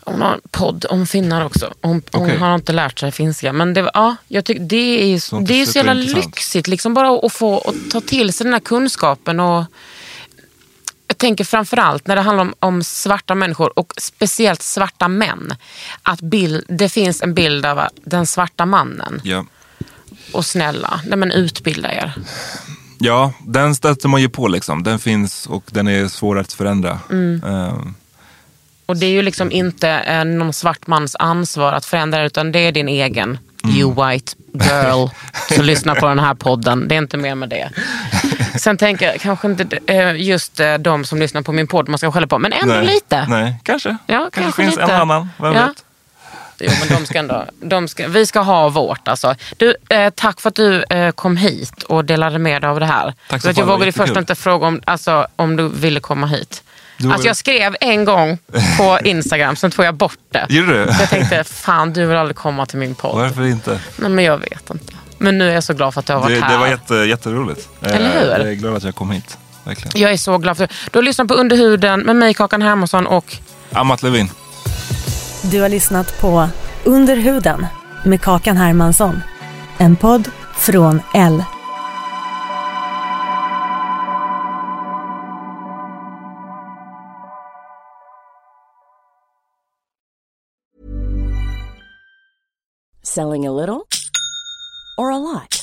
hon 0.06 0.22
har 0.22 0.34
en 0.34 0.41
podd 0.51 0.86
om 0.89 1.08
finnar 1.08 1.45
också. 1.45 1.74
Hon, 1.82 2.01
hon 2.12 2.24
Okej. 2.24 2.38
har 2.38 2.56
inte 2.56 2.74
lärt 2.74 2.99
sig 2.99 3.12
finska. 3.12 3.54
Men 3.54 3.74
det, 3.74 3.91
ja, 3.93 4.16
jag 4.28 4.45
tycker 4.45 4.64
det 4.64 4.76
är, 4.76 5.16
är 5.16 5.45
det 5.45 5.62
är 5.62 5.66
så 5.66 5.78
jävla 5.78 5.93
lyxigt 5.93 6.68
liksom 6.68 6.93
bara 6.93 7.26
att 7.26 7.34
få 7.34 7.58
att 7.60 7.91
ta 7.91 8.01
till 8.01 8.34
sig 8.34 8.43
den 8.43 8.54
här 8.54 8.60
kunskapen. 8.60 9.39
och 9.39 9.66
jag 11.08 11.18
tänker 11.18 11.43
framförallt 11.43 12.08
när 12.08 12.16
det 12.16 12.22
handlar 12.22 12.43
om, 12.43 12.54
om 12.60 12.84
svarta 12.84 13.36
människor 13.36 13.80
och 13.80 13.93
speciellt 13.97 14.62
svarta 14.62 15.08
män. 15.08 15.56
Att 16.01 16.22
bild, 16.22 16.66
det 16.68 16.89
finns 16.89 17.22
en 17.22 17.34
bild 17.34 17.66
av 17.66 17.88
den 17.95 18.28
svarta 18.28 18.66
mannen. 18.66 19.22
Ja. 19.24 19.45
Och 20.32 20.45
snälla, 20.45 21.01
nej 21.06 21.18
men 21.18 21.32
utbilda 21.32 21.91
er. 21.93 22.14
Ja, 23.06 23.32
den 23.39 23.76
stöter 23.76 24.08
man 24.10 24.22
ju 24.22 24.30
på 24.30 24.47
liksom. 24.47 24.84
Den 24.84 24.99
finns 24.99 25.45
och 25.47 25.64
den 25.72 25.88
är 25.88 26.08
svår 26.08 26.39
att 26.39 26.54
förändra. 26.54 26.99
Mm. 27.10 27.41
Ehm, 27.47 27.95
Och 28.86 28.97
det 28.97 29.06
är 29.06 29.10
ju 29.10 29.22
liksom 29.22 29.51
inte 29.51 29.89
eh, 29.89 30.26
någon 30.26 30.54
svart 30.54 30.88
mans 30.88 31.16
ansvar 31.20 31.74
att 31.74 31.86
förändra 31.86 32.24
utan 32.26 32.51
det 32.51 32.60
är 32.60 32.72
din 32.72 32.88
egen. 32.88 33.38
Mm. 33.64 33.76
You 33.76 33.93
white 34.10 34.32
girl 34.54 35.08
som 35.56 35.66
lyssnar 35.66 35.95
på 35.95 36.08
den 36.08 36.20
här 36.20 36.34
podden. 36.34 36.88
Det 36.88 36.95
är 36.95 36.97
inte 36.99 37.18
mer 37.18 37.36
med 37.36 37.49
det. 37.49 37.70
Sen 38.60 38.78
tänker 38.78 39.06
jag 39.06 39.22
kanske 39.22 39.47
inte 39.47 39.80
eh, 39.88 40.16
just 40.22 40.60
eh, 40.60 40.74
de 40.74 41.06
som 41.06 41.20
lyssnar 41.20 41.41
på 41.41 41.51
min 41.51 41.68
podd 41.68 41.89
man 41.89 41.97
ska 41.97 42.12
skälla 42.12 42.28
på, 42.28 42.39
men 42.39 42.54
ändå 42.54 42.74
nej, 42.74 42.86
lite. 42.86 43.26
Nej, 43.30 43.56
kanske. 43.64 43.97
Ja, 44.06 44.30
kanske 44.34 44.62
finns 44.64 44.76
lite. 44.76 44.84
en 44.93 45.01
annan, 45.01 45.30
vem 45.38 45.54
Ja. 45.54 45.66
vet? 45.66 45.84
Jo, 46.64 46.72
men 46.80 46.97
de 46.99 47.05
ska 47.05 47.20
ändå, 47.20 47.45
de 47.61 47.88
ska, 47.88 48.07
vi 48.07 48.26
ska 48.26 48.39
ha 48.39 48.70
vårt 48.70 49.07
alltså. 49.07 49.36
Du, 49.57 49.76
eh, 49.89 50.09
tack 50.16 50.41
för 50.41 50.49
att 50.49 50.55
du 50.55 50.84
eh, 50.84 51.11
kom 51.11 51.38
hit 51.38 51.84
och 51.84 52.05
delade 52.05 52.39
med 52.39 52.61
dig 52.61 52.70
av 52.70 52.80
det 52.80 52.86
här. 52.86 53.14
Tack 53.30 53.41
så 53.41 53.45
För 53.45 53.49
att 53.51 53.57
jag 53.57 53.66
vågade 53.66 53.91
först 53.91 54.16
inte 54.18 54.36
fråga 54.36 54.68
om, 54.68 54.82
alltså, 54.86 55.28
om 55.36 55.55
du 55.55 55.68
ville 55.70 55.99
komma 55.99 56.28
hit. 56.28 56.64
Var- 56.97 57.11
Alltså 57.14 57.28
jag 57.28 57.38
skrev 57.38 57.76
en 57.82 58.05
gång 58.05 58.38
på 58.78 58.99
Instagram, 59.03 59.55
sen 59.55 59.72
tog 59.72 59.86
jag 59.86 59.95
bort 59.95 60.18
det. 60.32 60.45
Gjorde 60.49 60.86
du? 60.86 60.93
Så 60.93 61.01
jag 61.01 61.09
tänkte, 61.09 61.43
fan 61.43 61.93
du 61.93 62.05
vill 62.05 62.18
aldrig 62.18 62.36
komma 62.36 62.66
till 62.66 62.78
min 62.80 62.95
podd. 62.95 63.16
Varför 63.16 63.45
inte? 63.45 63.80
Nej 63.95 64.09
men 64.09 64.26
jag 64.26 64.38
vet 64.38 64.70
inte. 64.70 64.93
Men 65.18 65.38
nu 65.38 65.49
är 65.49 65.53
jag 65.53 65.64
så 65.64 65.74
glad 65.74 65.93
för 65.93 65.99
att 65.99 66.05
du 66.05 66.14
har 66.14 66.20
varit 66.20 66.39
Det, 66.39 66.45
här. 66.45 66.51
det 66.53 66.57
var 66.57 66.68
jätte, 66.68 66.93
jätteroligt. 66.95 67.70
Eh, 67.82 67.95
Eller 67.95 68.22
hur? 68.22 68.30
Jag 68.30 68.39
är 68.49 68.53
glad 68.53 68.76
att 68.76 68.84
jag 68.84 68.95
kom 68.95 69.11
hit. 69.11 69.38
Verkligen. 69.64 70.01
Jag 70.01 70.11
är 70.11 70.18
så 70.18 70.38
glad 70.38 70.57
för 70.57 70.68
det. 70.68 70.74
Du 70.91 70.97
har 70.99 71.03
lyssnat 71.03 71.28
på 71.28 71.34
Under 71.34 71.57
huden 71.57 71.99
med 71.99 72.16
mig, 72.16 72.34
Kakan 72.34 72.61
Hermansson 72.61 73.07
och 73.07 73.38
Amat 73.72 74.03
Levin. 74.03 74.30
Du 75.51 75.61
har 75.61 75.69
lyssnat 75.69 76.21
på 76.21 76.47
Under 76.85 77.15
huden 77.15 77.65
med 78.05 78.21
Kakan 78.21 78.57
Hermansson. 78.57 79.21
En 79.77 79.95
podd 79.95 80.29
från 80.55 81.01
L. 81.13 81.43
Selling 93.03 93.47
a 93.47 93.51
little 93.51 93.83
or 94.97 95.11
a 95.11 95.19
lot? 95.19 95.62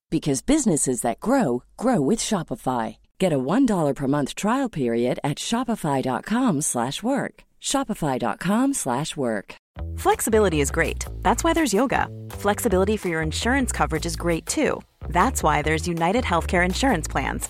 because 0.11 0.43
businesses 0.43 1.01
that 1.01 1.19
grow 1.19 1.63
grow 1.77 1.99
with 2.01 2.19
Shopify. 2.19 2.97
Get 3.17 3.33
a 3.33 3.39
$1 3.39 3.95
per 3.95 4.07
month 4.07 4.35
trial 4.35 4.69
period 4.69 5.19
at 5.23 5.37
shopify.com/work. 5.37 6.61
slash 6.61 7.01
work. 7.03 7.43
shopify.com/work. 7.61 9.55
Flexibility 9.97 10.59
is 10.61 10.71
great. 10.71 11.05
That's 11.21 11.43
why 11.43 11.53
there's 11.53 11.73
yoga. 11.73 12.07
Flexibility 12.29 12.97
for 12.97 13.09
your 13.09 13.21
insurance 13.21 13.71
coverage 13.71 14.05
is 14.05 14.15
great 14.15 14.45
too. 14.45 14.81
That's 15.09 15.43
why 15.43 15.61
there's 15.61 15.87
United 15.87 16.23
Healthcare 16.23 16.65
Insurance 16.65 17.07
Plans. 17.07 17.49